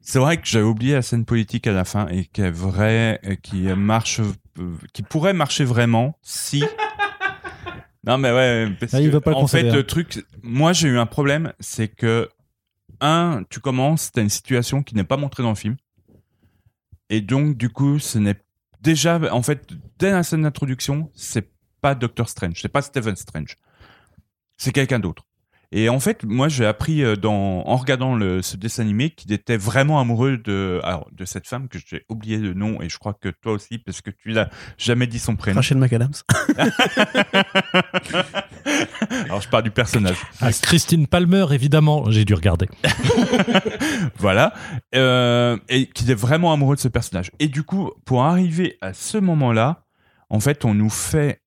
[0.00, 3.20] C'est vrai que j'avais oublié la scène politique à la fin et qui est vraie,
[3.22, 6.64] et qui marche, euh, qui pourrait marcher vraiment si.
[8.06, 9.74] non mais ouais, parce Ah, il que, veut pas le en fait concéder, hein.
[9.76, 12.28] le truc, moi j'ai eu un problème, c'est que
[13.00, 15.76] un, tu commences, t'as une situation qui n'est pas montrée dans le film,
[17.10, 18.40] et donc du coup, ce n'est
[18.80, 19.68] déjà, en fait,
[19.98, 21.50] dès la scène d'introduction, c'est
[21.80, 23.56] pas Doctor Strange, c'est pas Stephen Strange,
[24.56, 25.24] c'est quelqu'un d'autre.
[25.70, 29.32] Et en fait, moi, j'ai appris euh, dans, en regardant le, ce dessin animé qu'il
[29.32, 32.96] était vraiment amoureux de, alors, de cette femme que j'ai oublié le nom et je
[32.96, 35.56] crois que toi aussi parce que tu l'as jamais dit son prénom.
[35.56, 36.12] Rachel McAdams.
[39.26, 40.16] Alors, je parle du personnage.
[40.40, 42.66] Ah, Christine Palmer, évidemment, j'ai dû regarder.
[44.16, 44.54] voilà.
[44.94, 47.30] Euh, et qu'il est vraiment amoureux de ce personnage.
[47.40, 49.84] Et du coup, pour arriver à ce moment-là,
[50.30, 51.42] en fait, on nous fait.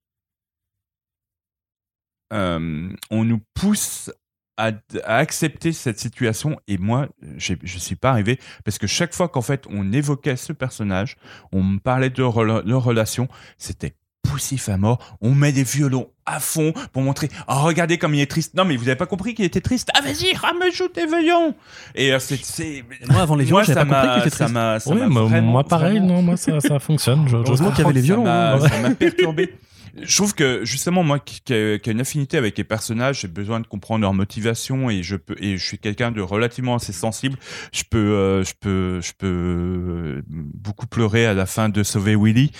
[2.31, 4.11] Euh, on nous pousse
[4.57, 4.71] à,
[5.05, 6.57] à accepter cette situation.
[6.67, 10.53] Et moi, je suis pas arrivé parce que chaque fois qu'en fait on évoquait ce
[10.53, 11.17] personnage,
[11.51, 13.27] on me parlait de leur, rela- leur relation,
[13.57, 13.93] c'était
[14.23, 15.17] poussif à mort.
[15.19, 17.27] On met des violons à fond pour montrer.
[17.47, 18.53] Oh, regardez comme il est triste.
[18.53, 19.89] Non, mais vous avez pas compris qu'il était triste.
[19.97, 21.55] Ah, vas-y, rame-joue tes violons.
[21.95, 22.83] Et euh, c'est.
[23.09, 24.53] Moi, avant les violons, j'avais ça pas compris m'a, qu'il était ça triste.
[24.53, 27.23] m'a, ça Oui, m'a moi, vraiment, moi, pareil, vraiment- non, moi ça, ça fonctionne.
[27.27, 28.25] Je, je Heureusement qu'il y avait les violons.
[28.25, 28.59] Ça hein.
[28.59, 29.55] m'a, ça m'a perturbé.
[30.01, 33.21] Je trouve que justement moi qui, qui a, qui a une affinité avec les personnages,
[33.21, 36.75] j'ai besoin de comprendre leur motivation et je peux et je suis quelqu'un de relativement
[36.75, 37.37] assez sensible.
[37.71, 42.15] Je peux euh, je peux je peux euh, beaucoup pleurer à la fin de Sauver
[42.15, 42.51] Willy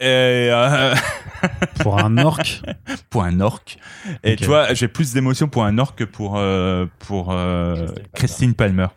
[0.00, 0.94] et euh,
[1.80, 2.62] Pour un orc.
[3.08, 3.76] pour un orc.
[4.22, 8.54] Et tu vois, j'ai plus d'émotion pour un orc que pour euh, pour euh, Christine
[8.54, 8.88] Palmer.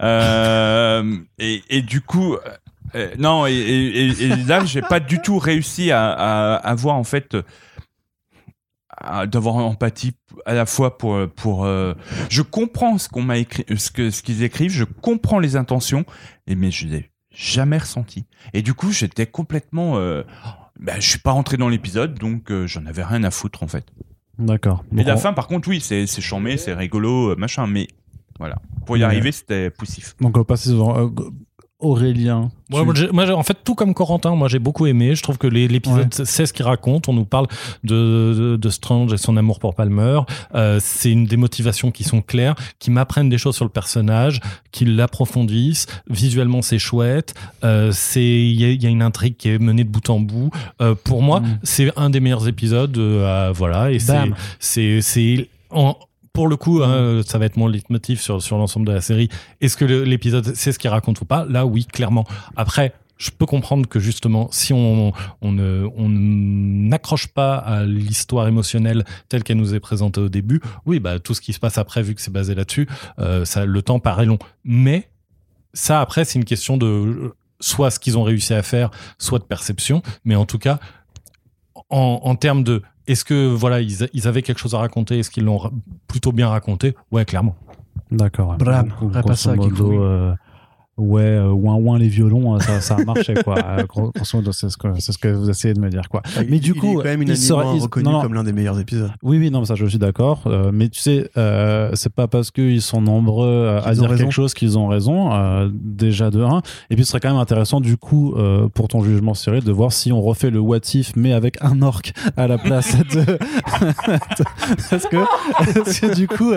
[0.00, 2.36] Euh, et, et du coup,
[2.94, 6.96] euh, non, et, et, et- et là, j'ai pas du tout réussi à, à avoir
[6.96, 7.36] en fait
[9.26, 10.12] d'avoir empathie
[10.44, 11.94] à la fois pour pour euh,
[12.28, 16.04] je comprends ce qu'on m'a écrit ce que ce qu'ils écrivent je comprends les intentions
[16.46, 18.26] et mais je l'ai jamais ressenti.
[18.52, 20.22] Et du coup j'étais complètement euh,
[20.78, 23.68] bah, je suis pas rentré dans l'épisode donc euh, j'en avais rien à foutre en
[23.68, 23.86] fait.
[24.38, 24.84] D'accord.
[24.96, 27.88] et la on- fin par contre oui c'est c'est chambé c'est rigolo euh, machin mais
[28.38, 28.56] voilà.
[28.86, 29.06] Pour y Ouais.
[29.06, 30.16] arriver c'était poussif.
[30.20, 30.44] Donc, on
[31.80, 32.50] Aurélien.
[32.68, 35.14] Moi, Tu- moi, en fait, tout comme Corentin, moi j'ai beaucoup aimé.
[35.16, 37.08] Je trouve que l'épisode sait ce qu'il raconte.
[37.08, 37.46] On nous parle
[37.82, 40.20] de, de, de Strange et son amour pour Palmer.
[40.54, 44.40] Euh, c'est une des motivations qui sont claires, qui m'apprennent des choses sur le personnage,
[44.70, 45.86] qui l'approfondissent.
[46.08, 47.34] Visuellement, c'est chouette.
[47.64, 50.50] Euh, c'est il y, y a une intrigue qui est menée de bout en bout.
[50.80, 51.58] Euh, pour moi, Mm.
[51.62, 52.96] c'est un des meilleurs épisodes.
[52.98, 53.98] euh, voilà, et
[54.58, 55.96] c'est c'est en-
[56.32, 59.28] pour le coup, hein, ça va être mon leitmotiv sur, sur l'ensemble de la série.
[59.60, 61.44] Est-ce que l'épisode c'est ce qu'il raconte ou pas?
[61.44, 62.26] Là, oui, clairement.
[62.56, 65.12] Après, je peux comprendre que justement, si on,
[65.42, 70.62] on ne on n'accroche pas à l'histoire émotionnelle telle qu'elle nous est présentée au début,
[70.86, 72.88] oui, bah tout ce qui se passe après, vu que c'est basé là-dessus,
[73.18, 74.38] euh, ça, le temps paraît long.
[74.64, 75.10] Mais
[75.74, 79.44] ça, après, c'est une question de soit ce qu'ils ont réussi à faire, soit de
[79.44, 80.02] perception.
[80.24, 80.78] Mais en tout cas,
[81.90, 85.18] en, en termes de est-ce que voilà ils, ils avaient quelque chose à raconter?
[85.18, 85.70] Est-ce qu'ils l'ont
[86.06, 86.94] plutôt bien raconté?
[87.10, 87.56] Ouais, clairement.
[88.10, 88.56] D'accord.
[88.56, 88.92] Bram,
[89.56, 90.34] modo, euh,
[91.00, 93.56] ouais, euh, ouin ouin les violons, euh, ça, ça a marché quoi.
[93.58, 96.22] Euh, gros- grosso modo, c'est ce que ce que vous essayez de me dire quoi.
[96.36, 98.22] Ah, Mais il- du il coup, est quand même il unanimement il- reconnu non, non.
[98.22, 99.10] comme l'un des meilleurs épisodes.
[99.22, 100.42] Oui, oui, non, ça je suis d'accord.
[100.46, 104.16] Euh, mais tu sais, euh, c'est pas parce qu'ils sont nombreux à dire raison.
[104.24, 105.30] quelque chose qu'ils ont raison,
[105.72, 106.62] déjà de 1.
[106.90, 108.34] Et puis ce serait quand même intéressant, du coup,
[108.74, 111.82] pour ton jugement, Cyril, de voir si on refait le what if, mais avec un
[111.82, 112.02] orc
[112.36, 113.38] à la place de.
[114.90, 115.16] parce, que,
[115.74, 116.52] parce que du coup,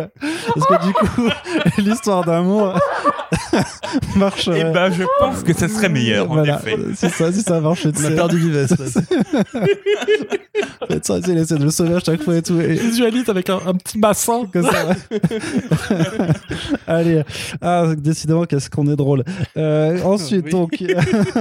[0.55, 1.29] parce que du coup,
[1.81, 2.73] l'histoire d'amour
[4.33, 4.65] marcherait.
[4.69, 6.59] Eh ben, je pense que ça serait meilleur, en Voilà.
[6.59, 6.77] effet.
[6.95, 8.67] Si ça, si ça marche, On a perdu Vives.
[10.87, 12.59] Faites ça, essaie de le sauver à chaque fois et tout.
[12.59, 14.43] Et, Visualise avec un, un petit bassin.
[14.51, 14.95] comme ça.
[16.87, 17.23] Allez,
[17.61, 19.23] ah, décidément, qu'est-ce qu'on est drôle.
[19.57, 20.51] Euh, ensuite, Oui.
[20.51, 20.83] donc,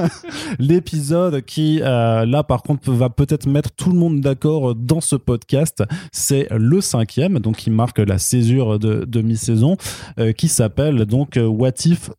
[0.58, 5.16] l'épisode qui, euh, là, par contre, va peut-être mettre tout le monde d'accord dans ce
[5.16, 5.82] podcast,
[6.12, 9.76] c'est le cinquième, donc qui marque la césure de, de mi-saison,
[10.18, 12.10] euh, qui s'appelle donc What If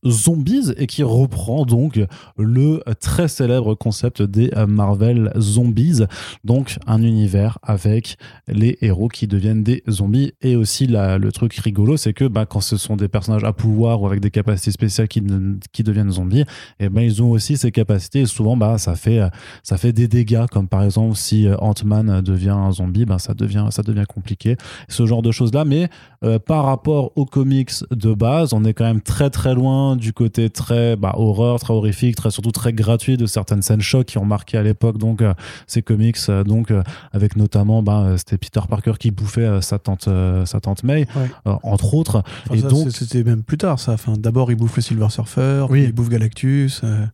[0.77, 1.99] Et qui reprend donc
[2.37, 6.01] le très célèbre concept des Marvel Zombies,
[6.43, 8.17] donc un univers avec
[8.47, 10.33] les héros qui deviennent des zombies.
[10.41, 13.53] Et aussi, la- le truc rigolo, c'est que bah, quand ce sont des personnages à
[13.53, 15.23] pouvoir ou avec des capacités spéciales qui,
[15.71, 16.43] qui deviennent zombies,
[16.79, 18.21] et ben ils ont aussi ces capacités.
[18.21, 19.21] Et souvent, bah, ça, fait,
[19.63, 23.33] ça fait des dégâts, comme par exemple si euh, Ant-Man devient un zombie, ben, ça,
[23.33, 24.55] devient, ça devient compliqué.
[24.89, 25.65] Ce genre de choses-là.
[25.65, 25.89] Mais
[26.23, 30.13] euh, par rapport aux comics de base, on est quand même très très loin du
[30.13, 34.17] côté très bah, horreur, très horrifique, très surtout très gratuit de certaines scènes chocs qui
[34.17, 35.33] ont marqué à l'époque donc euh,
[35.67, 36.17] ces comics.
[36.29, 40.07] euh, donc euh, avec notamment bah, euh, c'était Peter Parker qui bouffait euh, sa tante
[40.07, 41.29] euh, sa tante May Ouais.
[41.47, 43.93] euh, entre autres Enfin, et ça, donc c'était même plus tard ça.
[43.93, 45.79] Enfin, d'abord ils bouffent le Silver Surfer, Oui.
[45.81, 47.05] puis ils bouffent Galactus, euh,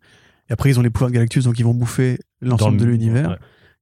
[0.50, 3.30] et après ils ont les pouvoirs de Galactus, donc ils vont bouffer l'ensemble de l'univers.
[3.32, 3.38] ouais.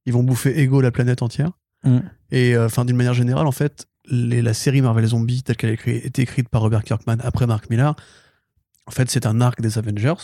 [0.06, 1.50] Ils vont bouffer Ego la planète entière.
[1.84, 1.98] Mm.
[2.32, 5.70] Et euh, enfin, d'une manière générale, en fait, les- la série Marvel Zombies telle qu'elle
[5.70, 7.94] a été écrite par Robert Kirkman après Mark Millar,
[8.88, 10.14] en fait, c'est un arc des Avengers.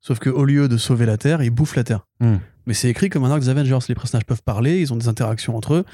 [0.00, 2.06] Sauf qu'au lieu de sauver la Terre, ils bouffent la Terre.
[2.20, 2.36] Mm.
[2.66, 3.78] Mais c'est écrit comme un arc des Avengers.
[3.88, 5.84] Les personnages peuvent parler, ils ont des interactions entre eux,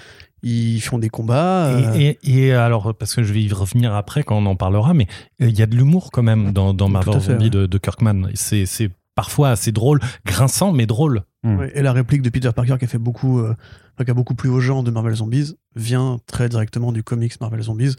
[0.43, 1.67] ils font des combats.
[1.67, 4.57] euh, Et, et- et alors, parce que je vais y revenir après quand on en
[4.57, 5.07] parlera, mais
[5.41, 7.51] euh, il y a de l'humour quand même dans, Marvel Zombie ouais.
[7.51, 8.29] de, de Kirkman.
[8.35, 11.23] C'est c'est parfois assez drôle, grinçant, mais drôle.
[11.45, 13.55] Ouais, et la réplique de Peter Parker qui a fait beaucoup, euh,
[14.05, 17.63] qui a beaucoup plu aux gens de Marvel Zombies vient très directement du comics Marvel
[17.63, 17.95] Zombies,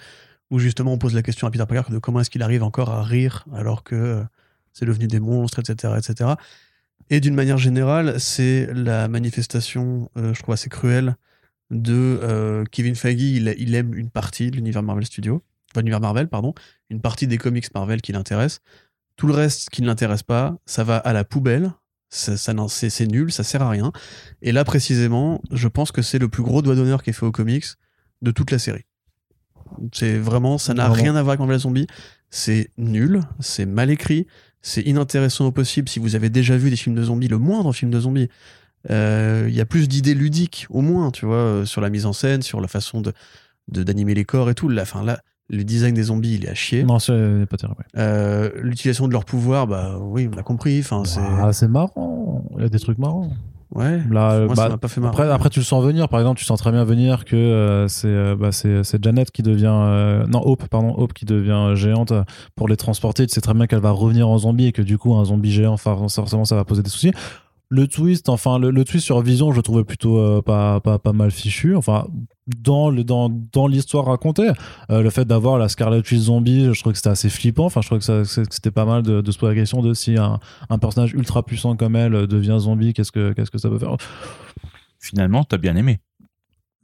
[0.53, 2.91] où justement on pose la question à Peter Parker de comment est-ce qu'il arrive encore
[2.91, 4.23] à rire alors que euh,
[4.71, 6.31] c'est devenu des monstres, etc., etc.
[7.09, 11.15] Et d'une manière générale, c'est la manifestation, euh, je trouve assez cruelle,
[11.71, 13.19] de euh, Kevin Feige.
[13.19, 16.53] Il, aime une partie de l'univers Marvel Studio, enfin l'univers Marvel, pardon,
[16.91, 18.61] une partie des comics Marvel qui l'intéresse.
[19.15, 21.71] Tout le reste qui ne l'intéresse pas, ça va à la poubelle.
[22.09, 23.91] Ça, ça c'est nul, ça sert à rien.
[24.43, 27.25] Et là, précisément, je pense que c'est le plus gros doigt d'honneur qui est fait
[27.25, 27.65] aux comics
[28.21, 28.85] de toute la série.
[29.91, 31.87] C'est vraiment, ça n'a rien à voir avec Marvel Zombie.
[32.29, 34.25] C'est nul, c'est mal écrit,
[34.61, 35.87] c'est inintéressant au possible.
[35.89, 38.29] Si vous avez déjà vu des films de zombies, le moindre film de zombies,
[38.89, 42.05] euh, il y a plus d'idées ludiques, au moins, tu vois, euh, sur la mise
[42.05, 43.13] en scène, sur la façon de
[43.69, 44.67] d'animer les corps et tout.
[44.67, 46.83] Là, enfin, là, le design des zombies, il est à chier.
[46.83, 47.85] non c'est pas terrible ouais.
[48.01, 50.79] Euh, L'utilisation de leur pouvoir, bah oui, on l'a compris.
[50.79, 53.31] Enfin, c'est Ah, c'est marrant il y a des trucs marrants
[53.75, 54.01] ouais.
[54.09, 55.05] là Moi, bah, ça m'a pas fait.
[55.05, 56.09] Après, après, tu le sens venir.
[56.09, 59.31] Par exemple, tu sens très bien venir que euh, c'est euh, bah, c'est c'est Janet
[59.31, 62.13] qui devient euh, non Hope pardon Hope qui devient géante
[62.55, 63.25] pour les transporter.
[63.27, 65.51] Tu sais très bien qu'elle va revenir en zombie et que du coup un zombie
[65.51, 67.11] géant, forcément ça va poser des soucis.
[67.75, 71.31] Le twist, enfin le, twist sur Vision, je trouvais plutôt euh, pas, pas pas mal
[71.31, 71.75] fichu.
[71.75, 72.05] Enfin
[72.45, 74.51] dans le dans dans l'histoire racontée,
[74.91, 77.65] euh, le fait d'avoir la Scarlet Witch zombie, je trouvais que c'était assez flippant.
[77.65, 80.17] Enfin je trouvais que, c'était pas mal de, de se poser la question de si
[80.17, 80.39] un,
[80.69, 83.79] un personnage ultra puissant comme elle euh, devient zombie, qu'est-ce que qu'est-ce que ça peut
[83.79, 83.97] faire?
[84.99, 85.99] Finalement, t'as bien aimé.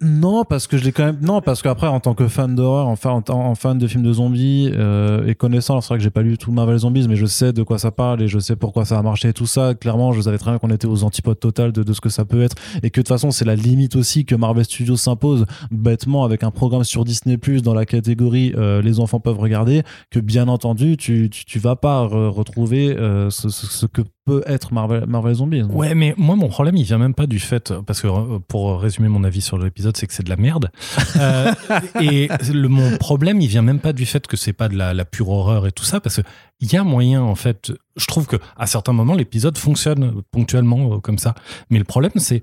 [0.02, 1.18] Non, parce que je l'ai quand même.
[1.22, 4.14] Non, parce qu'après, en tant que fan d'horreur, enfin, en, en fan de films de
[4.14, 7.26] zombies euh, et connaissant, c'est vrai que j'ai pas lu tout Marvel Zombies, mais je
[7.26, 9.74] sais de quoi ça parle et je sais pourquoi ça a marché et tout ça.
[9.76, 12.24] Clairement, je savais très bien qu'on était aux antipodes totales de, de ce que ça
[12.24, 15.46] peut être et que de toute façon, c'est la limite aussi que Marvel Studios s'impose
[15.70, 19.84] bêtement avec un programme sur Disney Plus dans la catégorie euh, les enfants peuvent regarder.
[20.12, 24.44] Que bien entendu, tu tu, tu vas pas re- retrouver euh, ce- ce que peut
[24.46, 25.64] être Marvel Marvel Zombies.
[25.64, 28.80] Ouais, mais moi, mon problème, il vient même pas du fait, parce que euh, pour
[28.80, 30.72] résumer mon avis sur l'épisode, c'est que c'est de la merde.
[31.20, 31.52] Euh,
[32.00, 34.94] et le, mon problème, il vient même pas du fait que c'est pas de la,
[34.94, 36.22] la pure horreur et tout ça, parce que
[36.62, 37.74] il y a moyen, en fait.
[37.98, 41.36] Je trouve que à certains moments, l'épisode fonctionne ponctuellement euh, comme ça.
[41.70, 42.42] Mais le problème, c'est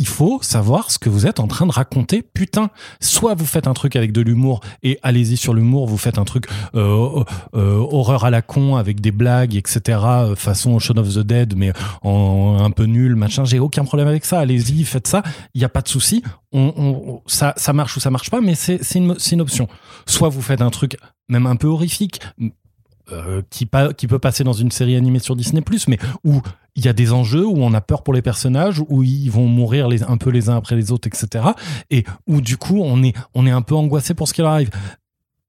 [0.00, 2.22] il faut savoir ce que vous êtes en train de raconter.
[2.22, 2.70] Putain,
[3.00, 6.24] soit vous faites un truc avec de l'humour et allez-y sur l'humour, vous faites un
[6.24, 7.22] truc euh,
[7.54, 9.98] euh, horreur à la con avec des blagues, etc.
[10.02, 11.72] euh, façon Shaun of the Dead, mais
[12.02, 13.44] un peu nul, machin.
[13.44, 14.40] J'ai aucun problème avec ça.
[14.40, 15.22] Allez-y, faites ça.
[15.54, 16.22] Il n'y a pas de souci.
[17.26, 19.68] Ça, marche ou ça marche pas, mais c'est une option.
[20.06, 20.96] Soit vous faites un truc
[21.28, 22.20] même un peu horrifique.
[23.12, 26.40] Euh, qui, qui peut passer dans une série animée sur Disney+, mais où
[26.76, 29.46] il y a des enjeux, où on a peur pour les personnages, où ils vont
[29.46, 31.44] mourir les, un peu les uns après les autres, etc.
[31.90, 34.70] Et où du coup, on est, on est un peu angoissé pour ce qui arrive.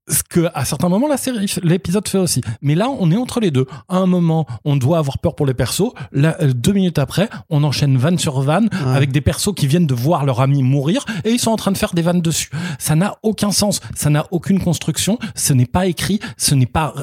[0.08, 2.40] Ce que, à certains moments, la série, l'épisode fait aussi.
[2.60, 3.66] Mais là, on est entre les deux.
[3.88, 5.92] À un moment, on doit avoir peur pour les persos.
[6.10, 8.96] Là, euh, deux minutes après, on enchaîne vanne sur vanne Ouais.
[8.96, 11.70] avec des persos qui viennent de voir leur ami mourir et ils sont en train
[11.70, 12.50] de faire des vannes dessus.
[12.80, 13.80] Ça n'a aucun sens.
[13.94, 15.18] Ça n'a aucune construction.
[15.36, 16.18] Ce n'est pas écrit.
[16.36, 16.94] Ce n'est pas,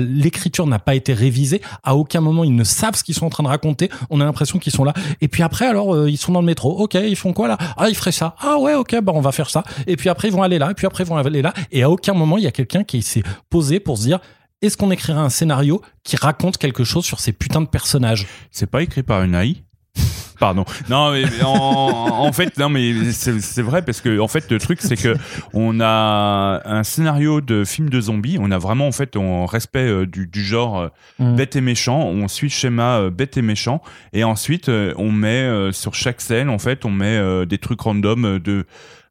[0.00, 1.60] l'écriture n'a pas été révisée.
[1.82, 3.90] À aucun moment, ils ne savent ce qu'ils sont en train de raconter.
[4.10, 4.94] On a l'impression qu'ils sont là.
[5.20, 6.76] Et puis après, alors, euh, ils sont dans le métro.
[6.82, 7.58] Ok, ils font quoi là?
[7.76, 8.34] Ah, ils feraient ça.
[8.40, 9.62] Ah ouais, ok, bah, on va faire ça.
[9.86, 10.70] Et puis après, ils vont aller là.
[10.70, 11.52] Et puis après, ils vont aller là.
[11.70, 14.20] Et à aucun moment, il y a quelqu'un qui s'est posé pour se dire,
[14.62, 18.26] est-ce qu'on écrirait un scénario qui raconte quelque chose sur ces putains de personnages?
[18.50, 19.62] C'est pas écrit par une AI
[20.40, 20.64] Pardon.
[20.90, 24.80] Non, mais en, en fait, non, mais c'est vrai parce que en fait, le truc,
[24.82, 25.14] c'est que
[25.52, 28.38] on a un scénario de film de zombies.
[28.40, 30.88] On a vraiment en fait, en respect euh, du, du genre euh,
[31.20, 31.36] Mm.
[31.36, 32.00] bête et méchant.
[32.00, 33.80] On suit le schéma euh, bête et méchant,
[34.12, 38.66] et ensuite on met sur chaque scène, en fait, on met des trucs random de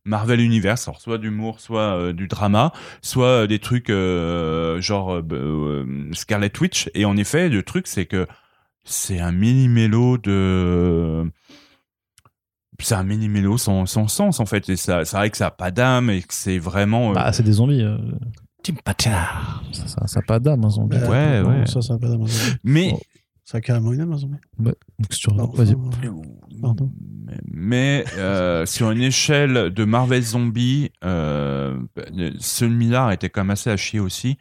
[0.05, 2.71] Marvel Universe, alors soit d'humour, soit euh, du drama,
[3.01, 6.89] soit euh, des trucs euh, genre euh, euh, Scarlet Witch.
[6.93, 8.27] Et en effet, le truc, c'est que
[8.83, 11.23] c'est un mini mélo de
[12.79, 15.47] c'est un mini mélo sans, sans sens en fait et ça c'est vrai que ça
[15.47, 17.81] a pas d'âme et que c'est vraiment euh, Bah, c'est des zombies.
[17.81, 17.97] euh,
[19.71, 20.97] ça, ça, ça a pas d'âme, un zombie.
[20.97, 21.65] Ouais, ouais.
[21.65, 22.57] Ça, ça a pas d'âme, un zombie.
[22.65, 22.99] mais Oh.
[23.45, 24.37] Ça a carrément une âme, un zombie.
[24.57, 25.75] Donc, Vas-y.
[26.61, 26.89] Pardon.
[27.25, 31.77] mais, mais, euh, sur une échelle de Marvel Zombie euh,
[32.39, 34.37] celui-là était quand même assez à chier aussi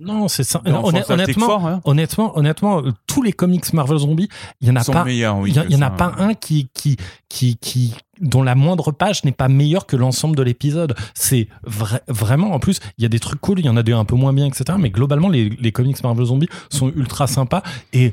[0.00, 0.60] Non, c'est ça.
[0.64, 4.28] Fantastic honnêtement, hein, honnêtement, honnêtement, euh, tous les comics Marvel Zombie,
[4.62, 5.04] il y en a sont pas.
[5.04, 5.90] meilleurs oui Il y, a- que il y en a ça.
[5.90, 6.96] pas un qui, qui,
[7.28, 10.94] qui, qui, dont la moindre page n'est pas meilleure que l'ensemble de l'épisode.
[11.14, 13.82] C'est vra- vraiment, en plus, il y a des trucs cool, il y en a
[13.82, 14.64] des un peu moins bien, etc.
[14.78, 17.62] Mais globalement, les, les comics Marvel Zombie sont ultra sympas
[17.92, 18.12] et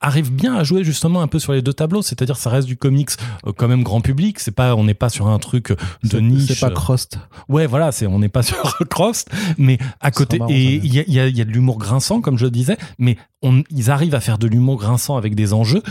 [0.00, 2.02] arrivent bien à jouer justement un peu sur les deux tableaux.
[2.02, 3.10] C'est-à-dire, ça reste du comics
[3.46, 4.40] euh, quand même grand public.
[4.40, 5.76] C'est pas, on n'est pas sur un truc de
[6.08, 6.52] C'est- niche.
[6.52, 7.18] C'est pas Crost.
[7.48, 9.24] Ouais, voilà, c'est on n'est pas sur Cross,
[9.58, 12.44] mais à côté marrant, et il y a, y a de l'humour grinçant, comme je
[12.44, 15.82] le disais, mais on, ils arrivent à faire de l'humour grinçant avec des enjeux,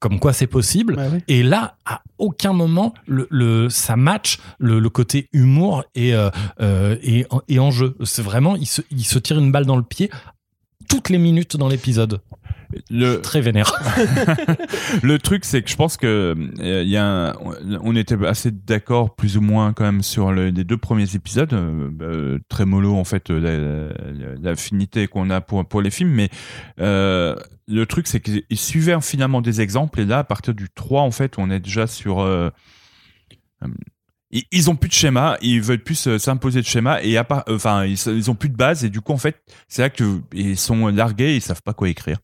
[0.00, 0.96] comme quoi c'est possible.
[0.96, 1.22] Ouais.
[1.28, 6.30] Et là, à aucun moment, le, le ça match le, le côté humour et euh,
[6.60, 7.96] euh, et, et enjeu.
[8.04, 10.10] C'est vraiment, il se, il se tire une balle dans le pied
[10.90, 12.20] toutes les minutes dans l'épisode.
[12.90, 13.72] le, Très vénère.
[15.02, 17.34] le truc, c'est que je pense que euh, y a un-
[17.82, 21.52] on était assez d'accord plus ou moins quand même sur le- les deux premiers épisodes.
[21.52, 25.90] euh, euh, très mollo en fait euh, la- la- l'affinité qu'on a pour pour les
[25.90, 26.28] films, mais
[26.78, 31.10] le truc c'est qu'ils suivaient finalement des exemples et là à partir du 3 en
[31.12, 32.20] fait on est déjà sur
[34.30, 37.44] ils- ont plus de schéma, ils veulent plus euh, s'imposer de schéma et à part,
[37.48, 39.90] euh, enfin ils, ils ont plus de base et du coup en fait c'est là
[39.90, 42.18] que ils sont largués, ils savent pas quoi écrire.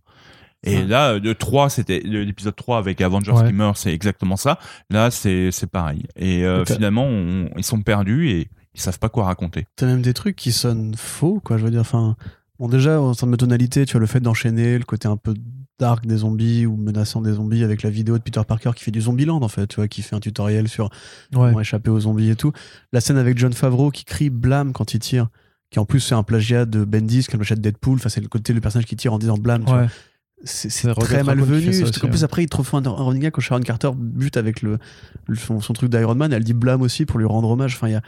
[0.65, 0.85] Et Ouais.
[0.85, 3.47] là, le 3, c'était l'épisode 3 avec Avengers Ouais.
[3.49, 4.59] qui meurt, c'est exactement ça.
[4.91, 6.05] Là, c'est c'est pareil.
[6.17, 9.67] Et euh, finalement, on- ils sont perdus et ils savent pas quoi raconter.
[9.77, 11.57] T'as même des trucs qui sonnent faux, quoi.
[11.59, 12.17] Je veux dire, enfin,
[12.59, 15.35] bon, déjà, en termes de tonalité, tu vois, le fait d'enchaîner le côté un peu
[15.79, 18.91] dark des zombies ou menaçant des zombies avec la vidéo de Peter Parker qui fait
[18.91, 20.91] du Zombieland, en fait, tu vois, qui fait un tutoriel sur Ouais.
[21.49, 22.53] comment échapper aux zombies et tout.
[22.93, 25.29] La scène avec John Favreau qui crie blâme quand il tire,
[25.71, 27.97] qui en plus c'est un plagiat de Bendis, qui est un plagiat de Deadpool.
[27.97, 29.65] Enfin, c'est le côté le personnage qui tire en disant blâme.
[29.65, 29.83] tu vois.
[29.83, 29.89] Ouais.
[30.45, 31.73] C'est très malvenu.
[31.73, 32.25] ça aussi, qu'en plus, ouais.
[32.25, 34.79] après, il te refait un, un running gag quand Sharon Carter bute avec le,
[35.27, 36.31] le- son, son truc d'Iron Man.
[36.33, 37.75] Elle dit blâme aussi pour lui rendre hommage.
[37.75, 38.03] Enfin, il y a.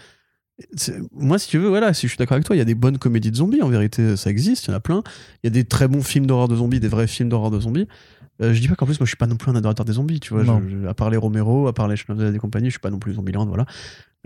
[1.12, 2.74] Moi, si tu veux, voilà, si je suis d'accord avec toi, il y a des
[2.74, 3.62] bonnes comédies de zombies.
[3.62, 5.02] En vérité, ça existe, il y en a plein.
[5.42, 7.60] Il y a des très bons films d'horreur de zombies, des vrais films d'horreur de
[7.60, 7.86] zombies.
[8.42, 9.92] Euh, je dis pas qu'en plus, moi, je suis pas non plus un adorateur des
[9.94, 10.42] zombies, tu vois.
[10.44, 10.62] Non.
[10.68, 12.66] Je- je- à part les Romero, à part les Shaun of the Dead et compagnie,
[12.66, 13.66] je suis pas non plus Zombieland, voilà.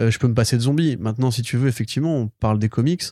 [0.01, 0.97] Euh, je peux me passer de zombies.
[0.99, 3.03] Maintenant, si tu veux, effectivement, on parle des comics.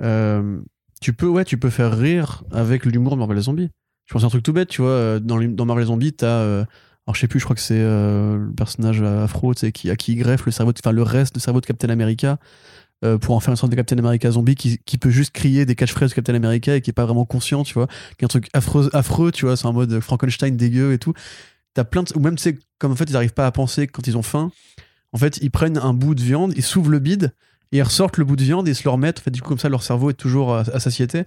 [0.00, 0.58] Euh,
[1.00, 3.68] tu peux, ouais, tu peux faire rire avec l'humour de Marvel Zombie.
[4.06, 4.90] Je pense à un truc tout bête, tu vois.
[4.90, 6.64] euh, Dans, dans Marvel Zombie, t'as.
[7.08, 10.14] Alors, je sais plus, je crois que c'est euh, le personnage afro, qui, à qui
[10.14, 12.36] greffe le cerveau, enfin, le reste du cerveau de Captain America.
[13.02, 15.74] euh, pour en faire une sorte de Captain America zombie qui, peut juste crier des
[15.74, 17.86] catchphrases de Captain America et qui est pas vraiment conscient, tu vois.
[18.18, 21.14] Qui est un truc affreux, tu vois, c'est en mode Frankenstein dégueu et tout.
[21.72, 22.04] T'as plein.
[22.14, 24.50] Ou même, sais, comme en fait, ils arrivent pas à penser quand ils ont faim.
[25.14, 27.32] En fait, ils prennent un bout de viande, ils s'ouvrent le bide,
[27.72, 29.22] ils ressortent le bout de viande et ils se le remettent.
[29.26, 31.24] En du coup, comme ça, leur cerveau est toujours à, satiété.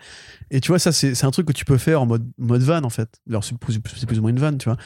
[0.51, 2.61] Et tu vois, ça, c'est c'est un truc que tu peux faire en mode, mode
[2.61, 3.19] van, en fait.
[3.27, 4.77] Alors, c'est plus, c'est plus ou moins une vanne, tu vois.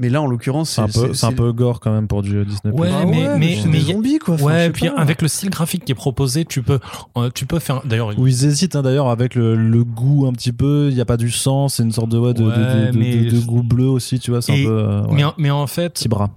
[0.00, 2.44] Mais là, en l'occurrence, C'est un, peu, c'est un peu gore quand même pour du
[2.44, 2.72] Disney+.
[2.74, 4.34] Ouais, Ah mais- mais- c'est mais- des zombies, quoi.
[4.34, 4.94] Enfin, ouais, puis pas.
[5.00, 6.78] avec le style graphique qui est proposé, tu peux,
[7.18, 7.82] euh, tu peux faire.
[7.84, 11.00] D'ailleurs, Où ils hésitent hein, d'ailleurs avec le, le goût un petit peu, il n'y
[11.00, 13.24] a pas du sang, c'est une sorte de, ouais, de, de- Ouais, de, de- mais-
[13.30, 14.72] de goût bleu aussi, tu vois, c'est Et- un peu...
[14.78, 16.30] euh, ouais, mais, en- mais en fait, petit bras.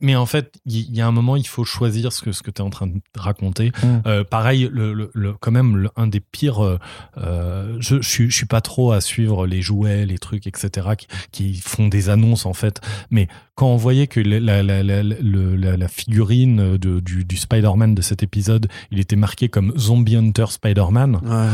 [0.00, 2.50] Mais en fait, il y, a un moment, il faut choisir ce que, ce que
[2.50, 3.70] tu es en train de raconter.
[3.82, 3.86] Mm.
[4.06, 6.64] Euh, pareil, le, le- le- quand même, le- un des pires.
[6.64, 6.78] euh,
[7.18, 10.88] euh, je, je, suis, je suis pas trop à suivre les jouets, les trucs, etc.,
[10.98, 12.80] qui, qui font des annonces, en fait.
[13.10, 19.00] Mais quand on voyait que la, figurine de, du, du Spider-Man de cet épisode, il
[19.00, 21.48] était marqué comme Zombie Hunter Spider-Man, Ouais.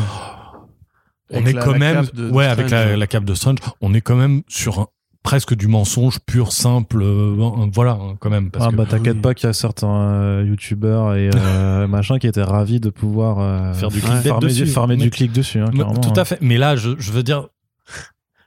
[1.31, 2.07] on Avec est quand même.
[2.15, 4.87] de ouais, avec la cape de Strange, on est quand même sur un-
[5.25, 7.01] presque du mensonge pur, simple.
[7.03, 7.35] euh,
[7.73, 8.51] voilà, hein, quand même.
[8.53, 9.21] Parce Ah que- bah t'inquiète oui.
[9.23, 13.41] pas qu'il y a certains euh, youtubeurs et euh, machin qui étaient ravis de pouvoir
[13.41, 14.65] euh, Faire du ouais, clickbait farmer, dessus.
[14.65, 15.59] du, farmer Mais- du clic dessus.
[15.59, 16.13] hein, Mais- tout hein.
[16.15, 16.39] à fait.
[16.41, 17.49] Mais là, je, je veux dire,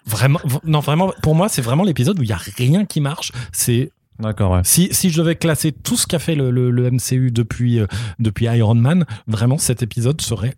[0.05, 3.31] vraiment, non, vraiment, pour moi, c'est vraiment l'épisode où il y a rien qui marche.
[3.51, 4.61] C'est D'accord, ouais.
[4.63, 7.87] si, si je devais classer tout ce qu'a fait le, le- le MCU depuis, euh,
[8.19, 10.53] depuis Iron Man, vraiment, cet épisode serait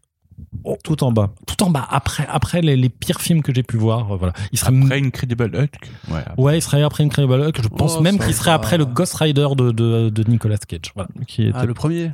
[0.83, 1.29] Tout en bas.
[1.47, 1.87] tout en bas.
[1.89, 4.33] Après, après les, les pires films que j'ai pu voir, euh, voilà.
[4.51, 5.75] Il serait Après Incredible Hulk.
[6.11, 6.23] Ouais.
[6.37, 7.61] Ouais, il serait après Incredible Hulk.
[7.61, 10.91] Je pense Oh, même qu'il serait après le Ghost Rider de, de, de Nicolas Cage.
[10.95, 11.09] Voilà.
[11.27, 11.57] Qui était...
[11.57, 12.11] Ah, le premier.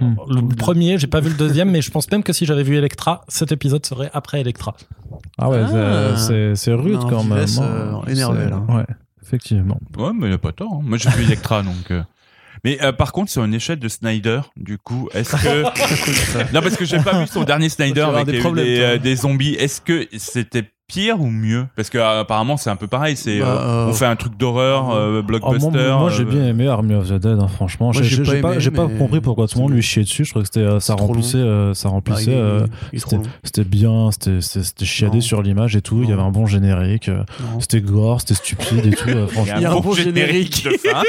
[0.00, 2.76] Le premier, j'ai pas vu le deuxième, mais je pense même que si j'avais vu
[2.76, 4.74] Electra, cet épisode serait après Electra.
[5.36, 6.16] Ah ouais, Ah.
[6.16, 7.46] c'est- rude Non, quand même.
[7.58, 7.62] Hein.
[8.06, 8.58] euh, énervé, là.
[8.68, 8.86] Ouais,
[9.22, 9.78] effectivement.
[9.96, 10.72] Ouais, mais il a pas tort.
[10.74, 10.80] hein.
[10.82, 11.90] Moi, j'ai vu Electra, donc.
[11.90, 12.02] euh.
[12.64, 15.62] Mais euh, par contre, sur une échelle de Snyder, du coup, est-ce que.
[16.54, 19.54] non, parce que j'ai pas vu son dernier Snyder avec des euh, des zombies.
[19.54, 23.14] Est-ce que c'était pire ou mieux Parce que euh, apparemment, c'est un peu pareil.
[23.16, 25.68] C'est Bah, euh, euh, on fait un truc d'horreur, euh, Oh, blockbuster.
[25.70, 27.92] moi, moi, j'ai euh, bien aimé Army of the Dead, hein, franchement.
[27.92, 29.72] Moi, J'ai j'ai j'ai pas pas, aimé, j'ai pas mais compris pourquoi tout le monde
[29.72, 30.24] lui chiait dessus.
[30.24, 32.30] Je trouvais que c'était, euh, ça remplissait, euh, ça remplissait.
[32.34, 35.20] Bah, euh, est trop c'était bien, c'était c'était- c'était chiadé Non.
[35.20, 36.00] sur l'image et tout.
[36.02, 37.08] Il y avait un bon générique.
[37.10, 37.18] euh,
[37.52, 37.60] Non.
[37.60, 39.08] C'était gore, c'était stupide et tout.
[39.10, 39.54] euh, franchement.
[39.58, 41.02] Il y a un beau générique de fin.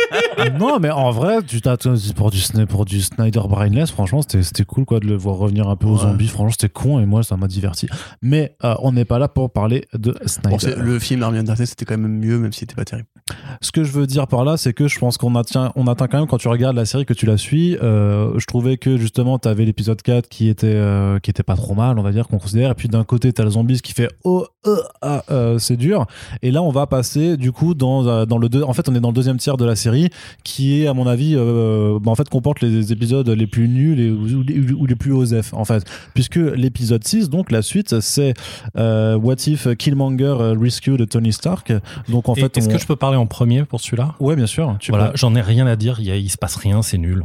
[0.60, 4.66] non, mais en vrai, tu t'attends pour du, pour du Snyder Brainless, franchement, c'était c'était
[4.66, 6.28] cool quoi de le voir revenir un peu aux zombies.
[6.28, 7.88] Franchement, c'était con et moi, ça m'a diverti.
[8.22, 10.76] Mais euh, on n'est pas là pour parler de Snyder.
[10.76, 13.08] Bon, le film Army Darkness c'était quand même mieux, même si c'était pas terrible.
[13.62, 16.08] Ce que je veux dire par là, c'est que je pense qu'on atteint, on atteint
[16.08, 17.78] quand même quand tu regardes la série que tu la suis.
[17.78, 21.56] euh, je trouvais que justement, tu avais l'épisode 4 qui était, euh, qui était pas
[21.56, 22.72] trop mal, on va dire, qu'on considère.
[22.72, 25.24] Et puis d'un côté, tu as le zombie qui fait oh, euh, ah,
[25.60, 26.06] c'est dur.
[26.42, 28.64] Et là, on va passer du coup dans, dans le deux.
[28.64, 30.10] En fait, on est dans le deuxième tiers de la série
[30.44, 34.10] qui est, à mon avis, bah, en fait, comporte les épisodes les plus nuls et,
[34.12, 35.84] ou, ou les- ou les plus osef, en fait.
[36.14, 38.34] Puisque l'épisode 6, donc la suite, c'est
[38.76, 41.72] What If Killmonger euh, Rescue de Tony Stark.
[42.08, 44.16] Donc en Et fait, Est-ce on- que je peux parler en premier pour celui-là?
[44.20, 44.76] Ouais, bien sûr.
[44.80, 45.18] Tu Voilà, peux.
[45.18, 45.98] j'en ai rien à dire.
[46.00, 47.24] Il, y a- il se passe rien, c'est nul.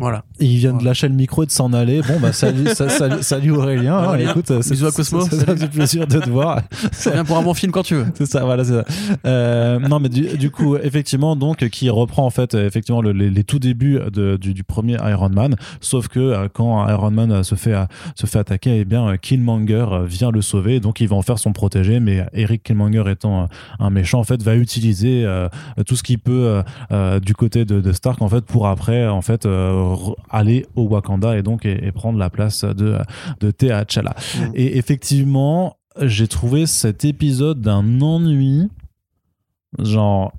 [0.00, 0.24] Voilà.
[0.40, 2.00] Et il vient de lâcher le micro et de s'en aller.
[2.02, 4.04] Bon, bah, salut, sa- salut, salut Aurélien.
[4.04, 4.30] Aurélien.
[4.30, 5.20] écoute, c'est- Bisous à Cosmo.
[5.22, 6.62] c'est- Ça fait plaisir de te voir.
[6.92, 8.06] Ça vient pour un bon film quand tu veux.
[8.14, 8.84] C'est ça, voilà, c'est ça.
[9.26, 13.30] Euh, non, mais du, du coup, effectivement, donc, qui reprend en fait, effectivement, le- les,
[13.30, 15.54] les tout débuts de- du, du premier Iron Man.
[15.80, 17.74] Sauf que euh, quand Iron Man se fait,
[18.16, 20.80] se fait attaquer, eh bien, Killmonger vient le sauver.
[20.80, 22.00] Donc, il va en faire son protégé.
[22.00, 23.48] Mais Eric Killmonger étant
[23.78, 25.48] un méchant, en fait, va utiliser euh,
[25.86, 26.62] tout ce qu'il peut
[26.92, 29.46] euh, du côté de, de Stark, en fait, pour après, en fait,
[30.30, 32.98] aller au Wakanda et donc et, et prendre la place de,
[33.40, 34.14] de T'Challa.
[34.14, 34.50] Mm.
[34.54, 38.68] Et effectivement, j'ai trouvé cet épisode d'un ennui,
[39.78, 40.32] genre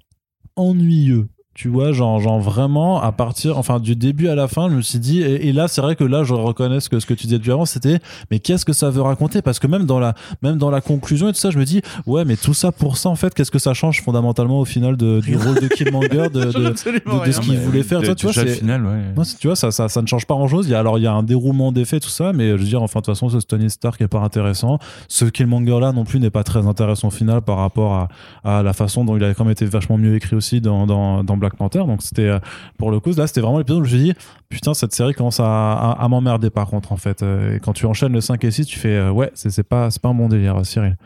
[0.56, 1.28] ennuyeux.
[1.56, 4.82] Tu vois, genre, genre vraiment, à partir, enfin, du début à la fin, je me
[4.82, 7.14] suis dit, et, et là, c'est vrai que là, je reconnais ce que, ce que
[7.14, 8.00] tu disais depuis avant, c'était,
[8.30, 9.42] mais qu'est-ce que ça veut raconter?
[9.42, 11.82] Parce que même dans la, même dans la conclusion et tout ça, je me dis,
[12.08, 14.98] ouais, mais tout ça pour ça, en fait, qu'est-ce que ça change fondamentalement au final
[14.98, 18.28] de, du rôle de Killmonger, de, de, de, de ce qu'il voulait faire, toi, tu
[18.28, 19.14] vois, final, ouais.
[19.16, 20.68] non, tu vois, ça, ça, ça ne change pas grand-chose.
[20.68, 22.66] Il y a, alors, il y a un déroulement d'effets, tout ça, mais je veux
[22.66, 24.78] dire, enfin, de toute façon, ce Tony Stark est pas intéressant.
[25.08, 28.10] Ce Killmonger-là non plus n'est pas très intéressant au final par rapport à,
[28.44, 31.24] à la façon dont il a quand même été vachement mieux écrit aussi dans, dans,
[31.24, 31.80] dans Black Panther.
[31.86, 32.40] Donc, c'était, euh,
[32.78, 34.20] pour le coup, là, c'était vraiment l'épisode où je me suis dit,
[34.50, 37.24] putain, cette série commence à, à, à m'emmerder par contre, en fait.
[37.24, 39.64] Euh, Et quand tu enchaînes le 5 et 6, tu fais, euh, ouais, c'est c'est
[39.64, 40.98] pas, c'est pas un bon délire, Cyril.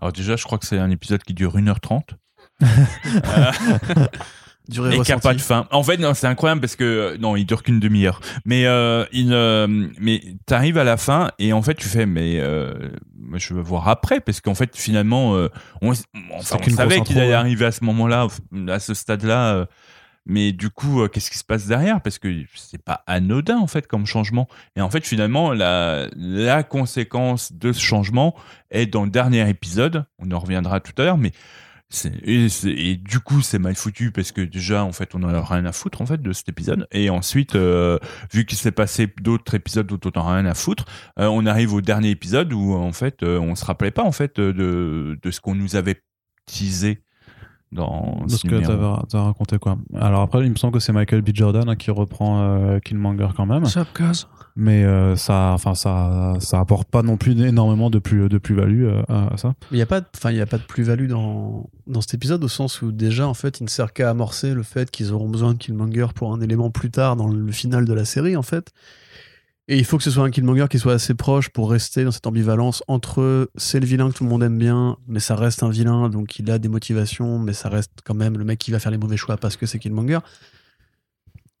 [0.00, 2.02] Alors, déjà, je crois que c'est un épisode qui dure 1h30.
[4.68, 5.66] Durée et qui a pas de fin.
[5.70, 8.20] En fait, non, c'est incroyable parce que euh, non, il dure qu'une demi-heure.
[8.44, 9.66] Mais euh, il, euh,
[9.98, 12.72] mais t'arrives à la fin et en fait, tu fais, mais euh,
[13.34, 15.48] je veux voir après parce qu'en fait, finalement, euh,
[15.80, 15.92] on,
[16.34, 18.28] enfin, savait qu'il allait arriver à ce moment-là,
[18.68, 19.54] à ce stade-là.
[19.54, 19.66] euh,
[20.24, 22.00] mais du coup, euh, qu'est-ce qui se passe derrière?
[22.00, 24.46] Parce que c'est pas anodin en fait comme changement.
[24.76, 28.36] Et en fait, finalement, la, la conséquence de ce changement
[28.70, 30.04] est dans le dernier épisode.
[30.20, 31.32] On en reviendra tout à l'heure, mais
[32.24, 35.64] et, du coup, c'est mal foutu parce que déjà, en fait, on en a rien
[35.66, 36.86] à foutre en fait de cet épisode.
[36.92, 37.98] Et ensuite, euh,
[38.32, 40.86] vu qu'il s'est passé d'autres épisodes dont on a rien à foutre,
[41.18, 44.12] euh, on arrive au dernier épisode où en fait, euh, on se rappelait pas en
[44.12, 46.02] fait de, de ce qu'on nous avait
[46.46, 47.02] teasé
[47.72, 49.78] dans ce que t'avais t'as raconté quoi?
[49.98, 51.30] Alors après, il me semble que c'est Michael B.
[51.32, 53.64] Jordan hein, qui reprend euh, Killmonger quand même.
[54.54, 58.54] Mais euh, ça, enfin ça, ça apporte pas non plus énormément de plus de plus
[58.54, 59.54] value à, à ça.
[59.70, 62.14] Il n'y a pas de, enfin, il y a pas de plus-value dans, dans cet
[62.14, 65.12] épisode au sens où déjà, en fait, il ne sert qu'à amorcer le fait qu'ils
[65.12, 68.36] auront besoin de Killmonger pour un élément plus tard dans le final de la série,
[68.36, 68.72] en fait.
[69.72, 72.10] Et il faut que ce soit un Killmonger qui soit assez proche pour rester dans
[72.10, 75.62] cette ambivalence entre c'est le vilain que tout le monde aime bien, mais ça reste
[75.62, 78.70] un vilain, donc il a des motivations, mais ça reste quand même le mec qui
[78.70, 80.18] va faire les mauvais choix parce que c'est Killmonger.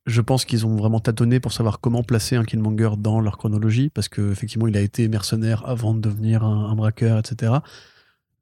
[0.04, 3.88] Je pense qu'ils ont vraiment tâtonné pour savoir comment placer un Killmonger dans leur chronologie,
[3.88, 7.54] parce qu'effectivement, il a été mercenaire avant de devenir un, braqueur, etc.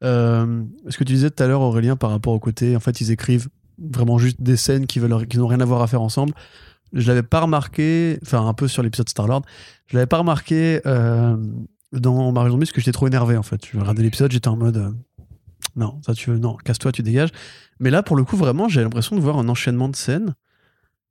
[0.02, 3.01] Euh, ce que tu disais tout à l'heure, Aurélien, par rapport au côté, en fait,
[3.01, 3.48] ils écrivent
[3.78, 6.34] vraiment juste des scènes qui qui n'ont rien à voir à faire ensemble.
[6.93, 9.43] Je l'avais pas remarqué, enfin un peu sur l'épisode Star-Lord,
[9.87, 11.37] je l'avais pas remarqué euh,
[11.93, 13.61] dans Mario Zombie parce que j'étais trop énervé en fait.
[13.73, 14.91] Je regardais l'épisode, j'étais en mode euh,
[15.77, 17.31] non, ça tu veux, non, casse-toi, tu dégages.
[17.79, 20.35] Mais là, pour le coup, vraiment, j'ai l'impression de voir un enchaînement de scènes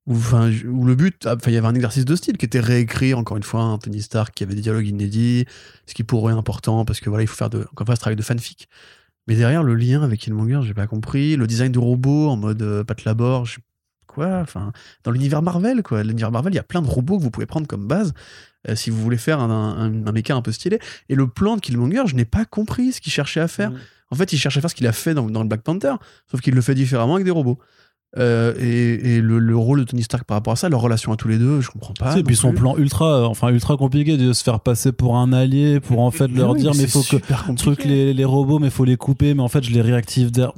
[0.05, 2.59] où, où le but, ah, enfin, il y avait un exercice de style qui était
[2.59, 5.45] réécrit encore une fois un Tony Stark qui avait des dialogues inédits,
[5.85, 7.85] ce qui pour eux est important parce que voilà, il faut faire de, encore une
[7.85, 8.67] fois, ce travail de fanfic.
[9.27, 11.35] Mais derrière, le lien avec Killmonger, j'ai pas compris.
[11.35, 13.59] Le design du robot en mode euh, Pat Labor, je-
[14.09, 14.71] quoi Enfin,
[15.03, 16.03] dans l'univers Marvel, quoi.
[16.03, 18.13] L'univers Marvel, il y a plein de robots que vous pouvez prendre comme base
[18.67, 20.79] euh, si vous voulez faire un, un, un méca un peu stylé.
[21.07, 23.71] Et le plan de Killmonger, je n'ai pas compris ce qu'il cherchait à faire.
[24.11, 25.93] En fait, il cherchait à faire ce qu'il a fait dans, dans le Black Panther,
[26.29, 27.59] sauf qu'il le fait différemment avec des robots.
[28.17, 31.11] Euh, et et le, le rôle de Tony Stark par rapport à ça, leur relation
[31.13, 32.17] à tous les deux, je comprends pas.
[32.17, 32.61] Et puis son plus.
[32.61, 36.09] plan ultra, euh, enfin ultra compliqué de se faire passer pour un allié, pour en
[36.09, 37.55] fait leur oui, dire mais c'est faut que compliqué.
[37.55, 40.53] truc les, les robots, mais faut les couper, mais en fait je les réactive d'air.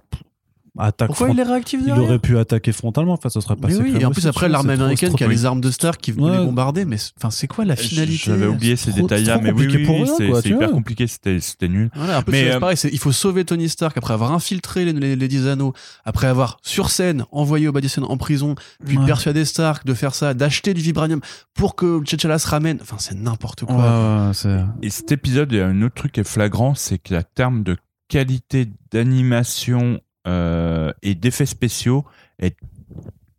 [0.80, 3.68] Attaque Pourquoi front- il est réactif il aurait pu attaquer frontalement, enfin ça serait Mais
[3.68, 3.82] passé.
[3.82, 6.32] oui, et en plus après l'armée américaine qui a les armes de Stark qui Ouais.
[6.32, 9.68] les bombarder, mais c'est- enfin c'est quoi la finalité J'avais oublié ces détails-là, mais oui,
[9.68, 10.68] oui, c'est hyper vois.
[10.70, 11.90] compliqué, c'était nul.
[11.94, 14.86] Voilà, un peu Mais, c'est euh, pareil, il faut sauver Tony Stark après avoir infiltré
[14.86, 15.74] les, les, les 10 anneaux,
[16.06, 19.06] après avoir sur scène envoyé Obadiah en prison, puis Ouais.
[19.06, 21.20] persuadé Stark de faire ça, d'acheter du vibranium
[21.54, 22.78] pour que T'Challa se ramène.
[22.82, 23.76] Enfin, c'est n'importe quoi.
[23.76, 24.64] Ouais.
[24.82, 27.24] Et cet épisode, il y a un autre truc qui est flagrant, c'est que la
[27.24, 27.76] terme de
[28.08, 32.06] qualité d'animation euh, et d'effets spéciaux
[32.40, 32.58] est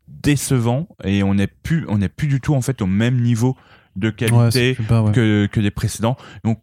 [0.09, 3.57] décevant et on n'est plus, on n'est plus du tout en fait au même niveau
[3.97, 5.13] de qualité c'est pas, ouais.
[5.13, 6.17] que, que les précédents.
[6.45, 6.61] Donc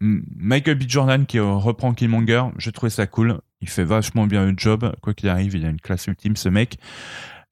[0.00, 0.82] Michael B.
[0.86, 3.40] Jordan qui reprend Killmonger, j'ai trouvé ça cool.
[3.60, 4.92] Il fait vachement bien le job.
[5.00, 6.78] Quoi qu'il arrive, il a une classe ultime ce mec.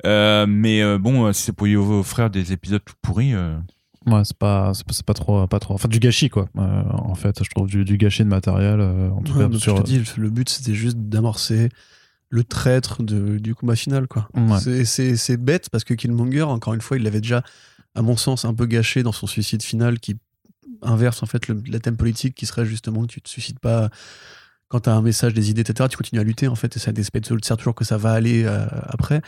[0.05, 3.35] Euh, mais euh, bon, si c'est pour y offrir des épisodes tout pourris.
[3.35, 3.57] euh,
[4.07, 5.75] Ouais, c'est pas, c'est pas, trop, pas trop.
[5.75, 6.49] Enfin, du gâchis, quoi.
[6.57, 8.81] Euh, en fait, je trouve du, du gâchis de matériel.
[8.81, 9.77] euh, en tout Ouais, cas, sur.
[9.77, 11.69] je te dis, le but c'était juste d'amorcer
[12.31, 14.07] le traître de- du combat final.
[14.09, 14.29] quoi.
[14.35, 14.85] Ouais.
[14.87, 17.43] C'est- bête parce que Killmonger, encore une fois, il l'avait déjà,
[17.95, 20.17] à mon sens, un peu gâché dans son suicide final qui
[20.83, 23.91] inverse en fait le, la thème politique qui serait justement que tu te suicides pas
[24.69, 25.89] quand tu as un message, des idées, etc.
[25.91, 27.01] Tu continues à lutter en fait et ça te
[27.45, 29.21] sert toujours que ça va aller euh, après.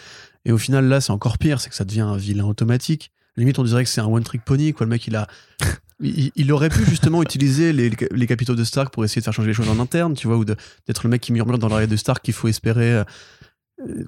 [0.47, 3.11] Et au final, là, c'est encore pire, c'est que ça devient un vilain automatique.
[3.36, 4.86] Limite, on dirait que c'est un one-trick pony, quoi.
[4.86, 5.26] Le mec, il a.
[6.04, 9.32] Il, il aurait pu justement utiliser les, les capitaux de Stark pour essayer de faire
[9.32, 11.86] changer les choses en interne, tu vois, ou d'être le mec qui murmure dans l'oreille
[11.86, 12.92] de Stark qu'il faut espérer.
[12.92, 13.04] euh,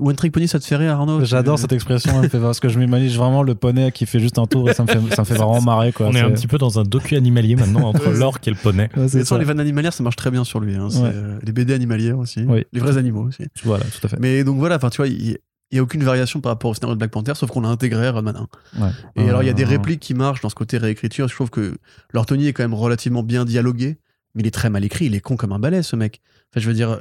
[0.00, 1.24] One Trick Pony, ça te fait rire, Arnaud?
[1.24, 4.18] J'adore cette expression, elle me fait parce que je m'imagine vraiment le poney qui fait
[4.18, 6.06] juste un tour et ça me fait, ça me fait vraiment marrer, quoi.
[6.08, 8.88] On est un petit peu dans un docu animalier maintenant entre l'orque et le poney.
[8.96, 9.38] Ouais, Mais sans ça.
[9.38, 10.74] les vannes animalières, ça marche très bien sur lui.
[10.74, 10.88] hein.
[10.88, 11.10] Ouais.
[11.14, 12.40] euh, les BD animalières aussi.
[12.46, 12.64] Oui.
[12.72, 13.44] Les vrais animaux aussi.
[13.62, 14.16] Voilà, tout à fait.
[14.18, 15.38] Mais donc voilà, enfin, tu vois, il
[15.74, 18.08] n'y a aucune variation par rapport au scénario de Black Panther, sauf qu'on a intégré
[18.08, 18.82] Rodman 1.
[18.82, 18.90] Ouais.
[19.16, 21.28] Et alors, il y a des répliques qui marchent dans ce côté réécriture.
[21.28, 21.76] Je trouve que
[22.12, 23.98] leur Tony est quand même relativement bien dialogué,
[24.34, 25.06] mais il est très mal écrit.
[25.06, 26.20] Il est con comme un balai, ce mec.
[26.50, 27.00] Enfin, je veux dire,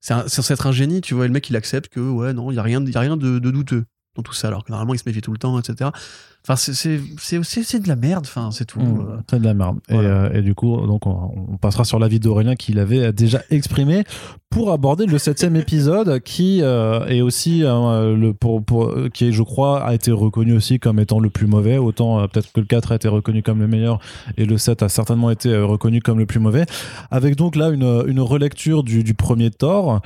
[0.00, 1.24] c'est censé être un génie, tu vois.
[1.24, 3.00] Et le mec, il accepte que, ouais, non, il n'y a rien, il y a
[3.00, 5.38] rien de, de douteux dans tout ça, alors que normalement, il se méfie tout le
[5.38, 5.90] temps, etc.
[6.48, 8.80] Enfin, c'est- de la merde, enfin, c'est tout.
[8.80, 9.78] Mmh, Euh, c'est de la merde.
[9.88, 10.08] Et, Voilà.
[10.08, 14.04] euh, et du coup, donc on, on passera sur l'avis d'Aurélien qu'il avait déjà exprimé
[14.50, 19.42] pour aborder le septième épisode qui euh, est aussi euh, le pour, pour qui je
[19.42, 21.76] crois a été reconnu aussi comme étant le plus mauvais.
[21.76, 23.98] Autant euh, peut-être que le 4 a été reconnu comme le meilleur
[24.38, 26.64] et le 7 a certainement été reconnu comme le plus mauvais.
[27.10, 30.00] Avec donc là une, une relecture du, du premier Thor,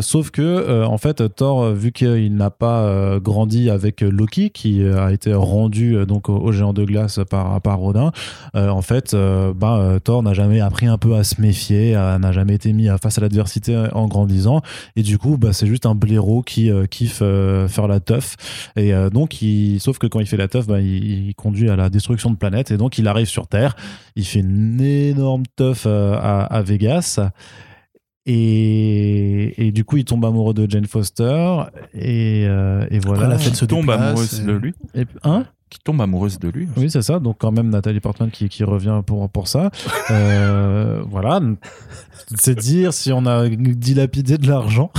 [0.00, 5.34] sauf que en fait Thor, vu qu'il n'a pas grandi avec Loki, qui a été
[5.34, 8.12] rendu euh, donc au, au géant de glace par par Rodin,
[8.56, 12.32] euh, en fait, euh, bah, Thor n'a jamais appris un peu à se méfier, n'a
[12.32, 14.62] jamais été mis face à l'adversité en grandissant,
[14.96, 18.36] et du coup, bah, c'est juste un blaireau qui euh, kiffe euh, faire la teuf,
[18.76, 21.68] et euh, donc, il, sauf que quand il fait la teuf, bah, il, il conduit
[21.70, 23.76] à la destruction de planète, et donc il arrive sur Terre,
[24.16, 27.20] il fait une énorme teuf euh, à, à Vegas.
[28.30, 31.62] Et, et du coup, il tombe amoureux de Jane Foster.
[31.94, 33.22] Et, euh, et voilà.
[33.22, 34.74] Après, la fête se tombe et- de lui.
[34.94, 35.44] Et- hein?
[35.70, 36.68] Qui tombe amoureuse de lui.
[36.76, 37.18] Oui, c'est ça.
[37.18, 39.70] Donc, quand même, Nathalie Portman qui, qui revient pour, pour ça.
[40.10, 41.38] Euh, voilà.
[42.36, 44.90] C'est dire si on a dilapidé de l'argent.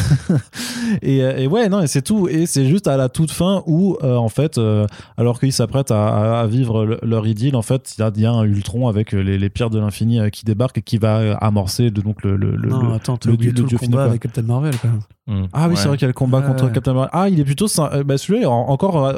[1.01, 2.27] et, euh, et ouais, non, et c'est tout.
[2.27, 4.85] Et c'est juste à la toute fin où, euh, en fait, euh,
[5.17, 8.11] alors qu'ils s'apprêtent à, à- à vivre le- leur idylle, en fait, il y a,
[8.15, 10.97] il y a un Ultron avec les, les pierres de l'infini qui débarque et qui
[10.97, 12.35] va amorcer de, donc le.
[12.35, 14.73] le, le- Non, le- attends, le oublié dieu- tout le combat final, avec Captain Marvel
[14.81, 15.41] quand même.
[15.43, 15.47] Mm.
[15.53, 15.75] Ah oui, Ouais.
[15.75, 16.45] c'est vrai qu'il y a le combat Ouais.
[16.47, 17.09] contre Captain Marvel.
[17.13, 17.67] Ah, il est plutôt.
[18.05, 19.13] bah, celui-là, encore.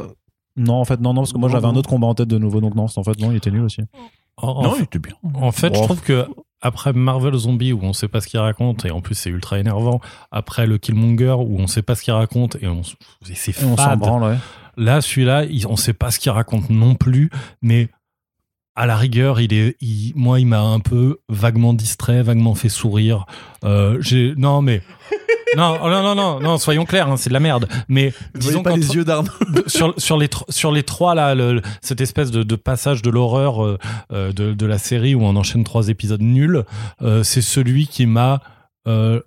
[0.58, 2.38] Non, en fait, non, non, parce que moi j'avais un autre combat en tête de
[2.38, 3.82] nouveau, donc non, en fait, non, il était nul aussi.
[4.38, 5.14] En, en Non, fait- il était bien.
[5.36, 6.26] En fait, je trouve que
[6.62, 9.58] après Marvel Zombie où on sait pas ce qu'il raconte et en plus c'est ultra
[9.60, 10.00] énervant,
[10.32, 12.82] après le Killmonger où on sait pas ce qu'il raconte et, on,
[13.24, 14.38] c'est s'en branle, ouais.
[14.78, 17.30] Là, celui-là, il- on sait pas ce qu'il raconte non plus,
[17.62, 17.90] mais
[18.76, 22.70] à la rigueur, il est, il- moi, il m'a un peu vaguement distrait, vaguement fait
[22.70, 23.26] sourire.
[23.66, 24.82] Euh, j'ai, non, mais.
[25.58, 27.68] Non, oh, non, non, non, non, soyons clairs, hein, c'est de la merde.
[27.90, 29.30] Mais Vous disons pas les yeux d'Arnaud.
[29.68, 33.02] sur, sur, les, tr- sur les trois, là, le- le- cette espèce de, de passage
[33.02, 33.78] de l'horreur euh,
[34.14, 36.64] euh, de, de la série où on enchaîne trois épisodes nuls,
[37.02, 38.42] euh, c'est celui qui m'a
[38.88, 39.20] euh,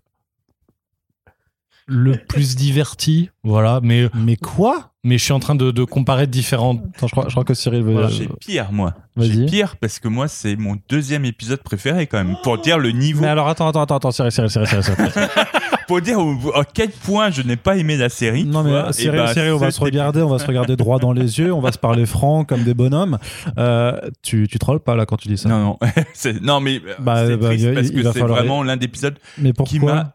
[1.86, 3.28] le plus diverti.
[3.42, 4.93] Voilà, mais, Mais quoi?
[5.04, 6.82] Mais je suis en train de, de comparer différentes.
[6.96, 7.92] Attends, je crois, je crois que Cyril veut.
[7.92, 8.94] Voilà, J'ai pire, moi.
[9.16, 9.32] Vas-y.
[9.32, 12.36] J'ai pire parce que moi, c'est mon deuxième épisode préféré quand même.
[12.42, 13.20] Pour dire le niveau.
[13.20, 14.82] Mais alors, attends, attends, attends, attends, Cyril, Cyril, Cyril, Cyril.
[14.82, 15.10] Cyril.
[15.86, 16.18] Pour dire
[16.54, 18.44] à quel point je n'ai pas aimé la série.
[18.46, 20.76] non, mais vois, euh, Cyril, bah, Cyril, on va se regarder, on va se regarder
[20.76, 23.18] droit dans les yeux, on va se parler franc comme des bonhommes.
[23.58, 25.78] Euh, tu, tu trolles pas là quand tu dis ça Non, non.
[26.42, 28.78] Non, mais euh, Bah, c'est bah, triste il- parce il que c'est falloir- vraiment l'un
[28.78, 30.14] des épisodes Mais qui m'a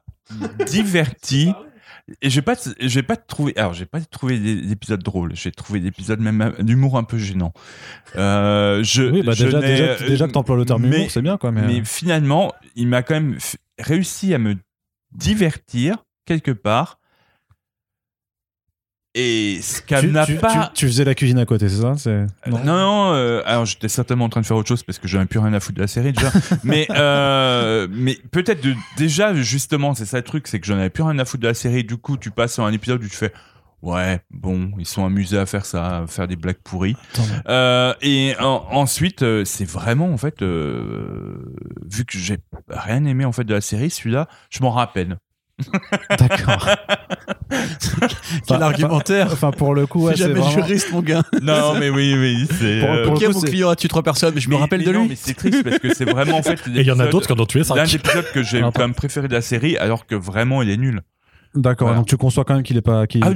[0.67, 1.53] diverti.
[2.21, 3.53] Et j'ai pas, j'ai pas trouvé.
[3.57, 5.31] Alors, j'ai pas trouvé des- d'épisodes drôles.
[5.35, 7.53] J'ai trouvé des épisodes même d'humour un peu gênant.
[8.15, 11.21] Euh, je, Oui, bah je déjà, déjà, déjà que t'emploies le terme mais- humour, c'est
[11.21, 11.51] bien quoi.
[11.51, 13.37] Mais, Mais euh, finalement, il m'a quand même
[13.79, 14.55] réussi à me
[15.11, 16.99] divertir quelque part.
[19.15, 20.67] Et ce qu'elle n'a tu- pas.
[20.67, 23.87] tu- tu faisais la cuisine à côté, c'est ça C'est- non, non, euh, alors j'étais
[23.89, 25.81] certainement en train de faire autre chose parce que j'avais plus rien à foutre de
[25.81, 26.31] la série déjà.
[26.63, 28.65] mais euh, mais peut-être
[28.97, 31.47] déjà, justement, c'est ça le truc, c'est que j'en avais plus rien à foutre de
[31.47, 31.83] la série.
[31.83, 33.33] Du coup, tu passes sur un épisode où tu fais.
[33.81, 36.97] Ouais, bon, ils sont amusés à faire ça, à faire des blagues pourries.
[37.47, 41.37] Euh, et en- ensuite, euh, c'est vraiment en fait, euh,
[41.89, 42.37] vu que j'ai
[42.69, 45.17] rien aimé en fait de la série, celui-là, je m'en rappelle.
[46.17, 46.67] D'accord.
[47.49, 50.51] Quel Enfin, argumentaire Enfin, pour le coup, ouais, c'est jamais vraiment...
[50.65, 51.23] juriste, mon gars.
[51.41, 52.79] Non, mais oui, oui, c'est.
[52.81, 54.55] Pour- euh, pour- Ok, le coup, mon client a tué trois personnes, mais je me
[54.55, 55.09] rappelle mais de non, lui.
[55.09, 56.59] mais c'est triste parce que c'est vraiment en fait.
[56.67, 57.83] Et il y en a d'autres qui en ont tué L'un cinq.
[57.85, 60.77] des épisodes que j'ai quand même préféré de la série, alors que vraiment il est
[60.77, 61.01] nul.
[61.55, 61.99] D'accord, Voilà.
[61.99, 63.31] donc tu conçois quand même qu'il est pas, qu'il, Ah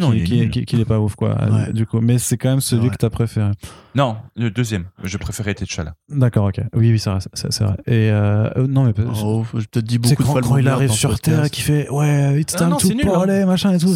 [0.85, 1.30] pas ouf, quoi.
[1.30, 1.35] Ouais.
[1.69, 2.90] euh, Du coup, mais c'est quand même celui Ouais.
[2.90, 3.52] que t'as préféré.
[3.95, 4.85] Non, le deuxième.
[5.03, 5.94] Je préférais T'Challa.
[6.10, 6.61] D'accord, ok.
[6.76, 7.76] Oui, oui, c'est vrai, c'est, c'est vrai.
[7.88, 10.91] Et euh, euh, non, mais Oh, peut-être dit c'est beaucoup de fois quand il arrive
[10.91, 11.19] sur.
[11.19, 13.11] Terre et qu'il fait ouais, it's Ah time non, to c'est nul, hein.
[13.11, 13.95] parler, machin et tout.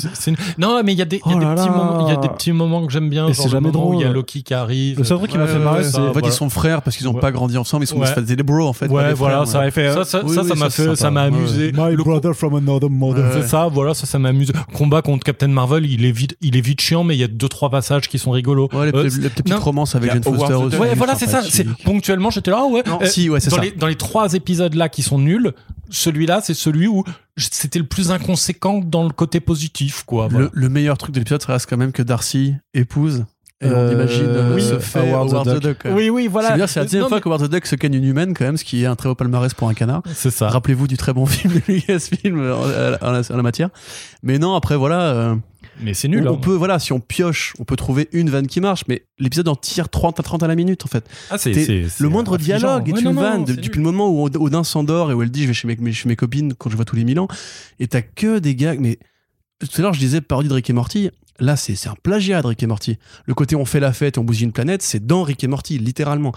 [0.57, 2.13] Non, mais il y a des, il y a Oh des là petits moments, il
[2.13, 3.31] y a des petits moments que j'aime bien.
[3.33, 4.15] C'est jamais où il y a drôle.
[4.15, 4.97] Loki qui arrive.
[4.99, 7.05] Le seul truc qui m'a fait marrer, c'est En fait, ils sont frères parce qu'ils
[7.07, 7.21] n'ont Ouais.
[7.21, 7.83] pas grandi ensemble.
[7.83, 8.87] Ils sont des bros en fait.
[8.89, 9.71] Ouais, voilà, ça, ouais.
[9.71, 9.91] fait.
[9.93, 11.71] ça, ça, m'a m'a amusé.
[11.73, 13.31] My brother from another mother.
[13.33, 14.51] C'est ça, voilà, ça, ça m'amuse.
[14.73, 17.27] Combat contre Captain Marvel, il est vite, il est vite chiant, mais il y a
[17.27, 18.69] deux trois passages qui sont rigolos.
[18.73, 19.59] Ouais, les, Euh, les- les petites non.
[19.59, 20.77] romances avec Jane Foster aussi.
[20.77, 21.41] Ouais, voilà, c'est ça.
[21.47, 22.81] C'est ponctuellement, j'étais là, ah ouais.
[22.87, 23.61] Non, Euh, si, ouais, c'est dans ça.
[23.61, 25.53] les dans les trois épisodes là qui sont nuls,
[25.89, 27.03] celui-là, c'est celui où
[27.37, 30.27] c'était le plus inconséquent dans le côté positif, quoi.
[30.27, 30.45] voilà.
[30.45, 33.25] Le, le meilleur truc de l'épisode, ça reste quand même que Darcy épouse.
[33.59, 35.77] Et on Euh, imagine euh, oui, se fait Howard Howard, the Duck.
[35.85, 36.49] Oui, oui, voilà.
[36.49, 38.35] C'est bien, c'est la deuxième Non, fois que Howard the Duck se gagne une humaine,
[38.35, 40.03] quand même, ce qui est un très haut palmarès pour un canard.
[40.13, 40.49] C'est ça.
[40.49, 43.69] Rappelez-vous du très bon film de Lucasfilm en, en la, en la matière.
[44.21, 45.01] Mais non, après, voilà.
[45.11, 45.35] euh,
[45.81, 46.27] Mais c'est nul.
[46.27, 46.35] on, hein.
[46.35, 49.47] on peut, voilà, si on pioche, on peut trouver une vanne qui marche, mais l'épisode
[49.47, 51.05] en tire 30 à 30 à la minute, en fait.
[51.31, 52.57] Ah, c'est c'est- c'est Le moindre affligeant.
[52.59, 53.43] dialogue est Ouais, une non, non, vanne.
[53.45, 53.87] de- c'est depuis nul.
[53.87, 56.07] le moment où Od- Odin s'endort et où elle dit je vais chez mes, chez
[56.07, 57.27] mes copines quand je vois tous les mille ans,
[57.79, 58.79] et t'as que des gags.
[58.79, 58.99] Mais
[59.59, 61.09] tout à l'heure, je disais parodie de Rick et Morty.
[61.39, 62.97] Là, c'est c'est un plagiat de Rick et Morty.
[63.25, 65.47] Le côté on fait la fête et on bousille une planète, c'est dans Rick et
[65.47, 66.31] Morty, littéralement.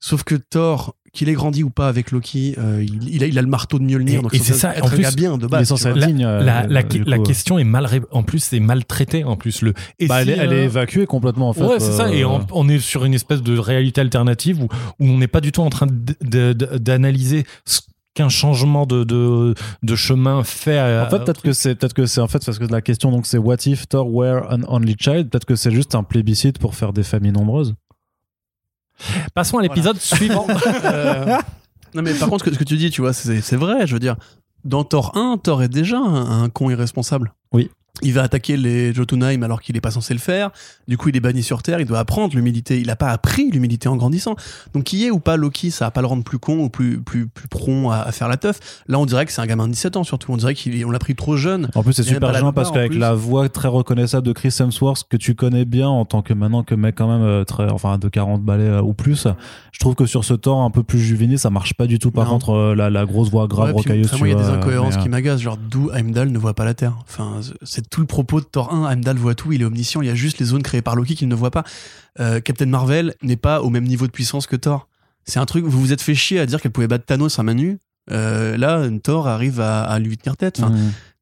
[0.00, 3.36] Sauf que Thor, qu'il ait grandi ou pas avec Loki, euh, il, il a, il
[3.36, 5.10] a le marteau de Mjolnir, Et- donc et c'est ça, être en un plus, gars
[5.10, 5.72] bien de base.
[5.96, 6.24] digne.
[6.24, 7.22] euh, La, la, la coup.
[7.24, 10.30] question est mal ré- en plus c'est mal traité en plus le et Bah, elle,
[10.30, 11.64] est, elle euh, est évacuée complètement en fait.
[11.64, 14.68] ouais c'est ça euh, et en- on est sur une espèce de réalité alternative où,
[15.00, 17.80] où on n'est pas du tout en train de- de- de- d'analyser ce
[18.18, 22.06] qu'un changement de, de, de chemin fait à- En fait, peut-être que c'est peut-être que
[22.06, 24.96] c'est en fait parce que la question donc c'est what if Thor were an only
[24.98, 25.30] child?
[25.30, 27.74] Peut-être que c'est juste un plébiscite pour faire des familles nombreuses.
[29.34, 30.46] passons à l'épisode suivant
[30.84, 31.36] Euh,
[31.94, 33.86] non, mais par contre, ce que, ce que tu dis, tu vois, c'est c'est vrai.
[33.86, 34.16] Je veux dire,
[34.64, 37.32] dans Thor 1, Thor est déjà un, un con irresponsable.
[37.52, 37.70] Oui.
[38.02, 40.50] Il va attaquer les Jotunheim alors qu'il est pas censé le faire.
[40.86, 41.80] Du coup, il est banni sur Terre.
[41.80, 42.80] Il doit apprendre l'humilité.
[42.80, 44.36] Il a pas appris l'humilité en grandissant.
[44.74, 47.00] Donc, qui est ou pas Loki, ça va pas le rendre plus con ou plus
[47.00, 48.60] plus plus prompt à, à faire la teuf.
[48.88, 50.32] Là, on dirait que c'est un gamin de 17 ans surtout.
[50.32, 51.68] On dirait qu'on l'a pris trop jeune.
[51.74, 55.16] En plus, c'est super gênant parce qu'avec la voix très reconnaissable de Chris Hemsworth, que
[55.16, 58.08] tu connais bien en tant que maintenant que mec quand même euh, très, enfin de
[58.08, 59.26] 40 balais euh, ou plus,
[59.72, 62.10] je trouve que sur ce Thor un peu plus juvénile, ça marche pas du tout.
[62.10, 62.32] Par Non.
[62.32, 64.10] contre, euh, la, la grosse voix grave Ouais, rocailleuse.
[64.20, 66.96] il y a des incohérences qui m'agacent, genre d'où Heimdall ne voit pas la Terre.
[67.08, 68.90] Enfin, c'est tout le propos de Thor 1.
[68.90, 70.02] Heimdall voit tout, il est omniscient.
[70.02, 71.64] Il y a juste les zones créées par Loki qu'il ne voit pas.
[72.20, 74.88] Euh, Captain Marvel n'est pas au même niveau de puissance que Thor.
[75.24, 75.64] C'est un truc.
[75.64, 77.78] Vous vous êtes fait chier à dire qu'elle pouvait battre Thanos à main nue.
[78.10, 80.60] Euh, là, Thor arrive à, à lui tenir tête.
[80.60, 80.74] Enfin,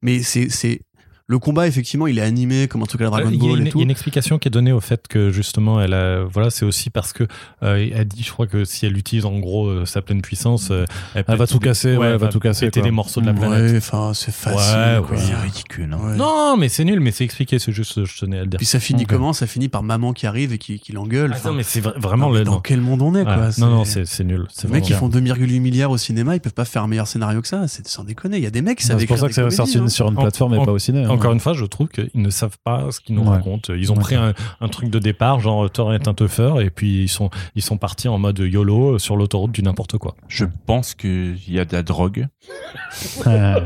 [0.03, 0.83] mais c'est c'est
[1.29, 3.47] le combat effectivement, il est animé comme un truc à la Dragon Euh, Il y,
[3.47, 3.79] a Ball une, et tout.
[3.79, 6.51] il y a une explication qui est donnée au fait que justement, elle a, voilà,
[6.51, 7.25] c'est aussi parce que
[7.65, 10.69] euh, elle dit, je crois que si elle utilise en gros euh, sa pleine puissance,
[10.71, 10.85] euh,
[11.15, 13.73] Elle va tout casser, ouais, elle va tout casser, péter les morceaux de la planète.
[13.73, 15.03] Ouais, enfin, c'est facile.
[15.11, 15.19] Ouais.
[15.19, 15.93] C'est ridicule.
[15.93, 15.99] hein.
[16.11, 16.17] Ouais.
[16.17, 18.59] Non, mais c'est nul, mais c'est expliqué, c'est juste, je tenais à le dire.
[18.59, 19.33] Puis ça finit comment?
[19.33, 21.33] Ça finit par maman qui arrive et qui, qui l'engueule.
[21.35, 22.45] Ah, non, mais c'est vra- vraiment non, mais le.
[22.45, 22.61] dans non.
[22.61, 23.49] quel monde on est, quoi?
[23.59, 24.47] Non, non, c'est c'est nul.
[24.63, 27.43] Les mecs, ils font 2,8 milliards au cinéma, ils peuvent pas faire un meilleur scénario
[27.43, 27.67] que ça.
[27.67, 28.37] C'est sans déconner.
[28.37, 29.79] Il y a des mecs qui savent C'est pour ça que des c'est comédies, sorti
[29.79, 29.89] hein.
[29.89, 31.05] sur une plateforme et pas au ciné.
[31.17, 33.31] Encore une fois, je trouve qu'ils ne savent pas ce qu'ils nous Ouais.
[33.31, 33.73] racontent.
[33.75, 34.01] Ils ont Ouais.
[34.03, 37.31] pris un, un truc de départ, genre Thor est un teufeur, et puis ils sont,
[37.55, 40.15] ils sont partis en mode YOLO sur l'autoroute du n'importe quoi.
[40.29, 42.27] Je pense qu'il y a de la drogue.
[43.27, 43.61] Euh,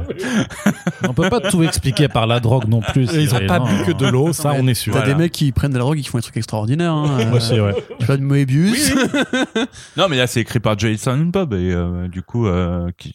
[1.09, 3.09] on peut pas tout expliquer par la drogue non plus.
[3.15, 3.67] ils ont pas hein.
[3.85, 4.93] bu que de l'eau, ça on est sûr.
[4.93, 5.15] T'as Voilà.
[5.15, 6.93] des mecs qui prennent de la drogue et qui font des trucs extraordinaires.
[6.95, 7.19] Hein.
[7.21, 7.75] Euh, Aussi, ouais.
[7.99, 8.93] Tu vois, de Moebius.
[9.97, 13.15] Non, mais là, c'est écrit par Jason Bob et euh, du coup, euh, qui.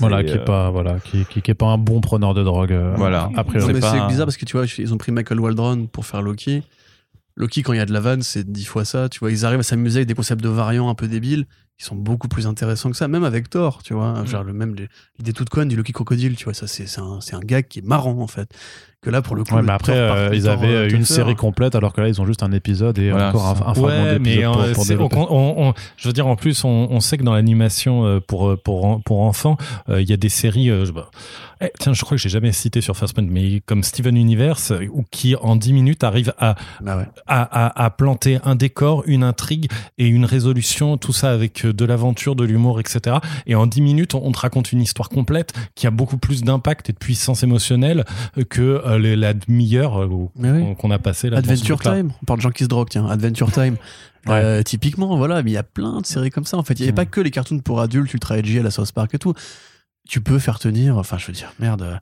[0.00, 2.34] Voilà, c'est, qui est euh, pas, voilà, qui, qui, qui est pas un bon preneur
[2.34, 2.72] de drogue.
[2.72, 3.24] euh, Voilà.
[3.24, 3.72] A Non, priori.
[3.74, 6.06] mais pas c'est un- bizarre parce que tu vois, ils ont pris Michael Waldron pour
[6.06, 6.62] faire Loki.
[7.36, 9.08] Loki, quand il y a de la vanne, c'est dix fois ça.
[9.08, 11.46] Tu vois, ils arrivent à s'amuser avec des concepts de variants un peu débiles
[11.78, 14.24] qui sont beaucoup plus intéressants que ça, même avec Thor, tu vois.
[14.24, 14.74] Genre, le même,
[15.18, 17.68] l'idée toute conne du Loki crocodile, tu vois, ça, c'est c'est un, c'est un gag
[17.68, 18.50] qui est marrant, en fait.
[19.00, 19.54] Que là, pour le coup.
[19.54, 22.26] Ouais, mais après, euh, ils avaient euh, une série complète, alors que là, ils ont
[22.26, 25.16] juste un épisode et Voilà, encore un, un fragment Ouais, mais pour, euh, pour développer.
[25.18, 28.56] on- on- on- je veux dire, en plus, on, on sait que dans l'animation pour,
[28.64, 29.56] pour, pour enfants,
[29.88, 30.68] euh, il y a des séries.
[30.70, 31.10] euh, je- bah,
[31.60, 34.72] eh, tiens, je crois que j'ai jamais cité sur First Print, mais comme Steven Universe,
[34.92, 37.06] ou qui en 10 minutes arrive à, Bah ouais.
[37.28, 39.68] à, à, à planter un décor, une intrigue
[39.98, 43.18] et une résolution, tout ça avec de l'aventure, de l'humour, etc.
[43.46, 46.42] Et en 10 minutes, on, on te raconte une histoire complète qui a beaucoup plus
[46.42, 48.04] d'impact et de puissance émotionnelle
[48.38, 50.06] euh, que euh, les- la demi-heure euh,
[50.36, 50.74] oui.
[50.76, 51.38] qu'on a passé là.
[51.38, 51.80] Adventure.
[51.80, 53.76] Time, on parle de gens qui se droguent, tiens, Adventure Time.
[54.26, 54.34] Ouais.
[54.34, 56.74] Euh, typiquement, voilà, mais il y a plein de séries comme ça en fait.
[56.74, 56.96] Il n'y avait Mm.
[56.96, 59.32] pas que les cartoons pour adultes, ultra edgy à la South Park et tout.
[60.06, 61.98] Tu peux faire tenir, enfin, je veux dire, merde,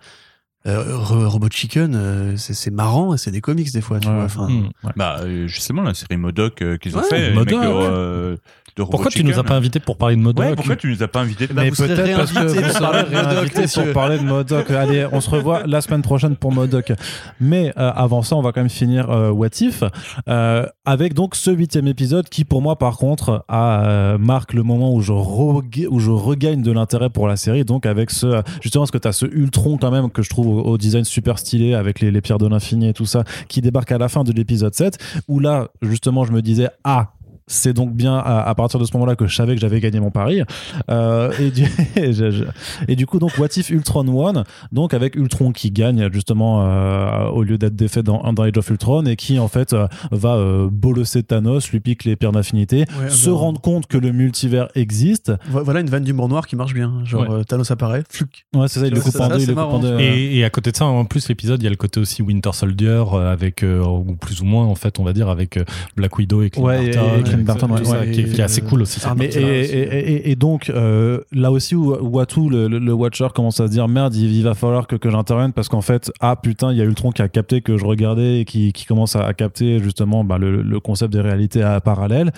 [0.67, 4.09] euh, Ro- Robot Chicken, euh, c'est c'est marrant et c'est des comics des fois, tu
[4.09, 4.15] Ouais.
[4.15, 4.25] vois.
[4.25, 4.69] Enfin, Hmm.
[4.97, 7.29] Bah, euh, justement, la série Modoc euh, qu'ils ont Ouais, fait.
[7.31, 8.37] les Modoc, de, euh,
[8.77, 9.49] de Robot Pourquoi tu nous as Chicken.
[9.49, 11.49] pas invités pour parler de Modoc Ouais, pourquoi tu nous as pas invités?
[11.55, 14.25] Mais serez peut-être parce que vous pour serez parler de Modoc, réinvités pour parler de
[14.25, 14.71] Modoc.
[14.71, 16.93] Allez, on se revoit la semaine prochaine pour Modoc.
[17.41, 19.83] Mais euh, avant ça, on va quand même finir euh, What If
[20.29, 24.63] euh, avec donc ce huitième épisode qui, pour moi, par contre, a, euh, marque le
[24.63, 27.65] moment où je, regagne de l'intérêt pour la série.
[27.65, 30.47] Donc avec ce justement parce que tu as ce Ultron quand même que je trouve
[30.47, 33.61] au, au design super stylé avec les, les pierres de l'infini et tout ça qui
[33.61, 37.16] débarque à la fin de l'épisode 7 où là justement je me disais ah
[37.49, 40.01] c'est donc bien à, à partir de ce moment-là que je savais que j'avais gagné
[40.01, 40.43] mon pari.
[40.91, 41.63] Euh, et, du,
[41.97, 42.45] et, je- je-
[42.89, 47.27] et du coup, donc, What If Ultron One, donc avec Ultron qui gagne justement euh,
[47.29, 50.35] au lieu d'être défait dans, dans Age of Ultron et qui en fait euh, va
[50.35, 54.13] euh, bolosser Thanos, lui pique les pierres d'infinité, Ouais, se genre, rendre compte que le
[54.13, 55.33] multivers existe.
[55.49, 56.93] vo- Voilà une vanne d'humour noir qui marche bien.
[57.05, 57.31] Genre, Ouais.
[57.31, 58.45] euh, Thanos apparaît, fluc.
[58.55, 61.05] Ouais, c'est ça, il le coupe en deux, Et, et à côté de ça, en
[61.05, 64.45] plus, l'épisode, il y a le côté aussi Winter Soldier, avec, euh, ou plus ou
[64.45, 65.59] moins, en fait, on va dire, avec
[65.97, 68.11] Black Widow et Clint Ouais, et- Ouais, ça, ouais.
[68.11, 69.01] qui, est, qui est assez cool aussi.
[69.01, 69.11] ça.
[69.11, 72.93] Arnold Mais, et, et, et- et donc, euh, là aussi où Watu, le, le- le
[72.93, 75.81] Watcher, commence à se dire merde, il, il va falloir que, que j'intervienne parce qu'en
[75.83, 78.73] fait, ah putain, il y a Ultron qui a capté que je regardais et qui,
[78.73, 82.33] qui commence à, à capter justement bah, le, le concept des réalités à, parallèles.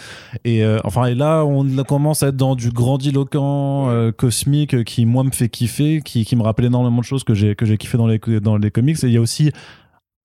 [0.45, 5.07] Et euh, enfin, et là, on commence à être dans du grandiloquent euh, cosmique qui,
[5.07, 7.77] moi, me fait kiffer, qui, qui me rappelle énormément de choses que j'ai que j'ai
[7.77, 8.97] kiffé dans les, dans les comics.
[9.03, 9.51] Et il y a aussi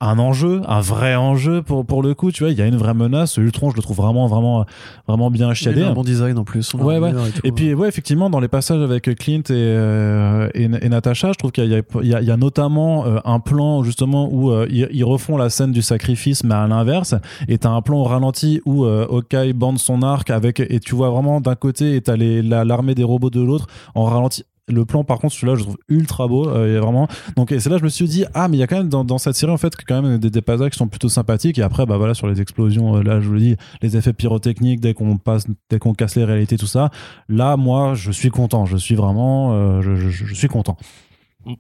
[0.06, 2.76] un enjeu, un vrai enjeu pour, pour le coup, tu vois, il y a une
[2.78, 3.38] vraie menace.
[3.38, 4.66] Ultron, je le trouve vraiment, vraiment,
[5.08, 5.84] vraiment bien Il a chiadé.
[5.84, 6.74] un bon design en plus.
[6.74, 7.12] Ouais, ouais.
[7.14, 7.42] tout.
[7.44, 11.38] Et puis, ouais, effectivement, dans les passages avec Clint et, euh, et, et Natasha, je
[11.38, 14.30] trouve qu'il y, a- il y a- il y a notamment euh, un plan, justement,
[14.32, 17.16] où euh, ils, ils refont la scène du sacrifice, mais à l'inverse.
[17.48, 20.96] Et t'as un plan au ralenti où euh, Hawkeye bande son arc avec, et tu
[20.96, 24.44] vois vraiment d'un côté, et t'as l'armée des robots de l'autre en ralenti.
[24.70, 27.10] Le plan, par contre, celui-là, je trouve ultra beau, euh, y a vraiment.
[27.36, 28.88] Donc, et c'est là, je me suis dit, ah, mais il y a quand même
[28.88, 31.60] dans, cette série, en fait, quand même des, qui sont plutôt sympathiques.
[31.60, 34.14] Et après, bah voilà, sur les explosions, euh, là, je vous le dis, les effets
[34.14, 36.92] pyrotechniques, dès qu'on passe, dès qu'on casse les réalités, tout ça.
[37.28, 38.66] Là, moi, je suis content.
[38.66, 40.78] Je suis vraiment, euh, je suis content.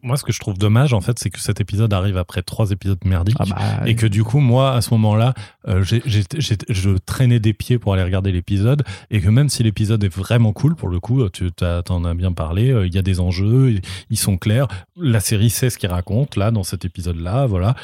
[0.01, 2.71] Moi, ce que je trouve dommage, en fait, c'est que cet épisode arrive après trois
[2.71, 3.35] épisodes merdiques.
[3.39, 5.33] Ah bah, Et que du coup, moi, à ce moment-là,
[5.67, 8.83] euh, j'ai- j'ai- j'ai- je traînais des pieds pour aller regarder l'épisode.
[9.11, 12.31] Et que même si l'épisode est vraiment cool, pour le coup, tu t'en as bien
[12.31, 14.67] parlé, euh, il y a des enjeux, ils- ils sont clairs.
[14.97, 17.75] La série sait ce qu'il raconte, là, dans cet épisode-là, voilà.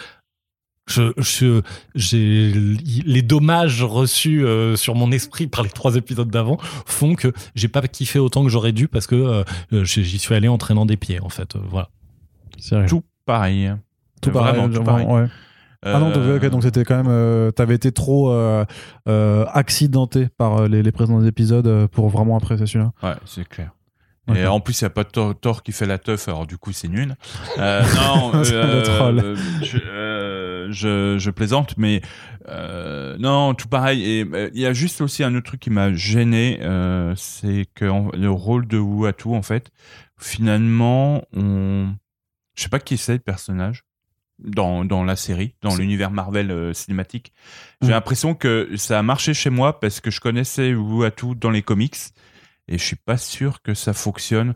[0.89, 1.61] Je, je-
[1.95, 2.51] j'ai
[3.05, 7.67] les dommages reçus euh, sur mon esprit par les trois épisodes d'avant font que j'ai
[7.67, 9.43] pas kiffé autant que j'aurais dû parce que euh,
[9.73, 11.89] euh, j'y suis allé en traînant des pieds en fait voilà
[12.57, 12.87] sérieux.
[12.87, 13.71] Tout pareil.
[14.21, 15.23] Tout Vraiment, pareil, tout vraiment, pareil.
[15.23, 15.29] ouais.
[15.83, 17.07] Ah non, donc, Euh, ok, donc c'était quand même.
[17.07, 18.65] euh, T'avais été trop euh,
[19.07, 22.91] euh, accidenté par les, les précédents épisodes pour vraiment apprécier celui-là.
[23.01, 23.71] Ouais, c'est clair.
[24.35, 26.57] Et en plus, il n'y a pas Thor, Thor qui fait la teuf, alors du
[26.59, 27.15] coup, c'est nul.
[27.57, 28.43] Euh, non,
[30.71, 32.01] je, plaisante, mais
[32.47, 34.03] euh, non, tout pareil.
[34.03, 37.67] Et euh, il y a juste aussi un autre truc qui m'a gêné, euh, c'est
[37.75, 39.71] que le rôle de Uatu, en fait,
[40.17, 41.93] finalement, on,
[42.55, 43.83] je sais pas qui c'est le personnage
[44.39, 47.33] dans, dans la série, dans l'univers Marvel cinématique.
[47.81, 47.91] J'ai Mm.
[47.91, 51.97] l'impression que ça a marché chez moi parce que je connaissais Uatu dans les comics
[52.69, 54.53] et je suis pas sûr que ça fonctionne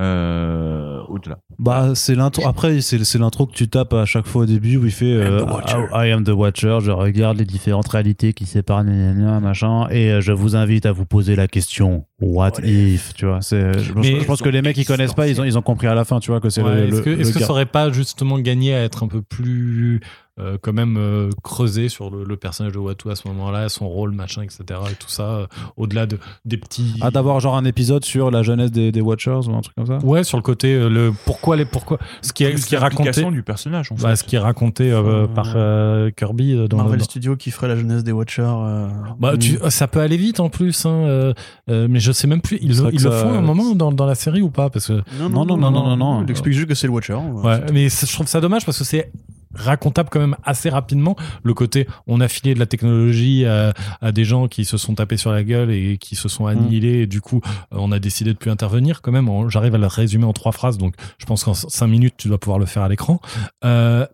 [0.00, 1.38] euh, au-delà.
[1.58, 2.46] Bah, c'est l'intro.
[2.46, 5.12] Après, c'est c'est l'intro que tu tapes à chaque fois au début où il fait
[5.12, 5.86] euh, the Watcher.
[5.92, 6.78] I, I am the Watcher.
[6.80, 11.04] Je regarde les différentes réalités qui séparent, machin, et euh, je vous invite à vous
[11.04, 13.78] poser la question What if Tu vois, c'est.
[13.78, 15.94] Je, je pense que les mecs ils connaissent pas, ils ont ils ont compris à
[15.94, 16.88] la fin, tu vois, que c'est Ouais, le.
[16.88, 19.22] est-ce le- que, le est-ce que ça aurait pas justement gagné à être un peu
[19.22, 20.00] plus
[20.38, 23.88] euh, quand même euh, creusé sur le, le personnage de Watu à ce moment-là son
[23.88, 27.64] rôle machin etc et tout ça euh, au-delà de des petits Ah, d'avoir genre un
[27.66, 29.98] épisode sur la jeunesse des, des Watchers ou un truc comme ça?
[29.98, 32.78] Ouais sur le côté euh, le pourquoi les pourquoi ce qui est ce qui est
[32.78, 34.02] raconté du personnage, en fait.
[34.02, 37.36] bah, ce qui est raconté euh, Euh, par euh, Kirby euh, dans Marvel dans- Studios
[37.36, 38.42] qui ferait la jeunesse des Watchers.
[38.46, 38.88] euh,
[39.18, 41.34] Bah, tu, ça peut aller vite en plus, hein, euh,
[41.68, 42.58] euh, mais je sais même plus.
[42.62, 45.02] Ils, le- ils font à un moment dans, dans la série ou pas Parce que
[45.18, 46.24] Non, non, non, non, non, non.
[46.24, 47.14] Il explique juste que c'est le Watcher.
[47.14, 49.10] Ouais, mais je trouve ça dommage parce que c'est
[49.52, 54.12] racontable quand même assez rapidement le côté on a filé de la technologie à, à
[54.12, 57.06] des gens qui se sont tapés sur la gueule et qui se sont annihilés et
[57.08, 59.88] du coup euh, on a décidé de plus intervenir quand même On- j'arrive à le
[59.88, 62.84] résumer en trois phrases donc je pense qu'en cinq minutes tu dois pouvoir le faire
[62.84, 63.18] à l'écran
[63.64, 64.06] Euh,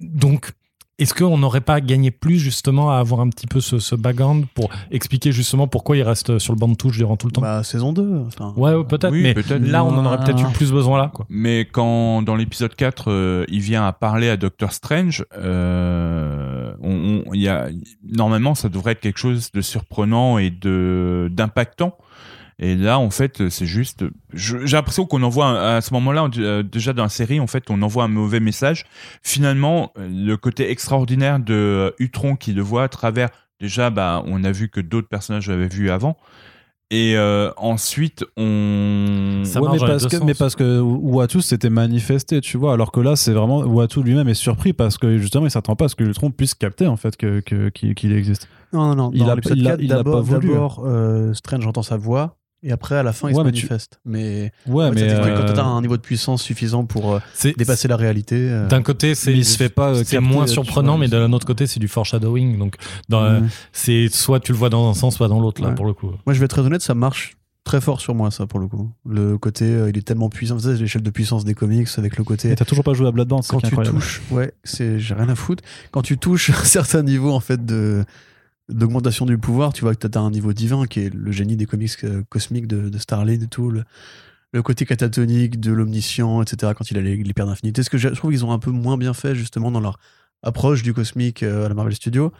[0.00, 0.52] donc
[0.98, 4.46] est-ce qu'on n'aurait pas gagné plus justement à avoir un petit peu ce, ce background
[4.54, 7.40] pour expliquer justement pourquoi il reste sur le banc de touche durant tout le temps?
[7.40, 8.22] Bah, saison 2.
[8.26, 8.52] enfin.
[8.56, 11.26] Ouais, ouais, peut-être, Oui, mais là, on en aurait peut-être eu plus besoin là, quoi.
[11.28, 17.22] Mais quand dans l'épisode 4, euh, il vient à parler à Doctor Strange, euh, on,
[17.26, 17.68] on- il y a,
[18.06, 21.96] normalement, ça devrait être quelque chose de surprenant et de d'impactant.
[22.58, 24.04] Et là, en fait, c'est juste.
[24.32, 27.82] J'ai l'impression qu'on envoie à ce moment-là, euh, déjà dans la série, en fait, on
[27.82, 28.84] envoie un mauvais message.
[29.22, 33.30] Finalement, euh, le côté extraordinaire de euh, Utron qui le voit à travers.
[33.60, 36.16] Déjà, bah, on a vu que d'autres personnages l'avaient vu avant.
[36.90, 39.42] Et euh, ensuite, on.
[39.44, 43.00] Ça Ouais, mais parce, que, mais parce que Uatu s'était manifesté, tu vois, alors que
[43.00, 45.96] là, c'est vraiment Uatu lui-même est surpris parce que justement, il s'attend pas à ce
[45.96, 48.48] que Ultron puisse capter en fait que que- qu'il qu'il existe.
[48.72, 49.10] Non, non, non.
[49.14, 50.48] Il Dans a- l'épisode il a- 4, il a d'abord, pas voulu.
[50.48, 52.36] d'abord, euh, Strange entend sa voix.
[52.66, 54.00] Et après, à la fin, il Ouais, se mais tu- manifeste.
[54.06, 56.86] Mais, Ouais, en fait, mais ça t'explique euh, quand t'as un niveau de puissance suffisant
[56.86, 57.18] pour euh,
[57.58, 58.36] dépasser la réalité.
[58.38, 61.32] euh, D'un côté, c'est il se fait pas, c'est moins tu surprenant, vois, mais d'un
[61.34, 62.58] autre côté, c'est du foreshadowing.
[62.58, 62.76] Donc,
[63.10, 63.42] dans,
[63.72, 65.74] c'est soit tu le vois dans un sens, soit dans l'autre là Ouais.
[65.74, 66.10] pour le coup.
[66.26, 68.66] Moi, je vais être très honnête, ça marche très fort sur moi, ça, pour le
[68.66, 68.90] coup.
[69.08, 70.54] Le côté, euh, il est tellement puissant.
[70.54, 72.50] Vous savez, l'échelle de puissance des comics avec le côté.
[72.50, 73.96] Et t'as toujours pas joué à Bloodborne, c'est quand tu incroyable.
[73.98, 75.62] touches, ouais, c'est, j'ai rien à foutre.
[75.90, 78.04] Quand tu touches un certain niveau, en fait, de,
[78.68, 81.66] d'augmentation du pouvoir, tu vois que t'as un niveau divin qui est le génie des
[81.66, 83.84] comics euh, cosmiques de, de Starlin et tout, le,
[84.62, 87.82] côté catatonique de l'omniscient, etc., quand il a les, les pierres d'infinité.
[87.82, 89.98] Ce que je je trouve qu'ils ont un peu moins bien fait, justement, dans leur
[90.44, 92.32] approche du cosmique euh, à la Marvel Studios,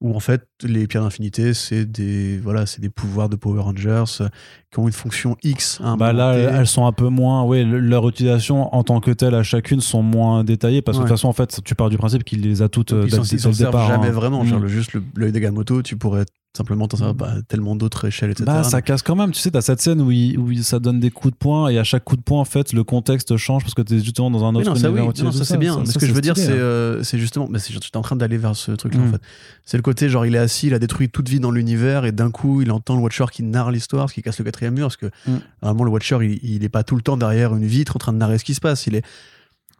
[0.00, 4.04] où, en fait, les pierres d'infinité, c'est des, voilà, c'est des pouvoirs de Power Rangers
[4.20, 4.28] euh,
[4.70, 5.80] qui ont une fonction X.
[5.98, 7.42] Bah là, elles sont un peu moins.
[7.42, 11.00] Ouais, le- leur utilisation en tant que telle à chacune sont moins détaillées parce que
[11.00, 11.08] de Ouais.
[11.10, 13.16] toute façon, en fait, tu pars du principe qu'il les a toutes euh, ils dès,
[13.16, 13.88] s'en dès ils s'en le servent départ.
[13.88, 14.12] jamais hein.
[14.12, 14.44] vraiment.
[14.44, 14.46] Mm.
[14.46, 16.24] Genre, le- juste le- l'œil d'Agamotto, tu pourrais
[16.56, 18.44] simplement t'en servir bah, tellement d'autres échelles, etc.
[18.46, 19.30] Bah, ça casse quand même.
[19.30, 21.68] Tu sais, t'as cette scène où, il, où il- ça donne des coups de poing
[21.68, 24.30] et à chaque coup de poing, en fait, le contexte change parce que t'es justement
[24.30, 25.00] dans un autre non, ça, oui.
[25.22, 25.74] Non, ça c'est bien.
[25.74, 26.56] Ça, mais ce que je veux dire, c'est hein.
[26.56, 27.46] euh, c'est justement.
[27.48, 29.08] Mais c'est- j'étais en train d'aller vers ce truc-là, Mm.
[29.08, 29.20] en fait.
[29.64, 32.12] C'est le côté, genre, il est assis, il a détruit toute vie dans l'univers, et
[32.12, 34.86] d'un coup, il entend le Watcher qui narre l'histoire, ce qui casse le quatrième mur,
[34.86, 35.36] parce que Mm.
[35.62, 38.12] normalement, le Watcher, il, il est pas tout le temps derrière une vitre en train
[38.12, 38.86] de narrer ce qui se passe.
[38.88, 39.04] Il est.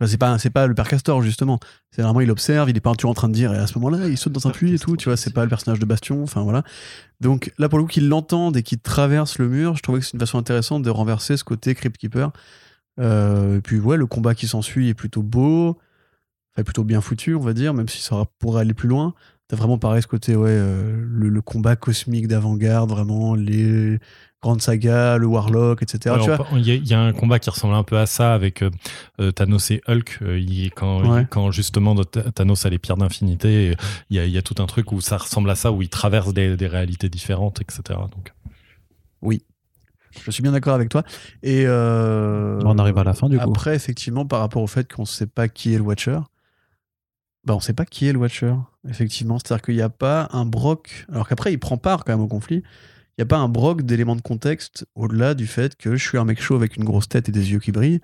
[0.06, 1.58] C'est pas, c'est pas le père Castor, justement.
[1.90, 3.76] C'est vraiment, il observe, il est pas toujours en train de dire, et à ce
[3.78, 5.84] moment-là, il saute dans un puits et tout, tu vois, c'est pas le personnage de
[5.86, 6.62] Bastion, enfin voilà.
[7.20, 10.04] Donc là, pour le coup, qu'il l'entende et qu'il traverse le mur, je trouvais que
[10.04, 12.30] c'est une façon intéressante de renverser ce côté Crypt Keeper.
[13.00, 15.78] Euh, et puis, ouais, le combat qui s'ensuit est plutôt beau,
[16.54, 19.14] enfin, plutôt bien foutu, on va dire, même si ça pourrait aller plus loin.
[19.48, 23.98] T'as vraiment pareil ce côté, ouais, euh, le, le combat cosmique d'avant-garde, vraiment les
[24.40, 26.14] grandes sagas, le Warlock, etc.
[26.52, 28.62] Il y, a- il y a un combat qui ressemble un peu à ça avec
[28.62, 28.70] euh,
[29.20, 30.18] euh, Thanos et Hulk.
[30.22, 31.26] euh, il- quand, Ouais.
[31.28, 33.74] quand justement Th- Thanos a les pierres d'infinité,
[34.10, 35.82] il y, a, il y a tout un truc où ça ressemble à ça, où
[35.82, 37.98] il traverse des, des réalités différentes, etc.
[38.12, 38.32] Donc,
[40.24, 41.02] Je suis bien d'accord avec toi.
[41.42, 43.50] Et euh, On arrive à la fin, du coup.
[43.50, 46.18] Après, effectivement, par rapport au fait qu'on ne sait pas qui est le Watcher,
[47.44, 48.54] bah, on ne sait pas qui est le Watcher,
[48.88, 49.38] effectivement.
[49.38, 51.06] C'est-à-dire qu'il n'y a pas un broc.
[51.12, 52.62] Alors qu'après, il prend part quand même au conflit.
[53.18, 56.18] Il n'y a pas un broc d'éléments de contexte au-delà du fait que je suis
[56.18, 58.00] un mec chaud avec une grosse tête et des yeux qui brillent.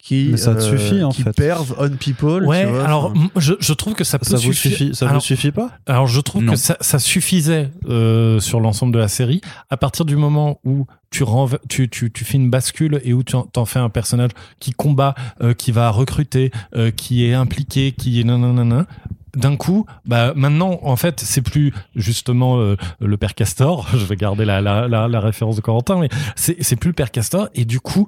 [0.00, 1.32] Qui, Mais ça te suffit, en qui fait.
[1.32, 2.44] perve on people.
[2.44, 5.10] ouais, tu vois, alors je, je trouve que ça peut Ça vous suffit, ça vous
[5.10, 5.72] Alors, suffit pas?
[5.86, 6.52] Alors je trouve Non.
[6.52, 9.40] que ça, ça suffisait euh, sur l'ensemble de la série.
[9.70, 11.24] À partir du moment où tu,
[11.68, 14.30] tu, tu, tu fais une bascule et où tu en, t'en fais un personnage
[14.60, 18.86] qui combat, euh, qui va recruter, euh, qui est impliqué, qui est nanana.
[19.38, 23.86] D'un coup, bah maintenant, en fait, c'est plus justement euh, le père Castor.
[23.92, 26.94] Je vais garder la, la, la, la référence de Corentin, mais c'est c'est plus le
[26.94, 27.48] père Castor.
[27.54, 28.06] Et du coup,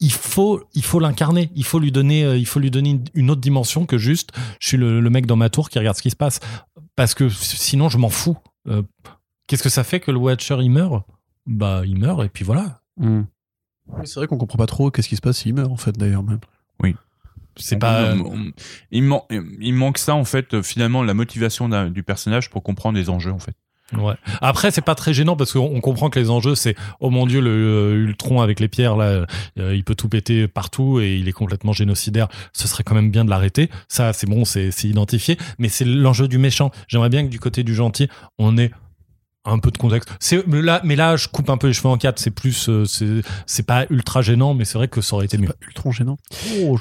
[0.00, 1.50] il faut il faut l'incarner.
[1.54, 4.30] Il faut lui donner euh, il faut lui donner une- autre dimension que juste
[4.60, 6.40] je suis le, le mec dans ma tour qui regarde ce qui se passe
[6.96, 8.36] parce que sinon je m'en fous.
[8.68, 8.82] Euh,
[9.46, 11.04] Qu'est-ce que ça fait que le Watcher il meurt?
[11.46, 12.80] Bah il meurt et puis voilà.
[12.96, 13.22] Hmm.
[13.88, 15.92] Oui, C'est vrai qu'on comprend pas trop qu'est-ce qui se passe s'il meurt, en fait,
[15.98, 16.38] d'ailleurs, même.
[17.56, 18.14] C'est pas.
[18.14, 18.52] On- on-
[18.90, 19.20] il, man-
[19.60, 23.32] il manque ça en fait euh, finalement la motivation du personnage pour comprendre les enjeux
[23.32, 23.54] en fait.
[23.98, 24.14] Ouais.
[24.40, 27.26] Après c'est pas très gênant parce qu'on on comprend que les enjeux c'est oh mon
[27.26, 29.26] dieu le euh, Ultron avec les pierres là
[29.58, 32.28] euh, il peut tout péter partout et il est complètement génocidaire.
[32.54, 33.68] Ce serait quand même bien de l'arrêter.
[33.88, 35.36] Ça c'est bon c'est c'est identifié.
[35.58, 36.70] Mais c'est l'enjeu du méchant.
[36.88, 38.08] J'aimerais bien que du côté du gentil
[38.38, 38.70] on ait
[39.44, 40.10] un peu de contexte.
[40.20, 42.18] C'est mais là, mais là, je coupe un peu les cheveux en quatre.
[42.18, 42.84] C'est plus, euh,
[43.46, 45.48] c'est, pas ultra gênant, mais c'est vrai que ça aurait été mieux.
[45.48, 46.16] Pas ultron gênant.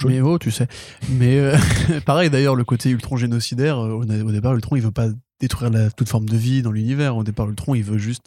[0.05, 0.67] Mais oh, tu sais.
[1.09, 1.57] Mais euh,
[2.05, 5.07] pareil, d'ailleurs, le côté ultron génocidaire, euh, au, au départ, Ultron, il veut pas
[5.39, 7.17] détruire la, toute forme de vie dans l'univers.
[7.17, 8.23] Au départ, Ultron, il veut juste,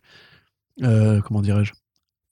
[0.83, 1.73] euh, comment dirais-je,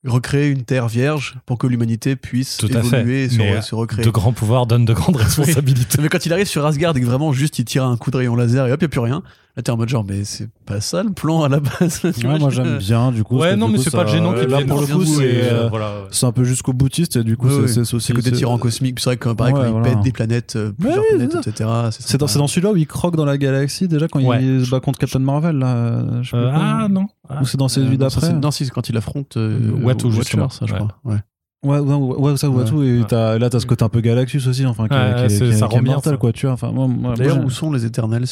[0.04, 3.74] recréer une terre vierge pour que l'humanité puisse Tout évoluer et se, Mais, re- se
[3.74, 4.04] recréer.
[4.04, 6.02] De grands pouvoirs donnent de grandes responsabilités.
[6.02, 8.16] Mais quand il arrive sur Asgard et que vraiment juste il tire un coup de
[8.16, 9.22] rayon laser et hop, il n'y a plus rien,
[9.56, 12.00] là t'es en mode genre, mais c'est pas ça le plan à la base.
[12.04, 13.38] Ouais, moi j'aime bien du coup.
[13.38, 15.86] ouais, non, mais c'est pas gênant qu'il Là pour le coup, c'est euh, voilà.
[15.86, 16.08] ouais.
[16.10, 18.00] c'est un peu jusqu'au boutiste et du coup, Ouais, c'est- aussi.
[18.00, 20.72] C'est côté tirant cosmique, c'est vrai que pareil, Ouais, quand il pète des planètes, euh,
[20.72, 21.70] plusieurs Ouais, planètes, etc.
[21.98, 24.42] C'est dans, c'est dans celui-là où il croque dans la galaxie déjà quand Ouais.
[24.42, 26.22] il se bat contre Captain Marvel là.
[26.22, 27.06] je Euh, ah non.
[27.28, 27.40] Ah.
[27.42, 30.06] Ou c'est dans celui Euh, d'après c'est- Non, si, c'est quand il affronte euh, Watu,
[30.06, 30.48] Watcher, justement.
[30.48, 30.78] ça, je Ouais.
[30.78, 30.88] crois.
[31.04, 31.16] Ouais.
[31.64, 32.64] Ouais, ouais, ouais, ça, ouais, Ouais.
[32.64, 32.82] tout.
[32.82, 33.04] Et Ouais.
[33.06, 35.28] t'as- là, t'as ce côté un peu Galactus aussi, enfin, qui, est- Ouais, qui est-
[35.28, 36.16] c'est- qui est- ça qui est rend bien, mortel, ça.
[36.16, 36.54] quoi, tu vois.
[36.54, 36.72] Enfin,
[37.16, 38.24] D'ailleurs, où sont les Eternals?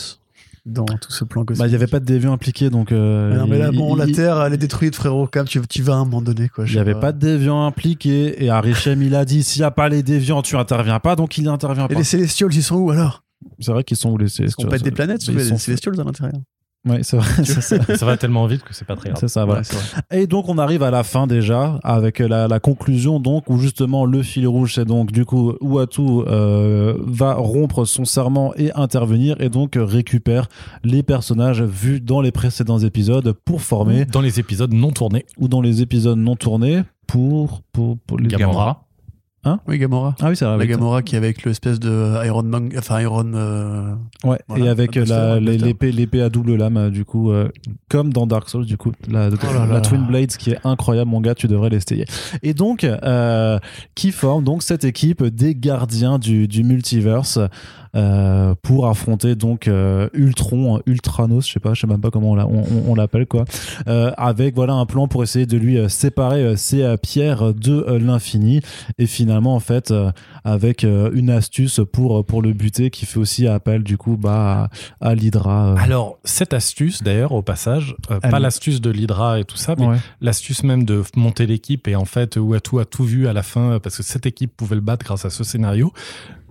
[0.67, 2.93] Dans tout ce plan cosmique bah, il y avait pas de déviants impliqués, donc.
[2.93, 5.27] euh, Ah non, mais là, il- bon, la il- Terre, elle est détruite, frérot.
[5.33, 6.65] Quand même, tu, tu vas à un moment donné, quoi.
[6.65, 7.13] je Il n'y avait pas.
[7.13, 10.57] de déviants impliqués et Arishem il a dit s'il n'y a pas les déviants tu
[10.57, 11.95] interviens pas donc il intervient Et pas.
[11.95, 13.23] les Célestials, ils sont où alors?
[13.59, 15.55] C'est vrai qu'ils sont où les Parce Célestials qu'on pète des planètes, Ils a sont-
[15.55, 16.41] des Célestials à l'intérieur.
[16.89, 17.45] Ouais, c'est vrai.
[17.45, 17.97] ça.
[17.97, 19.21] ça va tellement vite que c'est pas très grave.
[19.21, 19.61] C'est ça, voilà.
[19.61, 20.23] Ouais, c'est vrai.
[20.23, 24.07] Et donc on arrive à la fin déjà avec la, la conclusion donc où justement
[24.07, 29.37] le fil rouge c'est donc du coup Uatu euh, va rompre son serment et intervenir
[29.41, 30.49] et donc récupère
[30.83, 35.49] les personnages vus dans les précédents épisodes pour former Dans les épisodes non tournés, ou
[35.49, 38.87] dans les épisodes non tournés pour pour, pour les Gamora.
[39.67, 40.15] Oui, Gamora.
[40.21, 40.59] Ah oui c'est vrai.
[40.59, 40.67] La.
[40.67, 43.33] Gamora qui est avec l'espèce de Iron Man, enfin Iron.
[43.35, 47.49] euh, Ouais, Voilà, et avec l'épée, l'épée à double lame, euh, du coup, euh,
[47.89, 49.81] comme dans Dark Souls, du coup, la, Oh là la là.
[49.81, 52.05] Twin Blades qui est incroyable, mon gars, tu devrais l'essayer.
[52.43, 53.59] Et donc, euh,
[53.95, 57.39] qui forme donc cette équipe des gardiens du, du multiverse
[57.97, 62.11] euh, pour affronter donc euh, Ultron, euh, Ultranos, je sais pas, je sais même pas
[62.11, 63.45] comment on l'a- on- on- on l'appelle quoi,
[63.89, 68.61] euh, avec voilà un plan pour essayer de lui séparer ses pierres de l'infini
[68.99, 69.93] et finalement en fait
[70.45, 74.69] avec une astuce pour pour le buter qui fait aussi appel du coup bah
[75.01, 75.75] à, à l'Hydra.
[75.81, 79.97] Alors, cette astuce, d'ailleurs, au passage, pas l'astuce de l'Hydra et tout ça, mais Ouais.
[80.21, 83.79] l'astuce même de monter l'équipe et en fait, Uatu a tout vu à la fin
[83.83, 85.93] parce que cette équipe pouvait le battre grâce à ce scénario.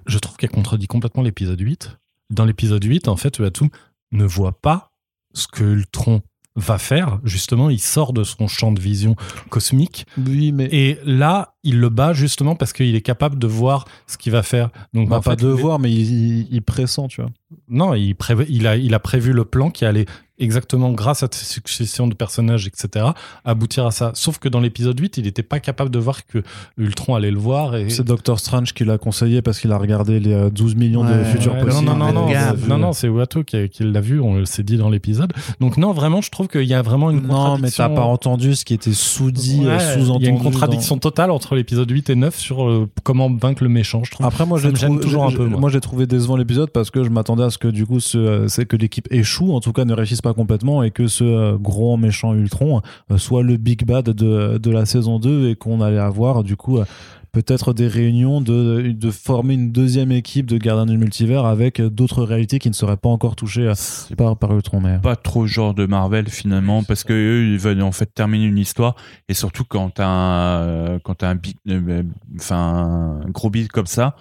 [0.10, 1.98] Je trouve qu'elle contredit complètement l'épisode 8.
[2.32, 3.66] Dans l'épisode 8, en fait, Uatu
[4.12, 4.92] ne voit pas
[5.34, 6.22] ce que Ultron
[6.56, 7.20] va faire.
[7.24, 9.16] Justement, il sort de son champ de vision
[9.50, 13.86] cosmique Oui, mais et là, il le bat justement parce qu'il est capable de voir
[14.08, 14.70] ce qu'il va faire.
[14.94, 17.30] Donc, bah, en pas fait, de voir, mais il, il, il pressent, tu vois.
[17.68, 20.06] Non, il, prév- il, a, il a prévu le plan qui allait
[20.40, 23.08] exactement grâce à cette succession de personnages, etc.,
[23.46, 24.12] aboutir à ça.
[24.16, 26.42] Sauf que dans l'épisode 8, il n'était pas capable de voir que
[26.78, 27.76] Ultron allait le voir.
[27.76, 27.90] Et...
[27.90, 31.24] C'est Doctor Strange qui l'a conseillé parce qu'il a regardé les euh, 12 millions de
[31.24, 31.86] futurs Ouais, possibles.
[31.86, 34.64] non, non, non, non, c'est- non, non, c'est Watto qui, qui l'a vu, on s'est
[34.64, 35.34] dit dans l'épisode.
[35.60, 37.96] Donc non, vraiment, je trouve qu'il y a vraiment une Non, mais t'as contradiction.
[37.96, 40.24] pas entendu ce qui était sous-dit, Ouais, euh, sous-entendu.
[40.24, 43.30] Il y a une dans- contradiction totale entre l'épisode 8 et 9 sur euh, comment
[43.34, 44.26] vaincre le méchant, je trouve.
[44.26, 44.60] Après, moi,
[45.02, 45.70] toujours un peu, moi.
[45.70, 48.48] j'ai trouvé décevant l'épisode parce que je m'attendais à ce que du coup, ce, euh,
[48.48, 51.58] c'est que l'équipe échoue, en tout cas, ne réussisse pas complètement et que ce euh,
[51.58, 52.82] gros méchant Ultron
[53.12, 56.56] euh, soit le big bad de, de la saison 2 et qu'on allait avoir du
[56.56, 56.78] coup.
[56.78, 56.86] euh,
[57.32, 62.24] Peut-être des réunions de, de former une deuxième équipe de gardiens du multivers avec d'autres
[62.24, 63.72] réalités qui ne seraient pas encore touchées
[64.18, 64.82] par, par Ultron.
[64.82, 64.98] Mais...
[64.98, 68.58] pas trop genre de Marvel finalement parce que eux ils veulent en fait terminer une
[68.58, 68.96] histoire
[69.28, 72.02] et surtout quand t'as un quand t'as un big euh,
[72.36, 74.16] enfin un gros beat comme ça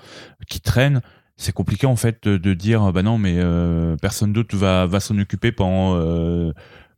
[0.46, 1.00] qui traîne
[1.38, 5.16] c'est compliqué en fait de, dire bah non mais euh, personne d'autre va va s'en
[5.18, 6.52] occuper pendant euh,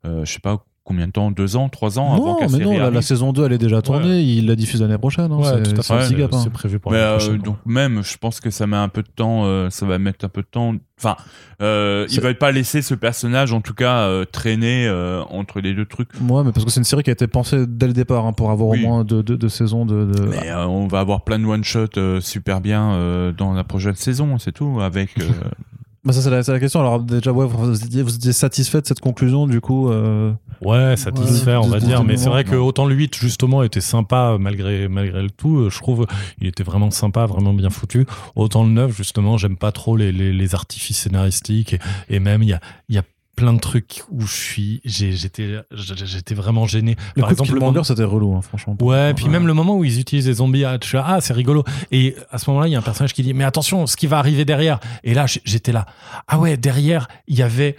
[0.07, 1.31] euh, je sais pas combien de temps?
[1.31, 1.69] Deux ans?
[1.69, 4.81] Trois ans Non, mais non, la, saôt 2 elle est déjà tournée, il la diffuse
[4.83, 5.31] l'année prochaine.
[5.31, 6.09] hein, Ouais, c'est tout à fait.
[6.09, 6.41] petit gap, hein.
[6.43, 7.39] C'est prévu pour l'année euh, prochaine.
[7.39, 10.25] donc même, je pense que ça met un peu de temps, euh, ça va mettre
[10.25, 10.75] un peu de temps.
[10.99, 11.17] Enfin,
[11.63, 15.61] euh, ils C'est- veulent pas laisser ce personnage, en tout cas, euh, traîner euh, entre
[15.61, 16.11] les deux trucs.
[16.21, 18.33] Ouais, mais parce que c'est une série qui a été pensée dès le départ hein,
[18.35, 18.83] pour avoir Oui.
[18.85, 20.05] au moins deux, deux, deux saisons de.
[20.05, 21.87] de- Mais euh, on va avoir plein de one shot
[22.21, 24.81] super bien euh, dans la prochaine saison, c'est tout.
[24.83, 25.23] Avec euh,
[26.03, 26.81] Bah, ça, c'est la, question.
[26.81, 30.33] Alors, déjà, ouais, vous étiez, vous étiez satisfait de cette conclusion, du coup euh,
[30.63, 32.01] Ouais, satisfait, Ouais, on va de- dire.
[32.01, 35.59] de Mais c'est vrai que autant le 8, justement, était sympa malgré, malgré le tout.
[35.59, 36.07] euh, Je trouve
[36.41, 38.07] il était vraiment sympa, vraiment bien foutu.
[38.35, 41.75] Autant le 9, justement, j'aime pas trop les, les, les artifices scénaristiques.
[41.75, 43.03] Et, et même, il y a, il y a
[43.37, 44.81] plein de trucs où je suis.
[44.85, 46.97] j'ai- J'étais j'étais vraiment gêné.
[47.17, 48.77] Le Par coup de exemple, le c'était relou, hein, franchement.
[48.81, 51.65] Ouais, puis même le moment où ils utilisent les zombies, ah, ah, c'est rigolo.
[51.91, 54.07] Et à ce moment-là, il y a un personnage qui dit, mais attention, ce qui
[54.07, 54.79] va arriver derrière.
[55.05, 55.87] Et là, j'étais là.
[56.29, 57.77] Ah ouais, derrière, il y avait.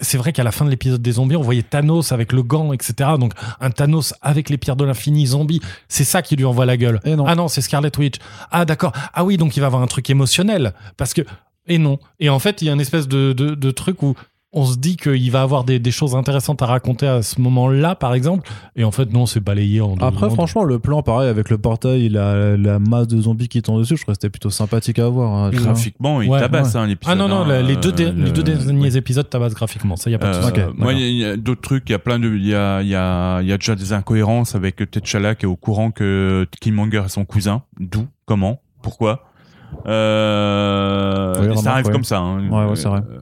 [0.00, 2.72] C'est vrai qu'à la fin de l'épisode des zombies, on voyait Thanos avec le gant,
[2.72, 3.10] etc.
[3.18, 6.76] Donc un Thanos avec les pierres de l'infini zombie, c'est ça qui lui envoie la
[6.76, 7.00] gueule.
[7.04, 7.26] Et non.
[7.26, 8.16] Ah non, c'est Scarlet Witch.
[8.52, 8.92] Ah d'accord.
[9.12, 10.72] Ah oui, donc il va avoir un truc émotionnel.
[10.96, 11.22] Parce que...
[11.66, 11.98] Et non.
[12.20, 14.14] Et en fait, il y a une espèce de, de, de truc où
[14.54, 17.94] on se dit qu'il va avoir des, des choses intéressantes à raconter à ce moment-là,
[17.94, 18.48] par exemple.
[18.76, 20.34] Et en fait, non, c'est balayé en deux Après, secondes.
[20.34, 23.96] franchement, le plan, pareil, avec le portail, la, la masse de zombies qui tombent dessus,
[23.96, 25.32] je trouvais que c'était plutôt sympathique à voir.
[25.32, 27.14] hein, graphiquement, il Ouais, tabasse hein, l'épisode.
[27.14, 30.14] Ah non, non, hein, les, deux, euh, les deux derniers épisodes tabassent graphiquement, ça y
[30.14, 31.88] a pas de Euh, moi, il y a- il d'autres trucs.
[31.88, 33.74] Il y a plein de, il y a, il y a, il y a déjà
[33.74, 37.62] des incohérences avec T'Challa qui est au courant que Killmonger est son cousin.
[37.80, 39.24] D'où, comment, pourquoi?
[39.86, 41.92] Euh, Oui, ça arrive ouais.
[41.92, 42.18] comme ça.
[42.18, 42.48] hein.
[42.48, 43.00] Ouais, ouais, c'est vrai.
[43.10, 43.20] Euh,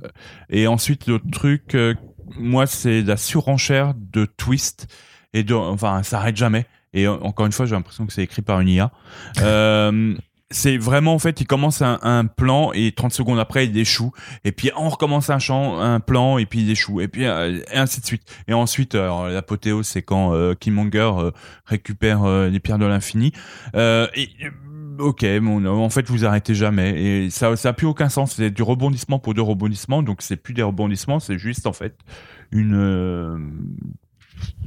[0.51, 1.95] Et ensuite, l'autre truc, euh,
[2.39, 4.87] moi, c'est la surenchère de twist
[5.33, 6.67] et de, enfin, ça arrête jamais.
[6.93, 8.91] Et encore une fois, j'ai l'impression que c'est écrit par une IA.
[9.43, 10.15] Euh,
[10.53, 14.11] c'est vraiment en fait il commence un, un plan et 30 secondes après il échoue
[14.43, 17.61] et puis on recommence un champ un plan et puis il échoue et puis euh,
[17.73, 21.31] et ainsi de suite et ensuite l'apothéose c'est quand euh, Killmonger euh,
[21.67, 23.31] récupère les pierres de l'infini
[23.77, 24.29] et
[24.99, 26.91] ok bon en fait vous arrêtez jamais
[27.25, 30.37] et ça ça a plus aucun sens c'est du rebondissement pour deux rebondissements donc c'est
[30.37, 31.97] plus des rebondissements c'est juste en fait
[32.51, 33.39] une euh,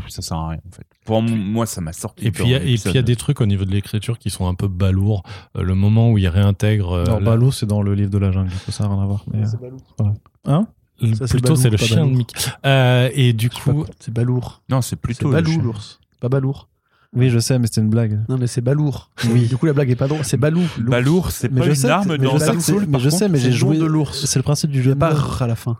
[0.07, 2.55] ça sert à rien en fait pour moi ça m'a sorti Et puis, il y
[2.55, 4.53] a- et puis il y a des trucs au niveau de l'écriture qui sont un
[4.55, 5.23] peu balourds.
[5.57, 6.91] Euh, le moment où il réintègre.
[6.93, 9.05] euh, Non, la- Balou, c'est dans le livre de la jungle, ça n'a rien à
[9.05, 9.25] voir.
[9.33, 10.05] mais, euh,
[10.45, 10.67] Hein?
[11.15, 12.11] Ça, c'est plutôt, c'est le chien de.
[12.11, 12.35] Mickey.
[12.65, 13.85] Euh, et du coup.
[13.99, 14.61] C'est balourd.
[14.69, 15.61] non c'est C'est plutôt le balou chien.
[15.61, 15.99] l'ours.
[16.21, 16.69] Pas balourd.
[17.15, 18.19] Oui, je sais, mais c'était une blague.
[18.29, 19.09] Non mais c'est balourd.
[19.31, 19.47] Oui.
[19.47, 20.23] Du coup la blague est pas drôle.
[20.23, 20.61] C'est balou.
[20.77, 20.89] l'ours.
[20.89, 23.51] Balourd c'est pas une arme mais dans Dark Souls mais je sais, mais C'est j'ai
[23.51, 23.77] joué.
[23.77, 24.25] de l'ours.
[24.25, 24.95] C'est le principe du jeu.
[24.99, 25.77] R à la fin.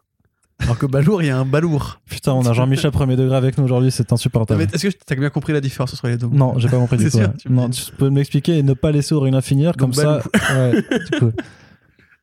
[0.59, 1.99] Alors que balourd, il y a un balourd.
[2.09, 4.61] Putain, on a Jean-Michel premier degré avec nous aujourd'hui, c'est insupportable.
[4.71, 6.97] Est-ce que tu as bien compris la différence entre les deux Non, j'ai pas compris
[6.97, 7.09] du tout.
[7.17, 7.33] sûr, ouais.
[7.37, 10.21] tu me Non, tu peux m'expliquer et ne pas laisser Aurélien finir, comme Donc, ça.
[10.55, 10.71] Ouais,
[11.11, 11.31] du coup.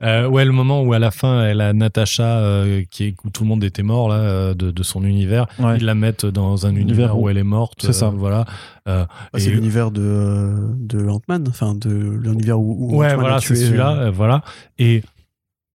[0.03, 3.31] euh, ouais, le moment où à la fin, elle a Natacha, euh, qui est, où
[3.31, 5.47] tout le monde était mort là, euh, de, de son univers.
[5.59, 5.77] Ouais.
[5.79, 7.81] Ils la mettent dans un Univers où où- elle est morte.
[7.83, 8.09] C'est ça.
[8.11, 8.45] voilà.
[8.87, 9.07] Ah,
[9.37, 14.43] c'est l'univers de, de Ant-Man, enfin de l'univers où, où Ouais, voilà, c'est celui-là, voilà.
[14.79, 15.03] Et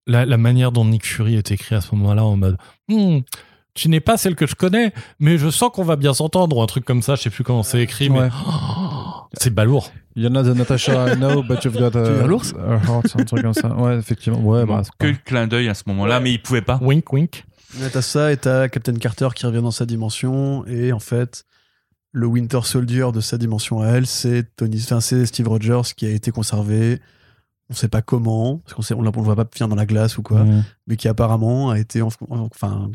[0.06, 2.56] la, la manière dont Nick Fury est écrit à ce moment-là, en mode,
[2.88, 3.18] Hmm,
[3.74, 6.62] tu n'es pas celle que je connais, mais je sens qu'on va bien s'entendre, ou
[6.62, 8.28] un truc comme ça, je sais plus comment c'est écrit, mais Ouais.
[9.40, 9.90] C'est balourd.
[10.16, 12.76] You're not the Natasha I know, but you've got Tu veux a, un ours a
[12.86, 13.74] heart, un truc comme ça.
[13.74, 14.38] Ouais, effectivement.
[14.40, 17.12] Ouais, bah, c'est que le clin d'œil à ce moment-là mais il pouvait pas Wink,
[17.12, 17.44] wink.
[17.80, 21.44] Là, t'as ça et t'as Captain Carter qui revient dans sa dimension et en fait
[22.12, 26.06] le Winter Soldier de sa dimension à elle c'est Tony, enfin c'est Steve Rogers qui
[26.06, 27.00] a été conservé.
[27.70, 30.18] On sait pas comment parce qu'on sait, on, le voit pas finir dans la glace
[30.18, 30.44] ou quoi,
[30.86, 32.90] mais qui apparemment a été en- enfin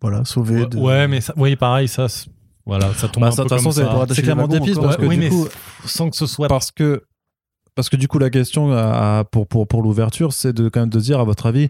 [0.00, 0.60] voilà sauvé.
[0.62, 2.30] Ouais, de- ouais, mais ça, oui, pareil, ça, c'est-
[2.70, 4.06] voilà, ça tombe Bah, un ça, peu comme c'est ça.
[4.22, 5.46] clairement des pistes parce que oui, du mais coup,
[5.84, 7.02] sans que ce soit parce que
[7.74, 10.80] parce que du coup la question à- à- pour pour pour l'ouverture c'est de quand
[10.80, 11.68] même de dire à votre avis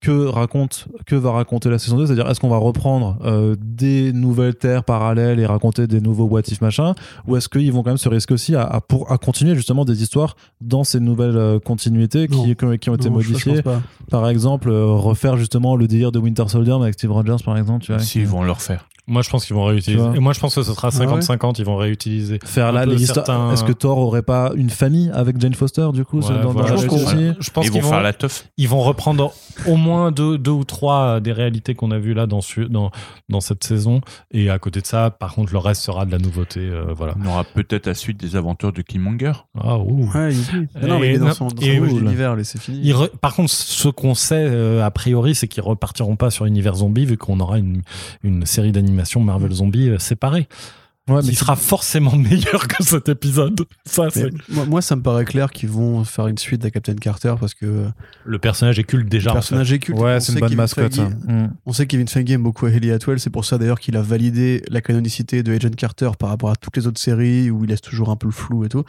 [0.00, 4.12] que raconte, que va raconter la saison 2 C'est-à-dire, est-ce qu'on va reprendre euh, des
[4.12, 6.94] nouvelles terres parallèles et raconter des nouveaux what if machin
[7.26, 9.86] Ou est-ce qu'ils vont quand même se risquer aussi à, à pour, à continuer justement
[9.86, 13.30] des histoires dans ces nouvelles euh, continuités qui, ont- qui ont été Non, je- je
[13.30, 13.62] modifiées?
[14.10, 17.82] Par exemple, euh, refaire justement le délire de Winter Soldier avec Steve Rogers, par exemple.
[17.82, 18.86] Tu vois, S'ils vont le refaire.
[19.06, 20.02] Moi, je pense qu'ils vont réutiliser.
[20.14, 21.56] Et moi, je pense que ce sera Ah ouais 50-50.
[21.58, 22.38] Ils vont réutiliser.
[22.44, 23.26] Faire là les histoires.
[23.26, 26.42] certains- Est-ce que Thor aurait pas une famille avec Jane Foster du coup Ouais, dans,
[26.44, 28.48] dans voilà, la je pense aussi Je pense Ils qu'ils vont vont, faire la teuf.
[28.56, 29.34] ils vont reprendre
[29.68, 32.90] au moins deux, deux ou trois des réalités qu'on a vues là dans, ce- dans,
[33.28, 34.00] dans cette saison.
[34.32, 36.60] Et à côté de ça, par contre, le reste sera de la nouveauté.
[36.60, 37.14] euh, voilà.
[37.22, 39.32] On aura peut-être la suite des aventures de Killmonger.
[39.60, 40.10] Ah, ouh.
[40.14, 42.90] Ouais, il Mais non, mais il est dans son, dans Et- c'est fini.
[42.92, 46.76] Re- Par contre, ce qu'on sait euh, a priori, c'est qu'ils repartiront pas sur univers
[46.76, 47.82] zombie vu qu'on aura une,
[48.22, 50.48] une série d'animation Marvel Zombie euh, séparée.
[51.06, 53.60] Ouais, qui mais sera forcément meilleur que cet épisode.
[53.84, 54.08] Ça,
[54.48, 57.52] moi, moi, ça me paraît clair qu'ils vont faire une suite à Captain Carter parce
[57.52, 57.88] que
[58.24, 59.26] le personnage est culte déjà.
[59.28, 59.98] le en personnage est culte.
[59.98, 60.94] ouais, On c'est sait une bonne Kevin mascotte.
[60.94, 61.08] Feige-.
[61.28, 61.48] Mm.
[61.66, 64.02] On sait que Kevin Feige aime beaucoup Haley Atwell, c'est pour ça d'ailleurs qu'il a
[64.02, 67.68] validé la canonicité de Agent Carter par rapport à toutes les autres séries où il
[67.68, 68.84] laisse toujours un peu le flou et tout.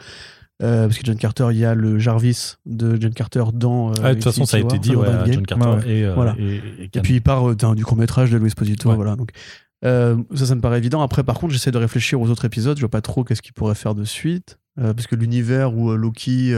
[0.62, 3.90] Euh, parce que John Carter, il y a le Jarvis de John Carter dans.
[3.90, 3.92] euh.
[4.02, 5.44] Ah, de toute façon, ça a été dit ouais, John.
[5.44, 6.34] Carter Ouais, et, euh, Voilà.
[6.38, 7.00] et, et Et Khan.
[7.02, 8.96] puis il part euh, du court métrage de Louis Posito, Ouais.
[8.96, 9.16] voilà.
[9.16, 9.32] Donc
[9.84, 11.02] euh, ça, ça me paraît évident.
[11.02, 12.76] Après, par contre, j'essaie de réfléchir aux autres épisodes.
[12.76, 15.90] Je vois pas trop qu'est-ce qu'il pourrait faire de suite, Euh, parce que l'univers où
[15.90, 16.54] euh, Loki,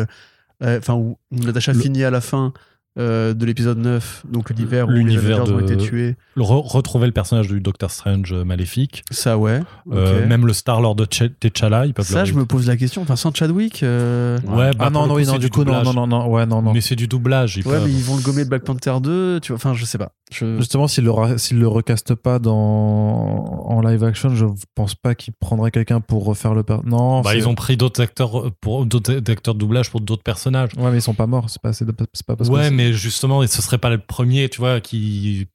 [0.61, 2.53] enfin où Natasha Le- finit à la fin
[2.99, 6.43] euh, de l'épisode 9, donc l'univers où les L'univers Avengers ont de- été tués, Le
[6.43, 9.61] re- retrouver le personnage du Doctor Strange euh, maléfique, ça ouais.
[9.93, 12.77] Euh, même le Star Lord de Ch- T'Challa, ils peuvent ça, je me pose la
[12.77, 13.03] question.
[13.03, 13.83] Enfin, sans Chadwick.
[13.83, 16.47] euh, Ouais, bah, Ah non, non, coup, non, du coup, non, non, non, non, ouais,
[16.47, 16.73] non, non.
[16.73, 17.57] Mais c'est du doublage.
[17.57, 19.57] ils Ouais, peuvent- mais ils vont le gommer de Black Panther 2, tu vois.
[19.57, 20.13] Enfin, je sais pas.
[20.33, 20.59] Je...
[20.59, 21.11] Justement, s'il le,
[21.59, 24.45] le recaste pas dans en live action, je
[24.75, 26.79] pense pas qu'il prendrait quelqu'un pour refaire le per...
[26.85, 30.23] Non, Bah, ils ont pris d'autres acteurs euh, pour d'autres acteurs de doublage pour d'autres
[30.23, 30.71] personnages.
[30.77, 31.47] Ouais, mais ils sont pas morts.
[31.49, 34.59] C'est pas, pas parce que Ouais, c'est- mais justement, ce serait pas le premier, tu
[34.61, 35.47] vois, qui.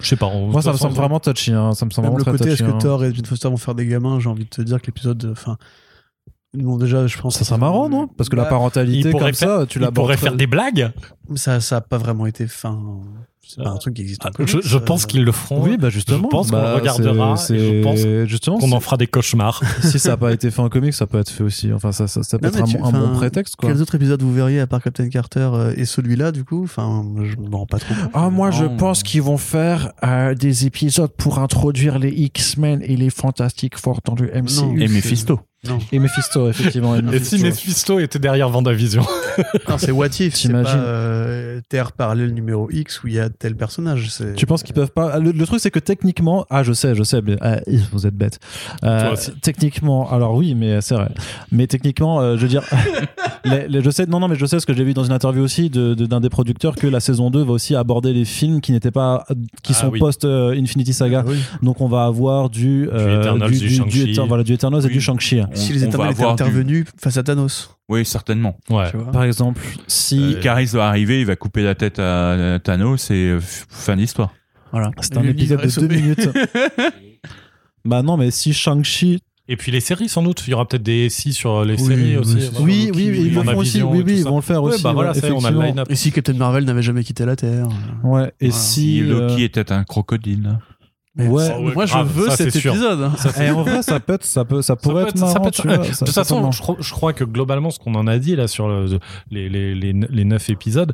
[0.00, 0.26] Je sais pas.
[0.26, 1.52] on- Moi, ça me semble vraiment touchy.
[1.52, 1.74] Hein.
[1.74, 2.78] Ça me semble Même vraiment le côté, est-ce que hein.
[2.78, 5.28] Thor et Jane Foster vont faire des gamins J'ai envie de te dire que l'épisode.
[5.32, 5.56] Enfin.
[6.54, 7.36] Bon, déjà, je pense.
[7.36, 8.06] Ça serait marrant, non?
[8.08, 10.46] Parce que la Bah, parentalité pourrait comme faire- ça, tu Ils la pourraient faire des
[10.46, 10.90] blagues.
[11.34, 12.44] Ça ça a pas vraiment été.
[12.44, 13.00] Enfin.
[13.48, 15.30] C'est pas un truc qui existe en Ah, Je, comics, je euh, pense qu'ils le
[15.32, 15.62] feront.
[15.62, 16.24] Oui, bah justement.
[16.24, 19.06] Je pense qu'on bah, le regardera c'est- et je pense justement, qu'on en fera des
[19.06, 19.62] cauchemars.
[19.82, 21.72] si ça n'a pas été fait en comics, ça peut être fait aussi.
[21.72, 23.68] Enfin, ça, ça, ça peut Non, être un, tu- un bon prétexte, quoi.
[23.70, 26.64] Quels autres épisodes vous verriez à part Captain Carter euh, et celui-là, du coup?
[26.64, 28.10] Enfin, je me rends pas trop compte.
[28.14, 32.96] Ah, moi, je pense qu'ils vont faire euh, des épisodes pour introduire les X-Men et
[32.96, 34.64] les Fantastic Four dans le MCU.
[34.64, 34.76] Non.
[34.76, 35.40] Et Mephisto.
[35.68, 36.96] Non, Et Mephisto, effectivement.
[36.96, 37.98] et Et si Mephisto.
[37.98, 39.02] Était derrière Vendavision
[39.68, 43.20] Non, c'est What If, c'est pas T'imagines euh, Terre parallèle numéro X où il y
[43.20, 44.10] a tel personnage.
[44.10, 46.94] c'est- Tu penses qu'ils peuvent pas le, le truc c'est que techniquement ah je sais
[46.94, 47.56] je sais mais, ah,
[47.92, 48.38] vous êtes bête
[48.84, 51.08] Euh, techniquement alors oui mais c'est vrai
[51.52, 52.62] mais techniquement euh, je veux dire
[53.44, 55.12] les- les- je sais non non mais je sais ce que j'ai vu dans une
[55.12, 58.24] interview aussi de- de- d'un des producteurs que la saison 2 va aussi aborder les
[58.24, 59.24] films qui n'étaient pas
[59.62, 59.98] qui Ah sont oui.
[59.98, 61.38] post euh, Infinity Saga Ah oui.
[61.62, 64.12] donc on va avoir du euh, Eternals, du Shang-Chi.
[64.12, 66.84] Éter- voilà, du Eternals et du Shang-Chi Si les on va Éternels étaient du- intervenus
[67.00, 67.70] face à Thanos.
[67.88, 68.56] Oui, certainement.
[68.70, 68.90] Ouais.
[69.12, 73.14] Par exemple si Euh, Icaris va arriver, il va couper la tête à Thanos et
[73.30, 74.32] euh, fin d'histoire.
[74.72, 74.90] Voilà.
[75.00, 76.28] c'est un épisode de deux minutes
[77.84, 80.42] bah non mais si Shang-Chi Et puis les séries, sans doute.
[80.46, 82.50] Il y aura peut-être des SI sur les Oui, séries oui, aussi.
[82.60, 84.92] oui oui ils le font aussi oui oui ils vont le faire Ouais, aussi bah
[84.92, 85.62] voilà, ouais, ça y est, on a le effectivement.
[85.62, 85.86] line-up.
[85.90, 87.68] Et si Captain Marvel n'avait jamais quitté la Terre
[88.02, 88.52] Ouais, et Voilà.
[88.52, 88.96] si.
[88.98, 90.58] Si Loki euh, était un crocodile.
[91.16, 91.46] Mais Ouais.
[91.46, 93.00] ça- ouais, Moi, grave, je veux ça, cet épisode.
[93.02, 93.12] hein.
[93.16, 95.32] Ça, c'est- eh, en vrai, ça peut être, ça peut, ça pourrait peut être marrant.
[95.32, 97.70] ça peut être- tu vois, ça- de toute façon, je crois, je crois que globalement,
[97.70, 98.98] ce qu'on en a dit là sur le-
[99.30, 100.92] les, les, les, les neuf épisodes,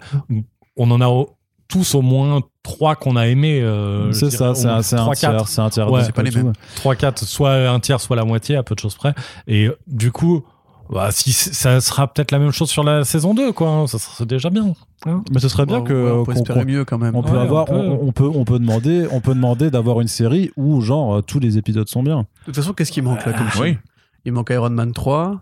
[0.77, 1.25] on en a
[1.69, 3.61] tous au moins trois qu'on a aimé.
[3.63, 5.91] euh, C'est ça, c'est un, un trois, tiers, c'est un tiers.
[5.91, 6.53] Ouais, pas les mêmes.
[6.77, 9.15] 3, 4, soit un tiers, soit la moitié, à peu de choses près.
[9.49, 10.45] Et du coup,
[10.93, 13.69] bah, si ça sera peut-être la même chose sur la saison 2, quoi.
[13.69, 14.75] hein, ça serait déjà bien.
[15.07, 15.23] hein.
[15.33, 17.15] Mais ce serait bien Ouais, que ouais, on peut qu'on- espérer mieux quand même.
[17.17, 17.79] on peut Ouais, avoir, on peut.
[18.03, 21.39] on, on peut, on peut demander, on peut demander d'avoir une série où genre tous
[21.41, 22.19] les épisodes sont bien.
[22.21, 23.79] De toute façon, qu'est-ce qui manque là comme film Oui.
[24.25, 25.41] Il manque Iron Man 3,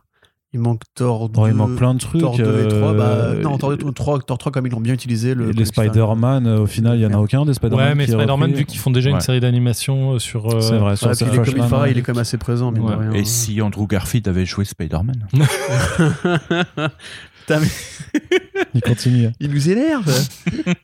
[0.52, 1.32] il manque Thor 2.
[1.34, 2.20] Bon, il manque plein de trucs.
[2.20, 2.92] Thor 2 et 3.
[2.94, 5.34] Bah, euh, non, Thor 2 et 3, Thor 3 comme ils l'ont bien utilisé.
[5.34, 7.88] Le et les Spider-Man, au final, il y en a aucun des Spider-Man.
[7.88, 10.46] Ouais, mais Spider-Man, vu qu'ils font déjà une série d'animation euh, sur.
[10.52, 11.90] euh, C'est vrai, sur Ouais, puis il est comme il paraît, ouais.
[11.92, 12.96] il est quand même assez présent, mine Ouais.
[12.96, 13.12] de rien.
[13.12, 15.26] Et si Andrew Garfield avait joué Spider-Man
[18.74, 19.28] il continue.
[19.40, 20.08] il nous énerve.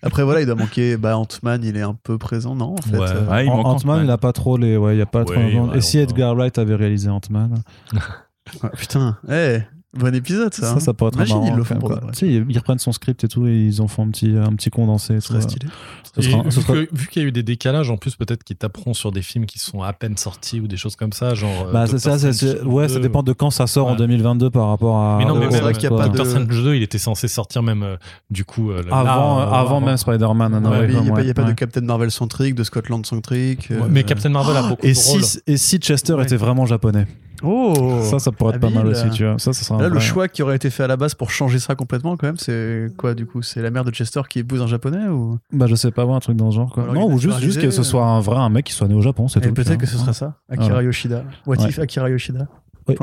[0.02, 0.96] Après, voilà, il doit manquer.
[0.96, 2.98] Bah, Ant-Man, il est un peu présent, non En fait.
[2.98, 3.06] Ouais.
[3.08, 5.68] euh, manque Ant-Man, il a pas trop les, ouais, il y a pas Ouais, trop.
[5.68, 7.62] ouais, Et si Edgar Wright avait réalisé Ant-Man?
[8.62, 9.60] ah, putain, eh,
[9.98, 10.60] Bon épisode, ça.
[10.62, 10.80] Ça, hein.
[10.80, 11.48] ça pourrait être Imagine, marrant.
[11.54, 12.10] ils le font même, pour quoi.
[12.12, 14.52] Tu sais, ils reprennent son script et tout, et ils en font un petit, un
[14.54, 15.14] petit condensé.
[15.14, 15.68] tout, serait stylé.
[16.14, 17.96] Ce Et sera- ce vu sera- que- vu qu'il y a eu des décalages, en
[17.96, 20.96] plus, peut-être qu'ils taperont sur des films qui sont à peine sortis ou des choses
[20.96, 21.68] comme ça, genre.
[21.68, 23.00] euh, Bah, c'est Doctor ça, c'est- ouais, ça 2.
[23.00, 23.96] dépend de quand ça sort en Ouais.
[23.96, 25.16] 2022 par rapport à.
[25.16, 25.98] Mais non, mais c'est vrai qu'il y a quoi.
[26.00, 27.96] pas Doctor de- Strange 2, il était censé sortir même, euh,
[28.30, 28.72] du coup.
[28.72, 30.52] euh, là- Avant, euh, avant même Spider-Man.
[30.52, 33.70] Il n'y a, pas- de Captain Marvel centrique, de Scotland centrique.
[33.70, 35.22] euh, Mais Captain Marvel a beaucoup Et de rôles.
[35.24, 37.06] si, et si Chester était vraiment japonais
[37.42, 39.38] Oh Ça, ça pourrait être pas mal aussi, tu vois.
[39.38, 41.14] Ça, ça sera un Là, le vrai- choix qui aurait été fait à la base
[41.14, 43.42] pour changer ça complètement, quand même, c'est quoi du coup?
[43.42, 45.38] C'est la mère de Chester qui épouse un japonais ou?
[45.52, 46.72] Bah, je sais pas, un truc dans ce genre.
[46.72, 46.84] Quoi.
[46.84, 48.94] Alors, Non, ou juste, juste que ce soit un vrai un mec qui soit né
[48.94, 49.54] au Japon, c'est Et tout.
[49.54, 50.34] peut-être tu que ce serait ça.
[50.48, 50.82] Akira Voilà.
[50.84, 51.24] Yoshida.
[51.46, 52.46] What if Akira Yoshida?
[52.88, 52.94] Ouais,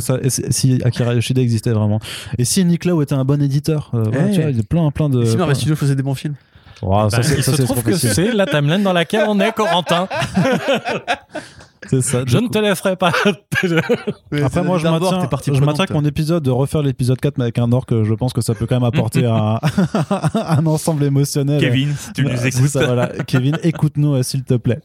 [0.00, 0.18] ça,
[0.50, 1.98] si- Akira Yoshida existait vraiment.
[2.38, 4.32] Et si Nick Lowe était un bon éditeur, euh, voilà, Eh.
[4.32, 5.22] tu vois, il y a plein, plein de.
[5.22, 6.34] Et si Marvel Studios faisait des bons films?
[6.80, 10.06] Ça, Bah, il ça, se trouve que c'est la timeline dans laquelle on est, Corentin.
[11.88, 12.22] C'est ça.
[12.26, 13.12] Je ne te laisserai pas.
[14.44, 17.58] Après, moi, je maintiens, je maintiens que mon épisode de refaire l'épisode 4 mais avec
[17.58, 19.58] un orc, je pense que ça peut quand même apporter un,
[20.34, 21.60] un ensemble émotionnel.
[21.60, 22.68] Kevin, si tu nous écoutes.
[22.68, 23.08] ça, voilà.
[23.26, 24.80] Kevin, écoute-nous, euh, s'il te plaît.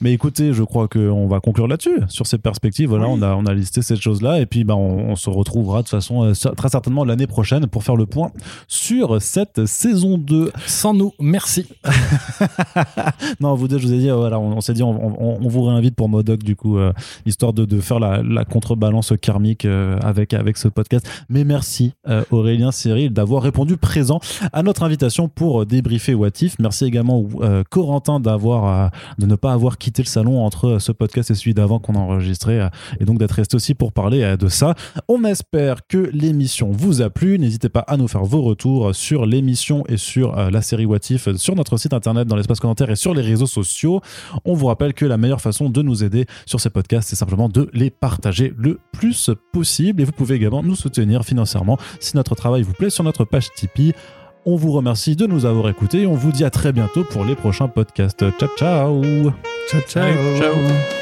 [0.00, 2.88] Mais écoutez, je crois qu'on va conclure là-dessus, sur ces perspectives.
[2.88, 4.40] Voilà, on, a, on a listé cette chose-là.
[4.40, 7.66] Et puis, bah, on, on se retrouvera de toute façon euh, très certainement l'année prochaine
[7.66, 8.30] pour faire le point
[8.68, 10.52] sur cette saison 2.
[10.66, 11.66] Sans nous, merci.
[13.40, 15.38] Non, vous deux, je vous ai dit, euh, voilà, on, on s'est dit, on, on-
[15.42, 16.92] on vous réinvite pour Modoc, du coup, euh,
[17.26, 21.08] histoire de, faire la, la contrebalance karmique euh, avec, avec ce podcast.
[21.28, 24.20] Mais merci, euh, Aurélien Cyril, d'avoir répondu présent
[24.52, 26.56] à notre invitation pour euh, débriefer Watif.
[26.58, 27.24] Merci également,
[27.70, 31.78] Corentin, d'avoir, de ne pas avoir quitté le salon entre ce podcast et celui d'avant
[31.78, 32.66] qu'on a enregistré,
[33.00, 34.74] et donc d'être resté aussi pour parler de ça.
[35.08, 37.38] On espère que l'émission vous a plu.
[37.38, 41.54] N'hésitez pas à nous faire vos retours sur l'émission et sur la série Watif sur
[41.56, 44.00] notre site internet, dans l'espace commentaire et sur les réseaux sociaux.
[44.44, 47.48] On vous rappelle que la meilleure façon de nous aider sur ces podcasts, c'est simplement
[47.48, 50.02] de les partager le plus possible.
[50.02, 53.52] Et vous pouvez également nous soutenir financièrement si notre travail vous plaît sur notre page
[53.54, 53.92] Tipeee.
[54.44, 57.24] On vous remercie de nous avoir écoutés et on vous dit à très bientôt pour
[57.24, 58.24] les prochains podcasts.
[58.38, 59.32] Ciao ciao
[59.68, 60.02] Ciao, ciao.
[60.02, 61.01] Allez, ciao.